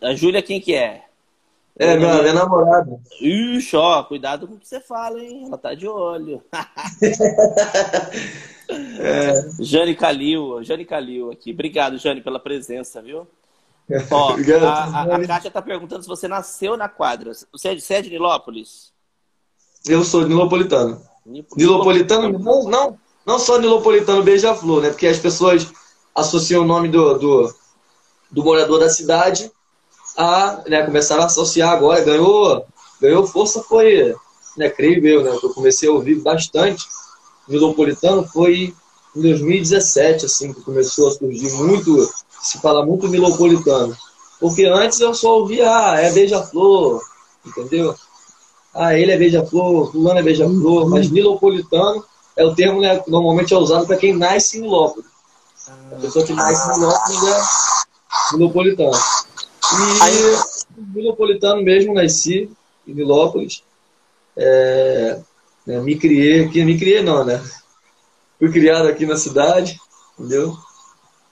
A 0.00 0.14
Júlia, 0.14 0.42
quem 0.42 0.60
que 0.60 0.74
é? 0.74 1.04
É, 1.78 1.96
minha, 1.96 2.22
minha 2.22 2.34
namorada. 2.34 3.00
Ixi, 3.20 3.76
ó, 3.76 4.02
cuidado 4.02 4.46
com 4.46 4.54
o 4.54 4.58
que 4.58 4.68
você 4.68 4.80
fala, 4.80 5.20
hein? 5.20 5.44
Ela 5.46 5.58
tá 5.58 5.74
de 5.74 5.88
olho. 5.88 6.42
É. 8.72 9.50
Jane 9.60 9.94
Calil, 9.94 10.62
Jane 10.62 10.84
Calil 10.84 11.30
aqui. 11.30 11.52
Obrigado, 11.52 11.98
Jane, 11.98 12.20
pela 12.20 12.38
presença, 12.38 13.00
viu? 13.02 13.26
Ó, 14.10 14.32
Obrigado, 14.32 14.64
a, 14.64 14.84
a, 14.84 15.16
a 15.16 15.26
Kátia 15.26 15.48
está 15.48 15.60
perguntando 15.60 16.02
se 16.02 16.08
você 16.08 16.28
nasceu 16.28 16.76
na 16.76 16.88
quadra. 16.88 17.32
Você 17.52 17.68
é 17.68 17.74
de, 17.74 17.80
você 17.80 17.94
é 17.94 18.02
de 18.02 18.10
Nilópolis? 18.10 18.92
Eu 19.86 20.04
sou 20.04 20.22
de 20.22 20.28
Nilopolitano. 20.28 21.00
Nilopolitano, 21.56 22.38
não, 22.38 22.64
não, 22.64 22.98
não 23.26 23.38
só 23.38 23.58
Nilopolitano 23.58 24.22
Beija-Flor, 24.22 24.82
né? 24.82 24.90
Porque 24.90 25.06
as 25.06 25.18
pessoas 25.18 25.72
associam 26.14 26.62
o 26.62 26.66
nome 26.66 26.88
do, 26.88 27.18
do, 27.18 27.54
do 28.30 28.44
morador 28.44 28.78
da 28.78 28.88
cidade 28.88 29.50
a, 30.16 30.62
né, 30.68 30.84
começaram 30.84 31.22
a 31.22 31.26
associar 31.26 31.70
agora, 31.70 32.04
ganhou, 32.04 32.66
ganhou 33.00 33.26
força, 33.26 33.62
foi, 33.62 34.14
né, 34.56 34.68
creio 34.68 35.06
eu, 35.06 35.22
né, 35.22 35.38
eu 35.42 35.50
comecei 35.54 35.88
a 35.88 35.92
ouvir 35.92 36.16
bastante 36.16 36.86
Nilopolitano 37.52 38.26
foi 38.26 38.74
em 39.14 39.20
2017, 39.20 40.26
assim, 40.26 40.52
que 40.52 40.62
começou 40.62 41.08
a 41.08 41.12
surgir 41.12 41.52
muito 41.52 42.08
se 42.42 42.58
fala 42.60 42.84
muito 42.84 43.08
milopolitano. 43.08 43.96
Porque 44.40 44.64
antes 44.64 44.98
eu 45.00 45.14
só 45.14 45.38
ouvia, 45.38 45.70
ah, 45.70 46.00
é 46.00 46.10
beija-flor, 46.10 47.00
entendeu? 47.46 47.94
Ah, 48.74 48.98
ele 48.98 49.12
é 49.12 49.16
beija-flor, 49.16 49.92
fulano 49.92 50.18
é 50.18 50.22
beija-flor, 50.22 50.88
mas 50.88 51.08
milopolitano 51.08 52.04
é 52.36 52.44
o 52.44 52.54
termo 52.54 52.80
né, 52.80 52.98
que 52.98 53.10
normalmente 53.10 53.54
é 53.54 53.56
usado 53.56 53.86
para 53.86 53.96
quem 53.96 54.16
nasce 54.16 54.58
em 54.58 54.62
Milópolis. 54.62 55.10
A 55.92 55.96
pessoa 55.96 56.24
que 56.24 56.32
nasce 56.32 56.70
em 56.70 56.80
Milópolis 56.80 57.22
é 57.22 58.36
milopolitano. 58.36 58.98
E 59.72 60.92
milopolitano 60.94 61.62
mesmo, 61.62 61.94
nasci 61.94 62.50
em 62.88 62.94
Milópolis. 62.94 63.62
É, 64.36 65.20
né, 65.66 65.80
me 65.80 65.96
criei 65.96 66.44
aqui, 66.44 66.64
me 66.64 66.78
criei 66.78 67.02
não, 67.02 67.24
né? 67.24 67.42
Fui 68.38 68.50
criado 68.50 68.88
aqui 68.88 69.06
na 69.06 69.16
cidade, 69.16 69.80
entendeu? 70.18 70.56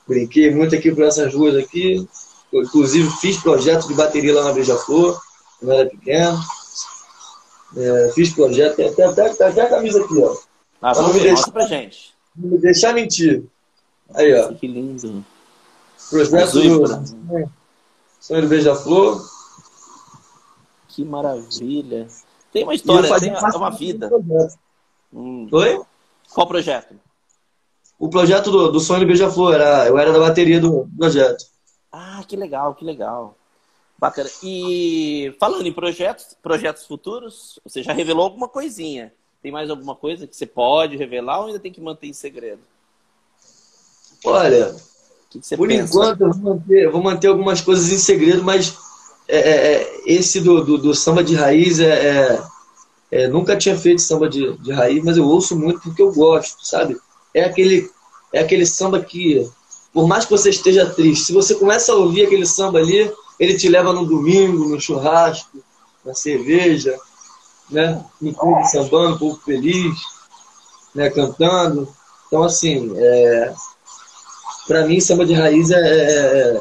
Brinquei 0.07 0.55
muito 0.55 0.74
aqui 0.74 0.93
por 0.93 1.05
essas 1.05 1.33
ruas 1.35 1.57
aqui. 1.57 2.09
Eu, 2.53 2.62
inclusive 2.62 3.09
fiz 3.20 3.37
projeto 3.39 3.87
de 3.87 3.95
bateria 3.95 4.35
lá 4.35 4.45
na 4.45 4.53
Beija-Flor, 4.53 5.20
quando 5.59 5.72
eu 5.72 5.78
era 5.78 5.89
pequeno. 5.89 6.41
É, 7.76 8.12
fiz 8.14 8.33
projeto, 8.33 8.76
tem 8.76 8.89
até, 8.89 9.05
até, 9.05 9.45
até 9.45 9.61
a 9.62 9.68
camisa 9.68 10.03
aqui, 10.03 10.18
ó. 10.18 10.37
Ah, 10.83 10.93
vamos 10.93 11.12
ver, 11.12 11.22
deixar, 11.22 11.51
pra 11.51 11.66
gente. 11.66 12.14
Não 12.35 12.51
me 12.51 12.59
deixar 12.59 12.95
mentir. 12.95 13.45
Aí, 14.14 14.35
ó. 14.35 14.53
Que 14.55 14.66
lindo. 14.66 15.24
Projeto 16.09 16.53
do 16.53 16.87
Sonho 18.20 18.43
do 18.43 18.49
Beija-Flor. 18.49 19.24
Que 20.89 21.05
maravilha. 21.05 22.09
Tem 22.53 22.64
uma 22.64 22.74
história, 22.74 23.20
tem 23.20 23.30
uma, 23.30 23.57
uma 23.57 23.70
vida. 23.70 24.11
Hum. 25.12 25.48
Oi? 25.51 25.80
Qual 26.32 26.46
projeto? 26.46 26.94
O 27.98 28.09
projeto 28.09 28.51
do, 28.51 28.72
do 28.72 28.80
Sonho 28.80 29.01
do 29.01 29.07
Beija-Flor. 29.07 29.55
Era, 29.55 29.86
eu 29.86 29.98
era 29.98 30.12
da 30.12 30.18
bateria 30.18 30.61
do 30.61 30.88
projeto. 30.96 31.44
Ah, 31.92 32.22
que 32.26 32.36
legal, 32.36 32.74
que 32.74 32.84
legal. 32.84 33.36
Bacana. 33.98 34.30
E 34.42 35.34
falando 35.38 35.66
em 35.66 35.72
projetos, 35.72 36.36
projetos 36.42 36.86
futuros, 36.86 37.59
você 37.62 37.82
já 37.82 37.92
revelou 37.92 38.24
alguma 38.24 38.48
coisinha. 38.48 39.12
Tem 39.42 39.53
mais 39.53 39.68
alguma 39.70 39.94
coisa 39.94 40.26
que 40.26 40.36
você 40.36 40.46
pode 40.46 40.96
revelar 40.96 41.40
ou 41.40 41.46
ainda 41.46 41.59
tem 41.59 41.72
que 41.72 41.80
manter 41.80 42.07
em 42.07 42.12
segredo? 42.12 42.61
Olha, 44.24 44.74
que 45.30 45.40
que 45.40 45.57
por 45.57 45.68
pensa? 45.68 45.84
enquanto 45.84 46.20
eu 46.20 46.32
vou, 46.32 46.42
manter, 46.42 46.84
eu 46.84 46.92
vou, 46.92 47.03
manter, 47.03 47.26
algumas 47.28 47.61
coisas 47.61 47.90
em 47.90 47.98
segredo, 47.98 48.42
mas 48.42 48.76
é, 49.31 49.39
é, 49.39 49.72
é, 49.74 50.01
esse 50.07 50.41
do, 50.41 50.64
do, 50.64 50.76
do, 50.76 50.93
samba 50.93 51.22
de 51.22 51.37
raiz 51.37 51.78
é, 51.78 51.87
é, 51.87 52.43
é, 53.12 53.28
nunca 53.28 53.57
tinha 53.57 53.78
feito 53.78 54.03
samba 54.03 54.28
de, 54.28 54.57
de 54.59 54.72
raiz, 54.72 55.05
mas 55.05 55.16
eu 55.16 55.24
ouço 55.24 55.57
muito 55.57 55.81
porque 55.81 56.03
eu 56.03 56.12
gosto, 56.12 56.66
sabe? 56.66 56.99
É 57.33 57.45
aquele, 57.45 57.89
é 58.33 58.41
aquele 58.41 58.66
samba 58.66 59.01
que, 59.01 59.49
por 59.95 60.09
mais 60.09 60.24
que 60.24 60.33
você 60.33 60.51
esteja 60.51 60.85
triste, 60.85 61.26
se 61.26 61.33
você 61.33 61.55
começa 61.55 61.93
a 61.93 61.97
ouvir 61.97 62.26
aquele 62.26 62.45
samba 62.45 62.81
ali, 62.81 63.09
ele 63.39 63.57
te 63.57 63.68
leva 63.68 63.93
no 63.93 64.05
domingo, 64.05 64.68
no 64.68 64.81
churrasco, 64.81 65.62
na 66.05 66.12
cerveja, 66.12 66.99
né? 67.70 68.05
no 68.20 68.35
clube 68.35 68.68
sambando, 68.68 69.18
pouco 69.18 69.41
feliz, 69.45 69.95
né? 70.93 71.09
cantando. 71.09 71.89
Então, 72.26 72.43
assim, 72.43 72.93
é... 72.97 73.55
para 74.66 74.87
mim, 74.87 75.01
samba 75.01 75.24
de 75.24 75.35
raiz 75.35 75.70
é... 75.70 76.61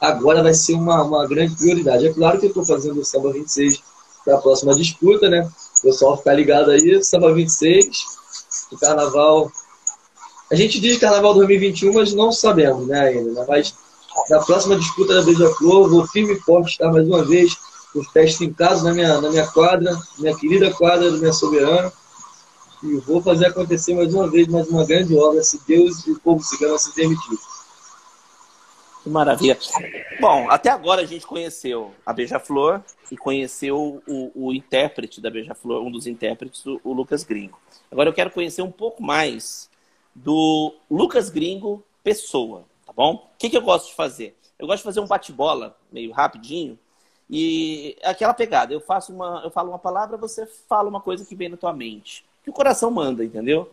agora 0.00 0.42
vai 0.42 0.54
ser 0.54 0.74
uma, 0.74 1.02
uma 1.02 1.26
grande 1.26 1.56
prioridade. 1.56 2.06
É 2.06 2.12
claro 2.12 2.38
que 2.38 2.46
eu 2.46 2.48
estou 2.48 2.64
fazendo 2.64 3.00
o 3.00 3.04
samba 3.04 3.32
26 3.32 3.82
para 4.24 4.34
a 4.34 4.38
próxima 4.38 4.74
disputa, 4.74 5.28
né? 5.28 5.48
O 5.78 5.82
pessoal 5.82 6.16
ficar 6.16 6.34
ligado 6.34 6.70
aí, 6.70 7.02
samba 7.02 7.32
26, 7.32 8.04
o 8.72 8.78
carnaval. 8.78 9.50
A 10.50 10.54
gente 10.54 10.80
diz 10.80 10.98
carnaval 10.98 11.34
2021, 11.34 11.92
mas 11.92 12.12
não 12.12 12.30
sabemos, 12.30 12.86
né, 12.86 13.00
ainda. 13.00 13.32
Né? 13.32 13.44
Mas 13.48 13.74
na 14.30 14.40
próxima 14.40 14.76
disputa 14.76 15.14
da 15.14 15.22
Beija-Flor, 15.22 15.88
vou 15.88 16.06
firme 16.06 16.34
e 16.34 16.40
forte 16.40 16.72
estar 16.72 16.90
mais 16.90 17.06
uma 17.06 17.24
vez 17.24 17.56
os 17.94 18.06
testes 18.08 18.40
em 18.42 18.52
casa 18.52 18.84
na 18.84 18.92
minha, 18.92 19.20
na 19.20 19.30
minha 19.30 19.46
quadra, 19.46 19.98
minha 20.18 20.36
querida 20.36 20.70
quadra 20.72 21.10
do 21.10 21.18
minha 21.18 21.32
soberano. 21.32 21.90
E 22.82 22.96
vou 22.98 23.22
fazer 23.22 23.46
acontecer 23.46 23.94
mais 23.94 24.12
uma 24.12 24.28
vez, 24.28 24.46
mais 24.48 24.68
uma 24.68 24.84
grande 24.84 25.16
obra, 25.16 25.42
se 25.42 25.60
Deus 25.66 26.06
e 26.06 26.12
o 26.12 26.20
povo 26.20 26.42
cigano 26.42 26.78
se 26.78 26.92
permitir. 26.92 27.38
Que 29.06 29.10
maravilha. 29.10 29.56
Bom, 30.18 30.50
até 30.50 30.68
agora 30.68 31.02
a 31.02 31.04
gente 31.04 31.24
conheceu 31.24 31.94
a 32.04 32.12
Beija-Flor 32.12 32.82
e 33.08 33.16
conheceu 33.16 34.02
o, 34.04 34.32
o 34.34 34.52
intérprete 34.52 35.20
da 35.20 35.30
Beija-Flor, 35.30 35.80
um 35.80 35.92
dos 35.92 36.08
intérpretes, 36.08 36.66
o, 36.66 36.80
o 36.82 36.92
Lucas 36.92 37.22
Gringo. 37.22 37.56
Agora 37.88 38.08
eu 38.08 38.12
quero 38.12 38.32
conhecer 38.32 38.62
um 38.62 38.70
pouco 38.72 39.00
mais 39.00 39.70
do 40.12 40.74
Lucas 40.90 41.30
Gringo 41.30 41.84
pessoa, 42.02 42.64
tá 42.84 42.92
bom? 42.92 43.14
O 43.14 43.38
que, 43.38 43.48
que 43.48 43.56
eu 43.56 43.62
gosto 43.62 43.90
de 43.90 43.94
fazer? 43.94 44.34
Eu 44.58 44.66
gosto 44.66 44.78
de 44.78 44.84
fazer 44.86 44.98
um 44.98 45.06
bate-bola 45.06 45.76
meio 45.92 46.10
rapidinho 46.10 46.76
e 47.30 47.96
aquela 48.02 48.34
pegada, 48.34 48.74
eu 48.74 48.80
faço 48.80 49.12
uma, 49.12 49.40
eu 49.44 49.52
falo 49.52 49.68
uma 49.68 49.78
palavra, 49.78 50.16
você 50.16 50.46
fala 50.68 50.88
uma 50.88 51.00
coisa 51.00 51.24
que 51.24 51.36
vem 51.36 51.48
na 51.48 51.56
tua 51.56 51.72
mente. 51.72 52.24
Que 52.42 52.50
o 52.50 52.52
coração 52.52 52.90
manda, 52.90 53.24
entendeu? 53.24 53.70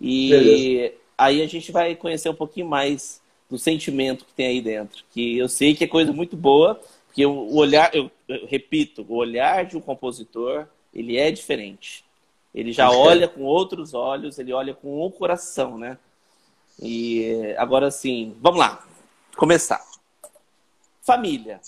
E 0.00 0.30
Beleza. 0.30 0.94
aí 1.16 1.42
a 1.42 1.46
gente 1.46 1.70
vai 1.70 1.94
conhecer 1.94 2.28
um 2.28 2.34
pouquinho 2.34 2.66
mais 2.66 3.22
do 3.54 3.58
sentimento 3.58 4.24
que 4.24 4.32
tem 4.32 4.46
aí 4.46 4.60
dentro. 4.60 5.04
Que 5.12 5.38
eu 5.38 5.48
sei 5.48 5.76
que 5.76 5.84
é 5.84 5.86
coisa 5.86 6.12
muito 6.12 6.36
boa, 6.36 6.80
porque 7.06 7.24
o 7.24 7.54
olhar, 7.54 7.94
eu, 7.94 8.10
eu 8.26 8.46
repito, 8.46 9.06
o 9.08 9.14
olhar 9.14 9.64
de 9.64 9.76
um 9.76 9.80
compositor, 9.80 10.66
ele 10.92 11.16
é 11.16 11.30
diferente. 11.30 12.04
Ele 12.52 12.72
já 12.72 12.90
olha 12.90 13.28
com 13.28 13.42
outros 13.42 13.94
olhos, 13.94 14.38
ele 14.40 14.52
olha 14.52 14.74
com 14.74 15.00
o 15.00 15.10
coração, 15.10 15.78
né? 15.78 15.96
E 16.82 17.54
agora 17.56 17.92
sim, 17.92 18.36
vamos 18.40 18.58
lá. 18.58 18.84
Começar. 19.36 19.80
Família. 21.00 21.60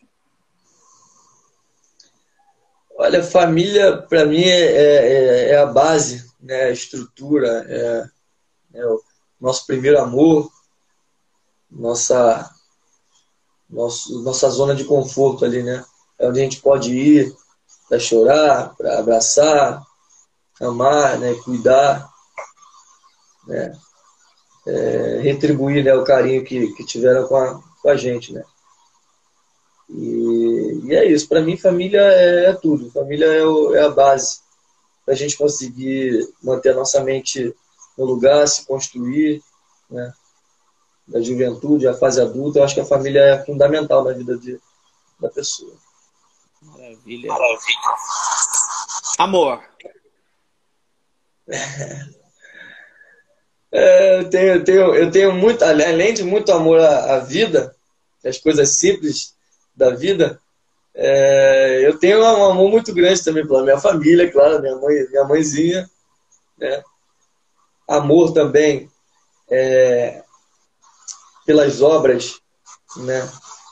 Olha, 2.98 3.22
família 3.22 3.98
para 3.98 4.24
mim 4.24 4.42
é, 4.42 4.60
é, 4.60 5.50
é, 5.50 5.58
a 5.58 5.66
base, 5.66 6.28
né? 6.40 6.64
a 6.64 6.70
estrutura, 6.70 7.64
é, 7.68 8.06
é, 8.74 8.86
o 8.86 9.00
nosso 9.40 9.66
primeiro 9.66 10.00
amor, 10.00 10.50
nossa, 11.78 12.50
nosso, 13.68 14.22
nossa 14.22 14.48
zona 14.50 14.74
de 14.74 14.84
conforto 14.84 15.44
ali, 15.44 15.62
né? 15.62 15.84
É 16.18 16.28
onde 16.28 16.40
a 16.40 16.42
gente 16.42 16.60
pode 16.60 16.94
ir 16.94 17.36
para 17.88 17.98
chorar, 17.98 18.74
para 18.76 18.98
abraçar, 18.98 19.82
amar, 20.60 21.18
né? 21.18 21.34
cuidar, 21.44 22.08
né? 23.46 23.78
É, 24.66 25.20
retribuir 25.22 25.84
né? 25.84 25.94
o 25.94 26.02
carinho 26.02 26.42
que, 26.44 26.72
que 26.72 26.84
tiveram 26.84 27.28
com 27.28 27.36
a, 27.36 27.62
com 27.80 27.88
a 27.88 27.96
gente, 27.96 28.32
né? 28.32 28.42
E, 29.88 30.80
e 30.84 30.94
é 30.94 31.04
isso. 31.04 31.28
Para 31.28 31.42
mim, 31.42 31.56
família 31.56 32.00
é, 32.00 32.46
é 32.46 32.52
tudo. 32.54 32.90
Família 32.90 33.26
é, 33.26 33.44
o, 33.44 33.74
é 33.74 33.82
a 33.84 33.90
base 33.90 34.40
para 35.04 35.14
a 35.14 35.16
gente 35.16 35.36
conseguir 35.36 36.28
manter 36.42 36.70
a 36.70 36.74
nossa 36.74 37.00
mente 37.04 37.54
no 37.96 38.04
lugar, 38.04 38.48
se 38.48 38.66
construir, 38.66 39.40
né? 39.88 40.12
Da 41.06 41.20
juventude, 41.20 41.86
a 41.86 41.94
fase 41.94 42.20
adulta, 42.20 42.58
eu 42.58 42.64
acho 42.64 42.74
que 42.74 42.80
a 42.80 42.86
família 42.86 43.20
é 43.20 43.44
fundamental 43.44 44.04
na 44.04 44.12
vida 44.12 44.36
de, 44.36 44.60
da 45.20 45.28
pessoa. 45.28 45.72
Maravilha. 46.62 47.28
Maravilha. 47.28 47.78
Amor. 49.18 49.62
É, 53.72 54.20
eu, 54.20 54.30
tenho, 54.30 54.46
eu, 54.46 54.64
tenho, 54.64 54.94
eu 54.94 55.10
tenho 55.10 55.32
muito, 55.32 55.62
além 55.62 56.14
de 56.14 56.22
muito 56.22 56.50
amor 56.50 56.80
à, 56.80 57.16
à 57.16 57.18
vida, 57.18 57.76
as 58.24 58.38
coisas 58.38 58.78
simples 58.78 59.34
da 59.76 59.90
vida, 59.90 60.40
é, 60.94 61.86
eu 61.86 61.98
tenho 61.98 62.20
um 62.20 62.24
amor 62.24 62.70
muito 62.70 62.94
grande 62.94 63.22
também 63.22 63.46
pela 63.46 63.62
minha 63.62 63.78
família, 63.78 64.32
claro, 64.32 64.62
minha 64.62 64.76
mãe, 64.76 65.06
minha 65.10 65.24
mãezinha, 65.24 65.90
né? 66.56 66.82
Amor 67.86 68.32
também 68.32 68.90
é, 69.50 70.24
pelas 71.46 71.80
obras, 71.80 72.40
né? 72.96 73.26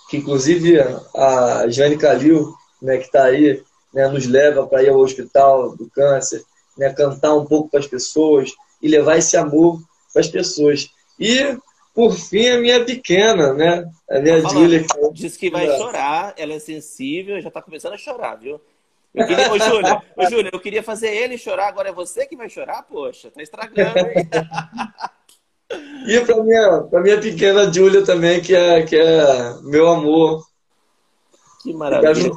Que 0.09 0.19
inclusive 0.19 0.79
a 1.15 1.67
Jane 1.69 1.99
Calil, 1.99 2.55
né, 2.81 2.99
que 2.99 3.07
está 3.07 3.25
aí, 3.25 3.63
né, 3.93 4.09
nos 4.09 4.27
leva 4.27 4.67
para 4.67 4.83
ir 4.83 4.91
ao 4.91 4.99
hospital 4.99 5.77
do 5.77 5.91
câncer, 5.91 6.43
né, 6.79 6.93
cantar 6.93 7.35
um 7.35 7.45
pouco 7.45 7.71
para 7.71 7.81
as 7.81 7.87
pessoas 7.87 8.53
e 8.81 8.89
levar 8.89 9.17
esse 9.19 9.37
amor 9.37 9.81
para 10.13 10.21
as 10.21 10.29
pessoas. 10.29 10.89
E 11.19 11.57
por 11.95 12.13
fim, 12.13 12.49
a 12.49 12.59
minha 12.59 12.85
pequena, 12.85 13.55
né? 13.55 13.89
A 14.11 14.19
minha 14.19 14.43
tá 14.43 14.49
Júlia. 14.49 14.81
Que... 14.83 15.13
Diz 15.13 15.37
que 15.37 15.49
vai 15.49 15.67
chorar, 15.79 16.35
ela 16.37 16.55
é 16.55 16.59
sensível, 16.59 17.41
já 17.41 17.51
tá 17.51 17.63
começando 17.63 17.95
a 17.95 17.99
chorar, 17.99 18.35
viu? 18.35 18.61
Eu 19.15 19.27
queria, 19.29 19.53
ô, 19.53 19.59
Júlia, 19.59 20.03
ô, 20.17 20.29
Júlia, 20.29 20.51
eu 20.53 20.59
queria 20.59 20.83
fazer 20.83 21.15
ele 21.15 21.39
chorar, 21.39 21.69
agora 21.69 21.91
é 21.91 21.93
você 21.93 22.27
que 22.27 22.37
vai 22.37 22.49
chorar? 22.49 22.83
Poxa, 22.83 23.31
tá 23.31 23.41
estragando, 23.41 23.97
hein? 23.99 24.29
e 26.07 26.21
pra 26.21 26.43
minha, 26.43 26.81
pra 26.83 27.01
minha 27.01 27.21
pequena 27.21 27.73
Júlia 27.73 28.05
também, 28.05 28.41
que 28.41 28.55
é, 28.55 28.83
que 28.83 28.97
é 28.97 29.55
meu 29.63 29.89
amor. 29.89 30.45
Que 31.63 31.73
maravilha. 31.73 32.33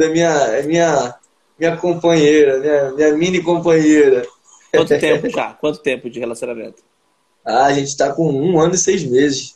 É 0.00 0.08
minha, 0.08 0.28
é 0.28 0.62
minha, 0.62 1.14
minha 1.58 1.76
companheira, 1.76 2.58
minha, 2.58 2.90
minha 2.92 3.12
mini 3.16 3.42
companheira. 3.42 4.26
Quanto 4.70 4.98
tempo 4.98 5.28
já? 5.28 5.52
Quanto 5.54 5.78
tempo 5.80 6.10
de 6.10 6.20
relacionamento? 6.20 6.82
Ah, 7.44 7.66
a 7.66 7.72
gente 7.72 7.88
está 7.88 8.12
com 8.12 8.30
um 8.30 8.58
ano 8.60 8.74
e 8.74 8.78
seis 8.78 9.04
meses. 9.04 9.54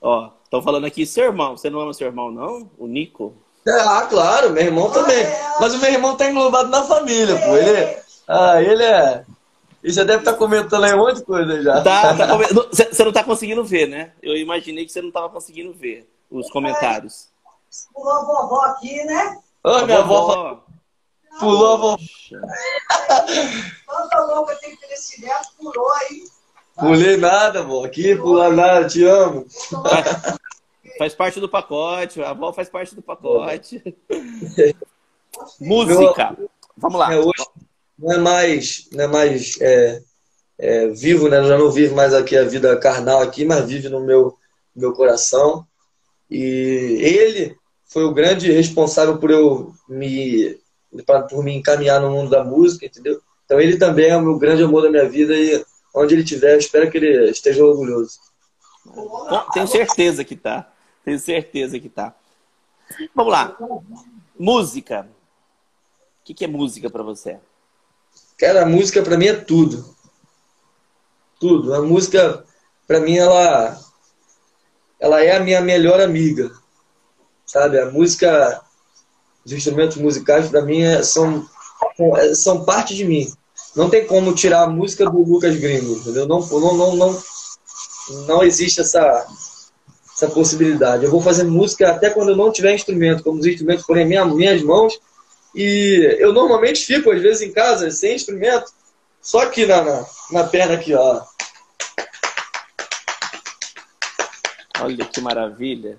Ó, 0.00 0.30
estão 0.44 0.62
falando 0.62 0.86
aqui, 0.86 1.06
seu 1.06 1.24
irmão. 1.24 1.56
Você 1.56 1.70
não 1.70 1.80
ama 1.80 1.94
seu 1.94 2.06
irmão, 2.06 2.30
não? 2.30 2.68
O 2.78 2.86
Nico? 2.86 3.34
É, 3.66 3.72
ah, 3.72 4.06
claro, 4.08 4.50
meu 4.50 4.64
irmão 4.64 4.90
também. 4.90 5.24
Mas 5.60 5.74
o 5.74 5.78
meu 5.78 5.92
irmão 5.92 6.16
tá 6.16 6.30
englobado 6.30 6.68
na 6.70 6.82
família, 6.84 7.36
pô. 7.36 7.56
Ele, 7.56 7.96
ah, 8.26 8.62
ele 8.62 8.82
é. 8.82 9.24
E 9.82 9.92
você 9.92 10.04
deve 10.04 10.20
estar 10.20 10.32
tá 10.32 10.38
comentando 10.38 10.84
aí 10.84 10.94
um 10.94 10.98
monte 10.98 11.16
de 11.16 11.24
coisa 11.24 11.62
já. 11.62 11.80
Tá, 11.82 12.16
tá 12.16 12.36
Você 12.72 13.04
não 13.04 13.12
tá 13.12 13.22
conseguindo 13.22 13.64
ver, 13.64 13.86
né? 13.88 14.12
Eu 14.22 14.36
imaginei 14.36 14.84
que 14.84 14.92
você 14.92 15.00
não 15.00 15.10
tava 15.10 15.30
conseguindo 15.30 15.72
ver 15.72 16.10
os 16.30 16.50
comentários. 16.50 17.28
Pulou 17.94 18.12
a 18.12 18.24
vovó 18.24 18.60
aqui, 18.62 19.04
né? 19.04 19.38
Ô, 19.62 19.84
minha 19.84 19.98
avó. 19.98 20.64
Pulou 21.38 21.74
a 21.74 21.76
vovó. 21.76 21.96
Tanta 23.86 24.20
louca 24.24 24.56
tem 24.56 24.70
que 24.70 24.80
ter 24.80 24.94
esse 24.94 25.20
neto, 25.20 25.48
pulou 25.56 25.92
aí. 25.92 26.24
Pulei 26.76 27.16
nada, 27.16 27.62
vó. 27.62 27.84
Aqui, 27.84 28.16
pular 28.16 28.50
nada, 28.50 28.88
te 28.88 29.04
amo. 29.04 29.46
Faz 30.98 31.14
parte 31.14 31.38
do 31.38 31.48
pacote, 31.48 32.20
a 32.20 32.30
avó 32.30 32.52
faz 32.52 32.68
parte 32.68 32.94
do 32.94 33.02
pacote. 33.02 33.82
Música. 35.60 36.36
Vamos 36.76 36.98
lá. 36.98 37.12
É, 37.12 37.18
hoje 37.18 37.44
não 37.98 38.12
é 38.12 38.18
mais, 38.18 38.88
não 38.92 39.04
é 39.04 39.06
mais 39.08 39.60
é, 39.60 40.02
é, 40.58 40.88
vivo, 40.88 41.28
né? 41.28 41.42
Já 41.44 41.58
não 41.58 41.70
vivo 41.70 41.94
mais 41.94 42.14
aqui 42.14 42.36
a 42.36 42.44
vida 42.44 42.76
carnal 42.78 43.20
aqui, 43.20 43.44
mas 43.44 43.66
vive 43.66 43.88
no 43.88 44.00
meu, 44.00 44.36
meu 44.74 44.92
coração. 44.92 45.66
E 46.30 46.98
ele 47.00 47.56
foi 47.86 48.04
o 48.04 48.12
grande 48.12 48.52
responsável 48.52 49.18
por 49.18 49.30
eu 49.30 49.72
me 49.88 50.58
por 51.28 51.44
me 51.44 51.54
encaminhar 51.54 52.00
no 52.00 52.10
mundo 52.10 52.30
da 52.30 52.42
música, 52.42 52.86
entendeu? 52.86 53.20
Então 53.44 53.60
ele 53.60 53.76
também 53.76 54.08
é 54.08 54.16
o 54.16 54.22
meu 54.22 54.38
grande 54.38 54.62
amor 54.62 54.82
da 54.82 54.90
minha 54.90 55.08
vida 55.08 55.36
e 55.36 55.62
onde 55.94 56.14
ele 56.14 56.22
estiver, 56.22 56.56
espero 56.56 56.90
que 56.90 56.96
ele 56.96 57.30
esteja 57.30 57.64
orgulhoso. 57.64 58.18
tenho 59.52 59.66
certeza 59.66 60.24
que 60.24 60.34
tá. 60.34 60.72
Tenho 61.04 61.18
certeza 61.18 61.78
que 61.78 61.88
tá. 61.88 62.14
Vamos 63.14 63.32
lá. 63.32 63.56
Música. 64.38 65.08
O 66.20 66.34
que 66.34 66.44
é 66.44 66.48
música 66.48 66.88
para 66.88 67.02
você? 67.02 67.38
Cara, 68.38 68.62
a 68.62 68.66
música 68.66 69.02
para 69.02 69.18
mim 69.18 69.26
é 69.26 69.34
tudo. 69.34 69.84
Tudo. 71.40 71.74
A 71.74 71.82
música, 71.82 72.44
para 72.86 73.00
mim, 73.00 73.16
ela, 73.16 73.76
ela 75.00 75.22
é 75.22 75.36
a 75.36 75.40
minha 75.40 75.60
melhor 75.60 76.00
amiga. 76.00 76.50
Sabe? 77.44 77.80
A 77.80 77.90
música, 77.90 78.62
os 79.44 79.52
instrumentos 79.52 79.96
musicais, 79.96 80.48
para 80.48 80.62
mim, 80.62 80.82
é, 80.82 81.02
são, 81.02 81.44
é, 82.16 82.34
são 82.34 82.64
parte 82.64 82.94
de 82.94 83.04
mim. 83.04 83.32
Não 83.74 83.90
tem 83.90 84.06
como 84.06 84.34
tirar 84.34 84.62
a 84.62 84.68
música 84.68 85.08
do 85.10 85.22
Lucas 85.22 85.56
Gringo, 85.56 85.94
entendeu? 85.94 86.26
Não, 86.26 86.40
não, 86.40 86.76
não, 86.76 86.96
não, 86.96 87.22
não 88.26 88.42
existe 88.42 88.80
essa, 88.80 89.26
essa 90.14 90.28
possibilidade. 90.28 91.04
Eu 91.04 91.10
vou 91.10 91.20
fazer 91.20 91.44
música 91.44 91.90
até 91.90 92.10
quando 92.10 92.30
eu 92.30 92.36
não 92.36 92.52
tiver 92.52 92.74
instrumento, 92.74 93.22
como 93.22 93.40
os 93.40 93.46
instrumentos 93.46 93.84
forem 93.84 94.04
em 94.04 94.08
minha, 94.08 94.24
minhas 94.24 94.62
mãos. 94.62 94.98
E 95.54 96.16
eu 96.18 96.32
normalmente 96.32 96.84
fico, 96.84 97.10
às 97.10 97.20
vezes, 97.20 97.42
em 97.42 97.52
casa, 97.52 97.90
sem 97.90 98.14
instrumento, 98.14 98.72
só 99.20 99.40
aqui 99.40 99.66
na, 99.66 99.82
na, 99.82 100.06
na 100.30 100.44
perna, 100.44 100.74
aqui, 100.74 100.94
ó. 100.94 101.22
Olha 104.80 105.04
que 105.04 105.20
maravilha. 105.20 105.98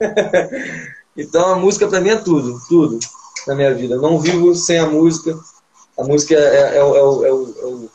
então 1.16 1.52
a 1.52 1.56
música 1.56 1.88
para 1.88 2.00
mim 2.00 2.10
é 2.10 2.16
tudo, 2.16 2.60
tudo 2.68 2.98
na 3.46 3.54
minha 3.54 3.74
vida. 3.74 3.94
Eu 3.94 4.02
não 4.02 4.18
vivo 4.18 4.54
sem 4.54 4.78
a 4.78 4.86
música. 4.86 5.38
A 5.98 6.04
música 6.04 6.34
é, 6.34 6.38
é, 6.38 6.74
é, 6.74 6.78
é 6.78 6.82
o, 6.82 7.24
é, 7.24 7.32
o, 7.32 7.90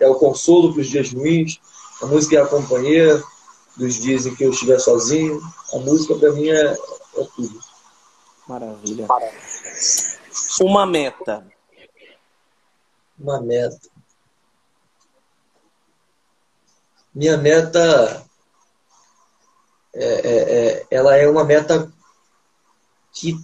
é 0.00 0.08
o 0.08 0.14
consolo 0.16 0.72
para 0.72 0.82
os 0.82 0.88
dias 0.88 1.12
ruins. 1.12 1.60
A 2.02 2.06
música 2.06 2.36
é 2.36 2.42
a 2.42 2.46
companhia 2.46 3.22
dos 3.76 3.94
dias 3.94 4.26
em 4.26 4.34
que 4.34 4.44
eu 4.44 4.50
estiver 4.50 4.78
sozinho. 4.78 5.40
A 5.72 5.78
música 5.78 6.14
para 6.14 6.32
mim 6.32 6.48
é, 6.48 6.72
é 6.72 7.26
tudo. 7.36 7.60
Maravilha. 8.48 9.06
Uma 10.60 10.86
meta. 10.86 11.46
Uma 13.18 13.40
meta. 13.40 13.92
Minha 17.14 17.36
meta 17.36 18.26
é, 19.94 20.04
é, 20.04 20.36
é, 20.36 20.86
ela 20.90 21.16
é 21.16 21.28
uma 21.28 21.44
meta 21.44 21.92
que 23.12 23.36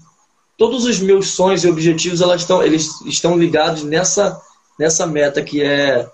todos 0.57 0.85
os 0.85 0.99
meus 0.99 1.31
sonhos 1.31 1.63
e 1.63 1.69
objetivos 1.69 2.21
elas 2.21 2.41
estão, 2.41 2.63
eles 2.63 3.01
estão 3.03 3.39
ligados 3.39 3.85
nessa, 3.85 4.41
nessa 4.79 5.07
meta 5.07 5.43
que 5.43 5.63
é 5.63 6.11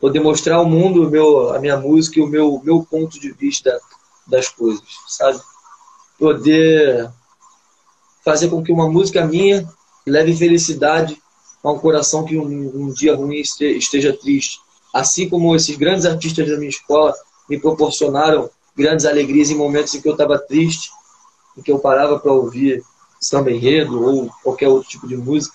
poder 0.00 0.20
mostrar 0.20 0.56
ao 0.56 0.66
mundo 0.66 1.10
meu, 1.10 1.54
a 1.54 1.58
minha 1.58 1.76
música 1.76 2.18
e 2.18 2.22
o 2.22 2.26
meu, 2.26 2.60
meu 2.64 2.84
ponto 2.84 3.20
de 3.20 3.32
vista 3.32 3.78
das 4.26 4.48
coisas, 4.48 4.82
sabe? 5.06 5.40
Poder 6.18 7.10
fazer 8.26 8.48
com 8.48 8.60
que 8.60 8.72
uma 8.72 8.90
música 8.90 9.24
minha 9.24 9.64
leve 10.04 10.34
felicidade 10.34 11.16
a 11.62 11.70
um 11.70 11.78
coração 11.78 12.24
que 12.24 12.36
um, 12.36 12.42
um 12.74 12.92
dia 12.92 13.14
ruim 13.14 13.40
esteja 13.40 14.12
triste. 14.12 14.58
Assim 14.92 15.28
como 15.28 15.54
esses 15.54 15.76
grandes 15.76 16.04
artistas 16.04 16.48
da 16.48 16.56
minha 16.56 16.68
escola 16.68 17.14
me 17.48 17.56
proporcionaram 17.56 18.50
grandes 18.76 19.06
alegrias 19.06 19.48
em 19.48 19.54
momentos 19.54 19.94
em 19.94 20.00
que 20.00 20.08
eu 20.08 20.12
estava 20.12 20.40
triste, 20.40 20.90
em 21.56 21.62
que 21.62 21.70
eu 21.70 21.78
parava 21.78 22.18
para 22.18 22.32
ouvir 22.32 22.82
samba 23.20 23.52
enredo 23.52 24.02
ou 24.02 24.28
qualquer 24.42 24.68
outro 24.68 24.88
tipo 24.88 25.06
de 25.06 25.16
música. 25.16 25.54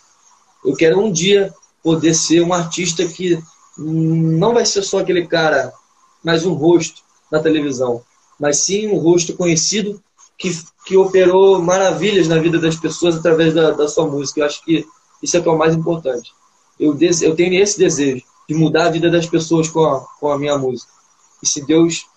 Eu 0.64 0.74
quero 0.74 0.98
um 0.98 1.12
dia 1.12 1.54
poder 1.84 2.14
ser 2.14 2.42
um 2.42 2.54
artista 2.54 3.06
que 3.06 3.38
não 3.78 4.54
vai 4.54 4.66
ser 4.66 4.82
só 4.82 5.00
aquele 5.00 5.28
cara, 5.28 5.74
mais 6.24 6.46
um 6.46 6.54
rosto 6.54 7.02
na 7.30 7.42
televisão, 7.42 8.02
mas 8.40 8.60
sim 8.60 8.88
um 8.88 8.98
rosto 8.98 9.36
conhecido 9.36 10.02
que, 10.42 10.50
que 10.86 10.98
operou 10.98 11.62
maravilhas 11.62 12.28
na 12.28 12.40
vida 12.40 12.60
das 12.60 12.76
pessoas 12.76 13.16
através 13.16 13.54
da, 13.54 13.72
da 13.72 13.88
sua 13.88 14.08
música. 14.08 14.40
Eu 14.40 14.46
acho 14.46 14.66
que 14.66 14.86
isso 15.22 15.38
é, 15.38 15.42
que 15.42 15.48
é 15.48 15.52
o 15.52 15.58
mais 15.58 15.76
importante. 15.76 16.34
Eu, 16.80 16.98
eu 17.00 17.36
tenho 17.36 17.62
esse 17.62 17.78
desejo 17.78 18.26
de 18.50 18.56
mudar 18.56 18.88
a 18.88 18.90
vida 18.90 19.10
das 19.10 19.28
pessoas 19.28 19.70
com 19.70 19.86
a, 19.86 20.02
com 20.20 20.32
a 20.32 20.40
minha 20.40 20.58
música. 20.58 20.92
E 21.44 21.48
se 21.48 21.64
Deus 21.64 22.08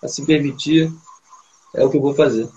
assim 0.00 0.24
permitir, 0.24 0.92
é 1.74 1.84
o 1.84 1.90
que 1.90 1.96
eu 1.96 2.00
vou 2.00 2.14
fazer. 2.14 2.48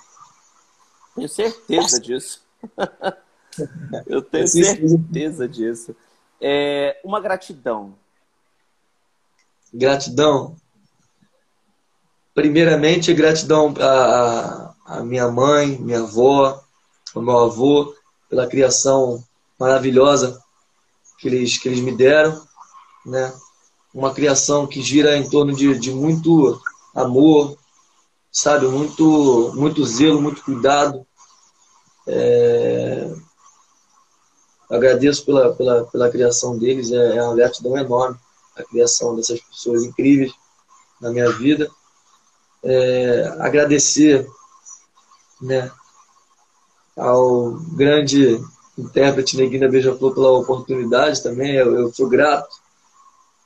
Tenho 1.15 1.30
certeza 1.30 1.99
disso. 1.99 2.41
eu 4.05 4.21
tenho 4.21 4.47
certeza 4.47 5.47
disso. 5.47 5.95
É, 6.39 6.99
uma 7.03 7.19
gratidão. 7.19 7.95
Gratidão. 9.73 10.55
Primeiramente, 12.34 13.13
gratidão 13.13 13.73
a, 13.80 14.74
a 14.86 15.04
minha 15.04 15.28
mãe, 15.30 15.78
minha 15.80 16.02
avó, 16.02 16.62
ao 17.16 17.22
meu 17.22 17.38
avô, 17.40 17.96
pela 18.30 18.48
criação 18.48 19.24
maravilhosa 19.60 20.40
que 21.18 21.28
eles, 21.28 21.58
que 21.58 21.68
eles 21.68 21.80
me 21.80 21.92
deram. 21.92 22.46
Né? 23.06 23.34
Uma 23.94 24.14
criação 24.14 24.68
que 24.68 24.82
gira 24.82 25.18
em 25.18 25.28
torno 25.28 25.56
de, 25.56 25.78
de 25.80 25.92
muito 25.92 26.62
amor, 26.94 27.58
sabe? 28.32 28.68
Muito, 28.68 29.52
muito 29.56 29.86
zelo, 29.86 30.22
muito 30.22 30.44
cuidado. 30.44 31.06
É... 32.08 33.12
Agradeço 34.70 35.26
pela, 35.26 35.54
pela, 35.54 35.86
pela 35.86 36.10
criação 36.10 36.58
deles, 36.58 36.92
é, 36.92 37.18
é 37.18 37.24
uma 37.24 37.36
gratidão 37.36 37.78
enorme 37.78 38.18
a 38.56 38.64
criação 38.64 39.16
dessas 39.16 39.40
pessoas 39.42 39.84
incríveis 39.84 40.34
na 41.00 41.10
minha 41.12 41.30
vida. 41.32 41.70
É... 42.64 43.36
Agradecer 43.40 44.28
né, 45.42 45.72
ao 46.96 47.52
grande 47.76 48.42
intérprete 48.78 49.38
Neguina 49.38 49.70
Beija-Flor 49.70 50.14
pela 50.14 50.32
oportunidade 50.32 51.22
também. 51.22 51.56
Eu, 51.56 51.76
eu 51.76 51.94
sou 51.94 52.08
grato 52.08 52.56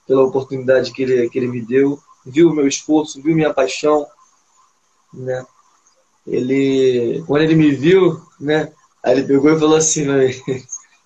pela 0.07 0.23
oportunidade 0.23 0.91
que 0.91 1.03
ele, 1.03 1.29
que 1.29 1.37
ele 1.37 1.47
me 1.47 1.61
deu 1.61 1.99
viu 2.25 2.49
o 2.49 2.53
meu 2.53 2.67
esforço, 2.67 3.21
viu 3.21 3.35
minha 3.35 3.53
paixão, 3.53 4.05
né? 5.13 5.45
Ele, 6.27 7.23
quando 7.25 7.43
ele 7.43 7.55
me 7.55 7.71
viu, 7.71 8.21
né? 8.39 8.71
Aí 9.03 9.17
ele 9.17 9.27
pegou 9.27 9.51
e 9.51 9.59
falou 9.59 9.77
assim 9.77 10.05
pra 10.05 10.17
mim, 10.17 10.33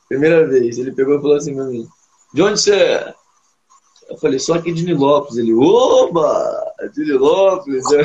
primeira 0.10 0.48
vez, 0.48 0.78
ele 0.78 0.92
pegou 0.92 1.18
e 1.18 1.22
falou 1.22 1.38
assim 1.38 1.56
pra 1.56 1.66
mim, 1.66 1.88
de 2.34 2.42
onde 2.42 2.60
você 2.60 2.76
é? 2.76 3.16
Eu 4.10 4.18
falei, 4.18 4.38
só 4.38 4.56
aqui 4.56 4.74
de 4.74 4.84
Nilópolis. 4.84 5.38
Ele, 5.38 5.54
oba, 5.54 6.74
de 6.94 7.06
Nilópolis. 7.06 7.86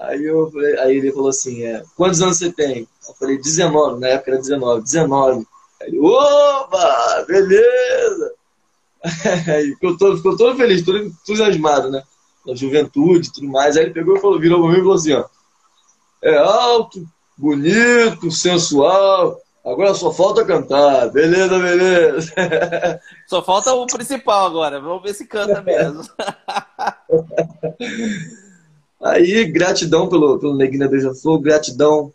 Aí, 0.00 0.24
eu 0.24 0.50
falei, 0.50 0.78
aí 0.80 0.96
ele 0.96 1.12
falou 1.12 1.28
assim, 1.28 1.64
é, 1.64 1.82
quantos 1.96 2.20
anos 2.20 2.38
você 2.38 2.52
tem? 2.52 2.88
Eu 3.08 3.14
falei, 3.14 3.38
19, 3.38 4.00
na 4.00 4.08
época 4.08 4.32
era 4.32 4.40
19, 4.40 4.82
19. 4.82 5.46
Aí 5.80 5.88
ele, 5.88 6.00
oba, 6.00 7.24
beleza. 7.26 8.32
ficou, 9.74 9.96
todo, 9.96 10.16
ficou 10.16 10.36
todo 10.36 10.56
feliz, 10.56 10.84
todo 10.84 10.98
entusiasmado, 10.98 11.90
né? 11.90 12.02
Na 12.44 12.54
juventude 12.54 13.28
e 13.28 13.32
tudo 13.32 13.48
mais. 13.48 13.76
Aí 13.76 13.84
ele 13.84 13.94
pegou 13.94 14.16
e 14.16 14.20
falou, 14.20 14.40
virou 14.40 14.60
pra 14.60 14.70
mim 14.70 14.78
e 14.78 14.80
falou 14.80 14.94
assim, 14.94 15.12
ó. 15.12 15.24
É 16.22 16.36
alto, 16.38 17.06
bonito, 17.36 18.30
sensual. 18.30 19.40
Agora 19.64 19.94
só 19.94 20.12
falta 20.12 20.44
cantar. 20.44 21.10
Beleza, 21.10 21.58
beleza. 21.58 22.32
Só 23.26 23.42
falta 23.42 23.72
o 23.72 23.86
principal 23.86 24.46
agora. 24.46 24.78
Vamos 24.78 25.02
ver 25.02 25.14
se 25.14 25.26
canta 25.26 25.62
mesmo. 25.62 26.02
Aí, 29.04 29.44
gratidão 29.44 30.08
pelo, 30.08 30.38
pelo 30.38 30.56
Neguinha 30.56 30.88
Beija-Flor, 30.88 31.38
gratidão 31.38 32.10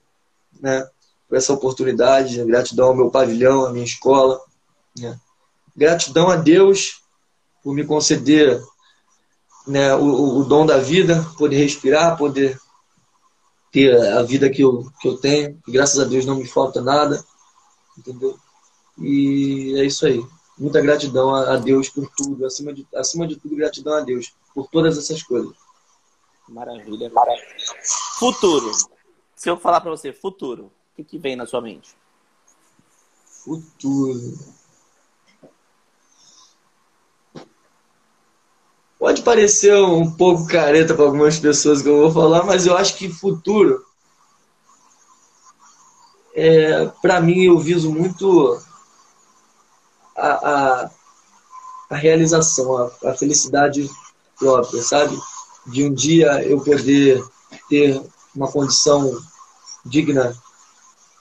né, 0.59 0.89
por 1.27 1.37
essa 1.37 1.53
oportunidade, 1.53 2.43
gratidão 2.45 2.87
ao 2.87 2.95
meu 2.95 3.11
pavilhão, 3.11 3.63
à 3.63 3.71
minha 3.71 3.85
escola. 3.85 4.41
Né? 4.97 5.15
Gratidão 5.77 6.31
a 6.31 6.35
Deus 6.35 7.03
por 7.63 7.75
me 7.75 7.85
conceder 7.85 8.59
né, 9.67 9.93
o, 9.93 10.39
o 10.39 10.43
dom 10.45 10.65
da 10.65 10.79
vida, 10.79 11.23
poder 11.37 11.57
respirar, 11.57 12.17
poder 12.17 12.59
ter 13.71 13.95
a 14.13 14.23
vida 14.23 14.49
que 14.49 14.63
eu, 14.63 14.91
que 14.99 15.07
eu 15.07 15.15
tenho. 15.15 15.59
graças 15.67 15.99
a 15.99 16.05
Deus 16.05 16.25
não 16.25 16.37
me 16.37 16.47
falta 16.47 16.81
nada. 16.81 17.23
Entendeu? 17.95 18.35
E 18.97 19.75
é 19.77 19.85
isso 19.85 20.07
aí. 20.07 20.25
Muita 20.57 20.81
gratidão 20.81 21.35
a 21.35 21.55
Deus 21.57 21.87
por 21.87 22.09
tudo. 22.17 22.47
Acima 22.47 22.73
de, 22.73 22.87
acima 22.95 23.27
de 23.27 23.35
tudo, 23.35 23.55
gratidão 23.55 23.93
a 23.93 24.01
Deus 24.01 24.33
por 24.55 24.67
todas 24.71 24.97
essas 24.97 25.21
coisas. 25.21 25.68
Maravilha. 26.49 27.09
Maravilha. 27.09 27.45
Futuro. 28.17 28.71
Se 29.35 29.49
eu 29.49 29.57
falar 29.57 29.81
para 29.81 29.91
você, 29.91 30.11
futuro, 30.11 30.65
o 30.65 30.95
que, 30.95 31.03
que 31.03 31.17
vem 31.17 31.35
na 31.35 31.45
sua 31.45 31.61
mente? 31.61 31.95
Futuro. 33.25 34.37
Pode 38.97 39.21
parecer 39.21 39.73
um 39.75 40.11
pouco 40.11 40.45
careta 40.45 40.93
para 40.93 41.05
algumas 41.05 41.39
pessoas 41.39 41.81
que 41.81 41.87
eu 41.87 41.97
vou 41.97 42.11
falar, 42.11 42.43
mas 42.43 42.65
eu 42.67 42.75
acho 42.75 42.97
que 42.97 43.07
futuro, 43.09 43.85
é, 46.35 46.85
para 47.01 47.21
mim, 47.21 47.43
eu 47.43 47.57
viso 47.57 47.89
muito 47.89 48.61
a, 50.17 50.27
a, 50.27 50.91
a 51.91 51.95
realização, 51.95 52.77
a, 52.77 53.11
a 53.11 53.13
felicidade 53.13 53.89
própria, 54.37 54.81
sabe? 54.83 55.17
De 55.67 55.83
um 55.83 55.93
dia 55.93 56.43
eu 56.43 56.59
poder 56.59 57.23
ter 57.69 58.01
uma 58.35 58.51
condição 58.51 59.15
digna, 59.85 60.35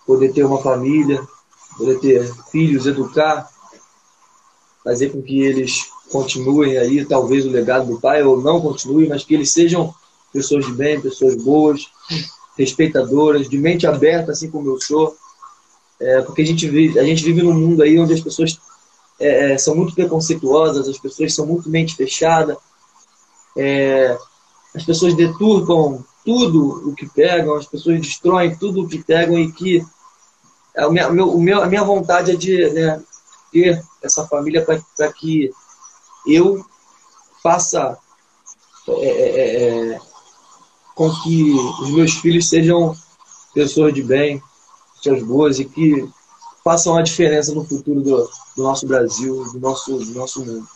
poder 0.07 0.32
ter 0.32 0.45
uma 0.45 0.62
família, 0.62 1.26
poder 1.76 2.01
ter 2.01 2.34
filhos, 2.51 2.86
educar, 2.86 3.49
fazer 4.84 5.11
com 5.11 5.22
que 5.22 5.43
eles 5.43 5.86
continuem 6.11 6.78
aí, 6.78 7.05
talvez 7.05 7.45
o 7.45 7.51
legado 7.51 7.86
do 7.86 8.01
pai, 8.01 8.22
ou 8.22 8.41
não 8.41 8.61
continue, 8.61 9.09
mas 9.09 9.24
que 9.24 9.34
eles 9.34 9.53
sejam 9.53 9.95
pessoas 10.32 10.64
de 10.64 10.72
bem, 10.72 11.01
pessoas 11.01 11.36
boas, 11.36 11.82
respeitadoras, 12.57 13.49
de 13.49 13.59
mente 13.59 13.86
aberta, 13.86 14.32
assim 14.32 14.51
como 14.51 14.68
eu 14.68 14.80
sou. 14.80 15.14
É, 16.01 16.22
porque 16.22 16.43
a 16.43 16.47
gente, 16.47 16.68
vive, 16.68 16.99
a 16.99 17.05
gente 17.05 17.22
vive 17.24 17.43
num 17.43 17.55
mundo 17.55 17.82
aí 17.82 17.99
onde 17.99 18.14
as 18.14 18.20
pessoas 18.20 18.59
é, 19.20 19.53
é, 19.53 19.59
são 19.59 19.74
muito 19.74 19.95
preconceituosas, 19.95 20.89
as 20.89 20.99
pessoas 20.99 21.34
são 21.34 21.47
muito 21.47 21.68
mente 21.68 21.97
fechada, 21.97 22.57
é, 23.59 24.16
as 24.74 24.84
pessoas 24.84 25.14
deturpam 25.14 26.04
tudo 26.24 26.88
o 26.88 26.94
que 26.94 27.09
pegam, 27.09 27.56
as 27.56 27.66
pessoas 27.66 28.00
destroem 28.00 28.56
tudo 28.56 28.82
o 28.82 28.88
que 28.88 29.02
pegam 29.02 29.36
e 29.38 29.50
que 29.50 29.84
a 30.76 30.88
minha, 30.88 31.09
o 31.09 31.40
meu, 31.40 31.62
a 31.62 31.66
minha 31.66 31.82
vontade 31.82 32.30
é 32.30 32.36
de 32.36 32.70
né, 32.70 33.02
ter 33.50 33.82
essa 34.00 34.26
família 34.28 34.64
para 34.64 35.12
que 35.12 35.50
eu 36.24 36.64
faça 37.42 37.98
é, 38.88 38.92
é, 38.92 39.40
é, 39.40 39.94
é, 39.94 40.00
com 40.94 41.11
que 41.22 41.52
os 41.82 41.90
meus 41.90 42.12
filhos 42.14 42.48
sejam 42.48 42.96
pessoas 43.52 43.92
de 43.92 44.02
bem, 44.02 44.40
pessoas 44.96 45.22
boas 45.24 45.59
e 45.59 45.64
que 45.64 46.09
façam 46.62 46.96
a 46.96 47.02
diferença 47.02 47.52
no 47.54 47.64
futuro 47.64 48.00
do, 48.02 48.30
do 48.56 48.62
nosso 48.62 48.86
Brasil, 48.86 49.44
do 49.52 49.59
nosso, 49.59 49.98
do 49.98 50.14
nosso 50.14 50.44
mundo. 50.44 50.68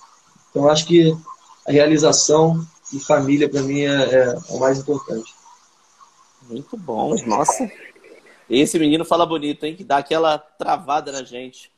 Então, 0.51 0.68
acho 0.68 0.87
que 0.87 1.16
a 1.68 1.72
realização 1.72 2.66
e 2.93 3.01
família, 3.01 3.49
para 3.49 3.62
mim, 3.62 3.80
é, 3.80 4.14
é, 4.14 4.38
o 4.49 4.59
mais 4.59 4.78
importante. 4.78 5.34
Muito 6.43 6.76
bom, 6.76 7.14
nossa. 7.26 7.70
Esse 8.49 8.78
menino 8.78 9.05
fala 9.05 9.24
bonito, 9.24 9.64
hein? 9.64 9.76
Que 9.76 9.84
dá 9.84 9.99
aquela 9.99 10.38
travada 10.38 11.12
na 11.12 11.22
gente. 11.22 11.70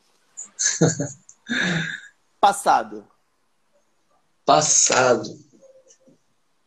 Passado. 2.40 3.06
Passado. 4.44 5.38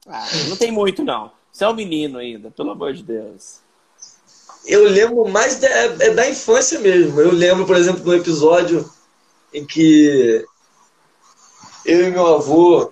Ah, 0.08 0.28
não 0.48 0.56
tem 0.56 0.72
muito, 0.72 1.04
não. 1.04 1.32
Você 1.52 1.64
é 1.64 1.70
um 1.70 1.74
menino 1.74 2.18
ainda, 2.20 2.50
pelo 2.52 2.72
amor 2.72 2.94
de 2.94 3.04
Deus 3.04 3.62
eu 4.68 4.84
lembro 4.84 5.28
mais 5.30 5.60
da, 5.60 5.68
é 5.68 6.10
da 6.12 6.30
infância 6.30 6.80
mesmo. 6.80 7.20
Eu 7.20 7.32
lembro, 7.32 7.66
por 7.66 7.78
exemplo, 7.78 8.04
do 8.04 8.14
episódio 8.14 8.88
em 9.54 9.66
que 9.66 10.46
eu 11.86 12.08
e 12.08 12.12
meu 12.12 12.36
avô, 12.36 12.92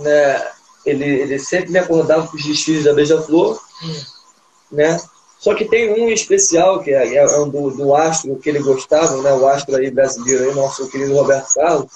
né, 0.00 0.46
ele, 0.84 1.04
ele 1.04 1.38
sempre 1.38 1.70
me 1.70 1.78
acordava 1.78 2.26
com 2.26 2.36
os 2.36 2.44
desfiles 2.44 2.84
da 2.84 2.92
Beija-Flor, 2.92 3.60
né? 4.70 5.00
Só 5.38 5.54
que 5.54 5.64
tem 5.64 5.92
um 5.92 6.08
especial, 6.08 6.82
que 6.82 6.90
é, 6.90 7.16
é 7.16 7.38
um 7.38 7.48
do, 7.48 7.70
do 7.70 7.94
astro 7.94 8.36
que 8.36 8.48
ele 8.48 8.58
gostava, 8.58 9.22
né? 9.22 9.32
O 9.32 9.46
astro 9.46 9.76
aí 9.76 9.90
brasileiro, 9.90 10.48
aí, 10.48 10.54
nosso 10.54 10.88
querido 10.88 11.14
Roberto 11.14 11.54
Carlos. 11.54 11.86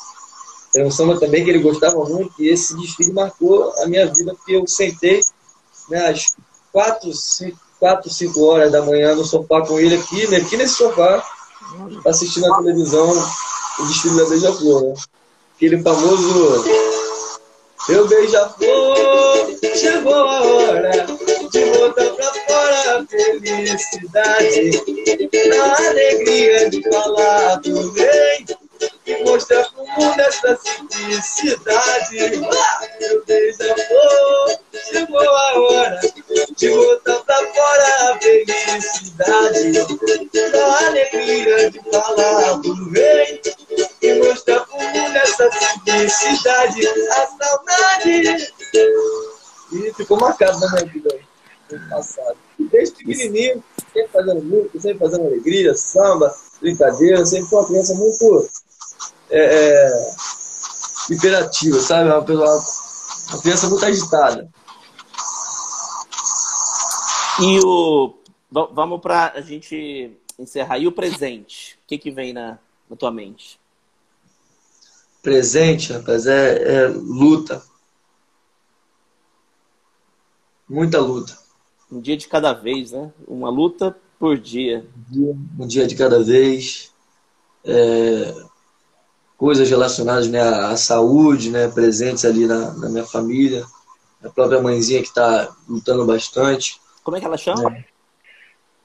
Tem 0.72 0.86
um 0.86 0.90
samba 0.90 1.18
também 1.18 1.44
que 1.44 1.50
ele 1.50 1.58
gostava 1.58 2.02
muito, 2.04 2.32
e 2.38 2.48
esse 2.48 2.76
desfile 2.78 3.12
marcou 3.12 3.74
a 3.82 3.86
minha 3.86 4.06
vida, 4.06 4.32
porque 4.34 4.56
eu 4.56 4.66
sentei 4.66 5.20
né, 5.90 6.08
às 6.08 6.34
quatro, 6.72 7.12
cinco, 7.12 7.58
4, 7.78 8.08
5 8.08 8.44
horas 8.44 8.70
da 8.70 8.80
manhã 8.80 9.12
no 9.12 9.24
sofá 9.24 9.60
com 9.66 9.78
ele 9.80 9.96
aqui, 9.96 10.24
né, 10.28 10.36
aqui 10.36 10.56
nesse 10.56 10.74
sofá, 10.74 11.20
assistindo 12.06 12.46
a 12.46 12.58
televisão 12.58 13.10
o 13.80 13.86
desfile 13.86 14.16
da 14.16 14.28
Beija-Flor, 14.28 14.82
né? 14.82 14.94
Aquele 15.56 15.82
famoso 15.82 16.62
Meu 17.88 18.06
Beija-Flor, 18.06 19.58
chegou 19.74 20.14
a 20.14 20.42
hora 20.42 21.06
de 21.50 21.64
voltar 21.64 22.10
pra 22.10 22.32
fora 22.32 22.98
a 22.98 23.06
felicidade, 23.06 24.70
a 25.60 25.88
alegria 25.88 26.70
de 26.70 26.82
falar 26.88 27.56
do 27.56 27.92
bem 27.92 28.46
e 29.06 29.24
mostrar 29.24 29.64
pro 29.70 29.84
mundo 29.84 30.20
essa 30.20 30.56
simplicidade. 30.62 32.16
Meu 33.00 33.24
beija-flor, 33.26 34.58
chegou 34.90 35.20
a 35.20 35.60
hora 35.60 36.00
de 36.56 36.68
botar 36.70 37.18
pra 37.20 37.36
fora 37.52 38.12
a 38.12 38.18
felicidade, 38.20 39.72
a 40.54 40.86
alegria 40.86 41.70
de 41.70 41.80
falar 41.90 42.41
na 50.60 50.70
minha 50.72 50.86
vida 50.86 51.18
no 51.70 51.88
passado. 51.88 52.36
Desde 52.58 52.96
pequenininho, 52.96 53.62
sempre 53.92 54.08
fazendo 54.12 54.42
música, 54.42 54.80
sempre 54.80 54.98
fazendo 54.98 55.26
alegria, 55.26 55.74
samba, 55.74 56.34
brincadeira, 56.60 57.24
sempre 57.24 57.48
foi 57.48 57.58
uma 57.58 57.68
criança 57.68 57.94
muito 57.94 58.48
é, 59.30 59.40
é, 59.40 60.14
imperativa, 61.10 61.80
sabe? 61.80 62.08
Uma, 62.08 62.18
uma, 62.20 62.64
uma 63.30 63.42
criança 63.42 63.68
muito 63.68 63.84
agitada. 63.84 64.48
E 67.40 67.60
o. 67.64 68.14
Vamos 68.50 69.00
para 69.00 69.32
a 69.34 69.40
gente 69.40 70.12
encerrar. 70.38 70.78
E 70.78 70.86
o 70.86 70.92
presente? 70.92 71.78
O 71.84 71.88
que, 71.88 71.96
que 71.96 72.10
vem 72.10 72.32
na, 72.32 72.58
na 72.88 72.96
tua 72.96 73.10
mente? 73.10 73.58
Presente, 75.22 75.92
rapaz, 75.92 76.26
é, 76.26 76.84
é 76.84 76.88
luta. 76.88 77.62
Muita 80.72 80.98
luta. 80.98 81.36
Um 81.90 82.00
dia 82.00 82.16
de 82.16 82.26
cada 82.26 82.54
vez, 82.54 82.92
né? 82.92 83.12
Uma 83.28 83.50
luta 83.50 83.94
por 84.18 84.38
dia. 84.38 84.86
Um 85.58 85.66
dia 85.66 85.86
de 85.86 85.94
cada 85.94 86.22
vez. 86.22 86.90
É, 87.62 88.34
coisas 89.36 89.68
relacionadas 89.68 90.28
né, 90.28 90.40
à 90.40 90.74
saúde, 90.78 91.50
né, 91.50 91.68
presentes 91.68 92.24
ali 92.24 92.46
na, 92.46 92.72
na 92.72 92.88
minha 92.88 93.04
família. 93.04 93.66
A 94.24 94.30
própria 94.30 94.62
mãezinha 94.62 95.02
que 95.02 95.08
está 95.08 95.54
lutando 95.68 96.06
bastante. 96.06 96.80
Como 97.04 97.18
é 97.18 97.20
que 97.20 97.26
ela 97.26 97.36
chama? 97.36 97.76
É, 97.76 97.84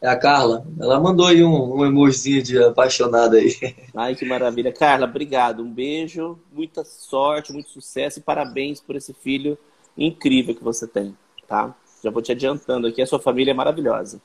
é 0.02 0.10
a 0.10 0.18
Carla. 0.18 0.68
Ela 0.78 1.00
mandou 1.00 1.26
aí 1.26 1.42
um, 1.42 1.78
um 1.78 1.86
emojizinho 1.86 2.44
de 2.44 2.62
apaixonada 2.62 3.38
aí. 3.38 3.56
Ai, 3.96 4.14
que 4.14 4.26
maravilha. 4.26 4.74
Carla, 4.74 5.06
obrigado. 5.06 5.64
Um 5.64 5.72
beijo, 5.72 6.38
muita 6.52 6.84
sorte, 6.84 7.54
muito 7.54 7.70
sucesso 7.70 8.20
e 8.20 8.22
parabéns 8.22 8.82
por 8.82 8.98
esse 8.98 9.14
filho 9.14 9.58
incrível 9.98 10.54
que 10.54 10.64
você 10.64 10.86
tem, 10.86 11.16
tá? 11.48 11.76
Já 12.04 12.12
vou 12.12 12.22
te 12.22 12.32
adiantando 12.32 12.88
aqui, 12.88 13.02
a 13.02 13.08
sua 13.08 13.20
família 13.20 13.52
é 13.52 13.54
maravilhosa. 13.54 14.22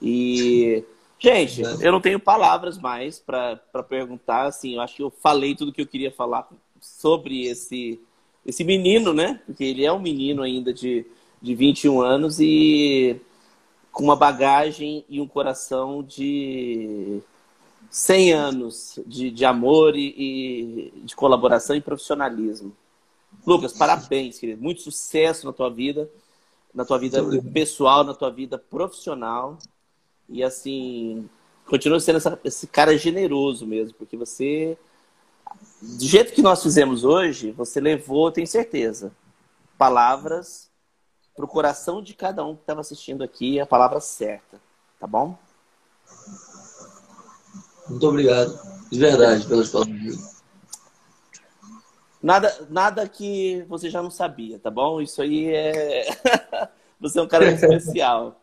E 0.00 0.84
Gente, 1.18 1.62
eu 1.62 1.90
não 1.90 2.00
tenho 2.00 2.20
palavras 2.20 2.76
mais 2.78 3.18
para 3.18 3.56
perguntar. 3.88 4.46
Assim, 4.46 4.74
eu 4.74 4.80
acho 4.82 4.96
que 4.96 5.02
eu 5.02 5.10
falei 5.10 5.54
tudo 5.54 5.72
que 5.72 5.80
eu 5.80 5.86
queria 5.86 6.12
falar 6.12 6.46
sobre 6.80 7.46
esse, 7.46 7.98
esse 8.44 8.62
menino, 8.62 9.14
né? 9.14 9.40
Porque 9.46 9.64
ele 9.64 9.84
é 9.84 9.92
um 9.92 9.98
menino 9.98 10.42
ainda 10.42 10.74
de, 10.74 11.06
de 11.40 11.54
21 11.54 12.02
anos 12.02 12.38
e 12.38 13.18
com 13.90 14.04
uma 14.04 14.16
bagagem 14.16 15.06
e 15.08 15.18
um 15.18 15.26
coração 15.26 16.02
de 16.02 17.18
100 17.90 18.32
anos 18.34 19.00
de, 19.06 19.30
de 19.30 19.44
amor 19.46 19.96
e, 19.96 20.14
e 20.18 21.00
de 21.02 21.16
colaboração 21.16 21.74
e 21.74 21.80
profissionalismo. 21.80 22.76
Lucas, 23.46 23.72
parabéns, 23.72 24.38
querido. 24.38 24.62
Muito 24.62 24.82
sucesso 24.82 25.46
na 25.46 25.52
tua 25.52 25.70
vida. 25.70 26.10
Na 26.76 26.84
tua 26.84 26.98
vida 26.98 27.22
pessoal, 27.54 28.04
na 28.04 28.12
tua 28.12 28.30
vida 28.30 28.58
profissional. 28.58 29.58
E 30.28 30.44
assim, 30.44 31.28
continua 31.64 31.98
sendo 31.98 32.16
essa, 32.16 32.38
esse 32.44 32.66
cara 32.66 32.96
generoso 32.98 33.66
mesmo, 33.66 33.94
porque 33.94 34.14
você, 34.14 34.76
do 35.80 36.04
jeito 36.04 36.34
que 36.34 36.42
nós 36.42 36.62
fizemos 36.62 37.02
hoje, 37.02 37.50
você 37.52 37.80
levou, 37.80 38.30
tenho 38.30 38.46
certeza, 38.46 39.10
palavras 39.78 40.68
para 41.34 41.46
o 41.46 41.48
coração 41.48 42.02
de 42.02 42.12
cada 42.12 42.44
um 42.44 42.54
que 42.54 42.60
estava 42.60 42.80
assistindo 42.80 43.24
aqui, 43.24 43.58
a 43.58 43.66
palavra 43.66 43.98
certa, 43.98 44.60
tá 45.00 45.06
bom? 45.06 45.38
Muito 47.88 48.06
obrigado, 48.06 48.58
de 48.90 48.98
verdade, 48.98 49.46
pelas 49.46 49.70
palavras. 49.70 50.35
Nada, 52.26 52.66
nada 52.68 53.08
que 53.08 53.64
você 53.68 53.88
já 53.88 54.02
não 54.02 54.10
sabia, 54.10 54.58
tá 54.58 54.68
bom? 54.68 55.00
Isso 55.00 55.22
aí 55.22 55.46
é. 55.46 56.06
você 56.98 57.20
é 57.20 57.22
um 57.22 57.28
cara 57.28 57.48
especial. 57.52 58.42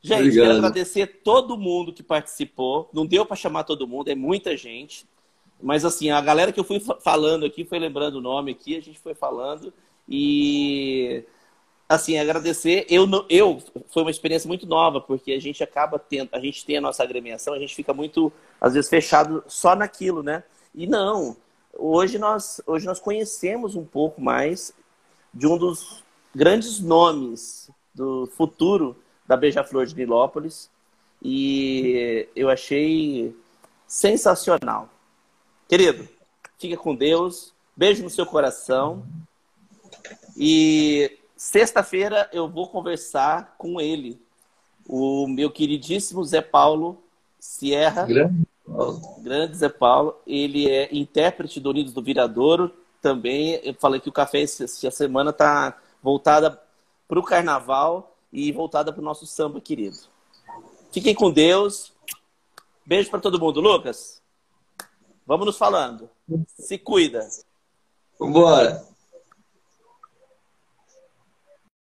Gente, 0.00 0.20
Obrigado. 0.20 0.46
quero 0.46 0.56
agradecer 0.56 1.06
todo 1.22 1.58
mundo 1.58 1.92
que 1.92 2.02
participou. 2.02 2.88
Não 2.94 3.04
deu 3.04 3.26
para 3.26 3.36
chamar 3.36 3.64
todo 3.64 3.86
mundo, 3.86 4.08
é 4.08 4.14
muita 4.14 4.56
gente. 4.56 5.06
Mas 5.62 5.84
assim, 5.84 6.10
a 6.10 6.18
galera 6.22 6.50
que 6.50 6.58
eu 6.58 6.64
fui 6.64 6.80
falando 7.02 7.44
aqui, 7.44 7.62
foi 7.62 7.78
lembrando 7.78 8.14
o 8.14 8.22
nome 8.22 8.52
aqui, 8.52 8.74
a 8.74 8.80
gente 8.80 8.98
foi 8.98 9.14
falando. 9.14 9.70
E 10.08 11.22
assim, 11.86 12.16
agradecer. 12.16 12.86
Eu, 12.88 13.06
eu 13.28 13.62
foi 13.90 14.02
uma 14.02 14.10
experiência 14.10 14.48
muito 14.48 14.66
nova, 14.66 14.98
porque 14.98 15.32
a 15.32 15.40
gente 15.40 15.62
acaba 15.62 15.98
tendo, 15.98 16.30
a 16.32 16.40
gente 16.40 16.64
tem 16.64 16.78
a 16.78 16.80
nossa 16.80 17.02
agremiação, 17.02 17.52
a 17.52 17.58
gente 17.58 17.74
fica 17.74 17.92
muito, 17.92 18.32
às 18.58 18.72
vezes, 18.72 18.88
fechado 18.88 19.44
só 19.46 19.76
naquilo, 19.76 20.22
né? 20.22 20.42
E 20.74 20.86
não, 20.86 21.36
hoje 21.76 22.18
nós, 22.18 22.60
hoje 22.66 22.86
nós 22.86 23.00
conhecemos 23.00 23.74
um 23.74 23.84
pouco 23.84 24.20
mais 24.20 24.72
de 25.32 25.46
um 25.46 25.56
dos 25.56 26.02
grandes 26.34 26.80
nomes 26.80 27.70
do 27.94 28.26
futuro 28.26 28.96
da 29.26 29.36
Beija-Flor 29.36 29.86
de 29.86 29.94
Nilópolis. 29.94 30.70
E 31.22 32.28
eu 32.36 32.50
achei 32.50 33.34
sensacional. 33.86 34.88
Querido, 35.68 36.08
fica 36.58 36.76
com 36.76 36.94
Deus. 36.94 37.52
Beijo 37.76 38.02
no 38.02 38.10
seu 38.10 38.26
coração. 38.26 39.04
E 40.36 41.18
sexta-feira 41.36 42.28
eu 42.32 42.48
vou 42.48 42.68
conversar 42.68 43.54
com 43.56 43.80
ele, 43.80 44.20
o 44.86 45.26
meu 45.26 45.50
queridíssimo 45.50 46.24
Zé 46.24 46.40
Paulo 46.40 47.02
Sierra. 47.38 48.04
Grande. 48.04 48.43
Grande 49.20 49.56
Zé 49.56 49.68
Paulo. 49.68 50.16
Ele 50.26 50.68
é 50.68 50.88
intérprete 50.94 51.60
do 51.60 51.70
Unidos 51.70 51.92
do 51.92 52.02
Viradouro. 52.02 52.72
Também 53.00 53.60
eu 53.62 53.74
falei 53.74 54.00
que 54.00 54.08
o 54.08 54.12
café 54.12 54.42
essa 54.42 54.90
semana 54.90 55.30
está 55.30 55.78
voltada 56.02 56.60
para 57.06 57.18
o 57.18 57.22
carnaval 57.22 58.16
e 58.32 58.50
voltada 58.50 58.92
para 58.92 59.00
o 59.00 59.04
nosso 59.04 59.26
samba 59.26 59.60
querido. 59.60 59.96
Fiquem 60.90 61.14
com 61.14 61.30
Deus. 61.30 61.92
Beijo 62.84 63.10
para 63.10 63.20
todo 63.20 63.40
mundo. 63.40 63.60
Lucas, 63.60 64.22
vamos 65.26 65.46
nos 65.46 65.56
falando. 65.56 66.08
Se 66.58 66.78
cuida. 66.78 67.28
Vambora. 68.18 68.93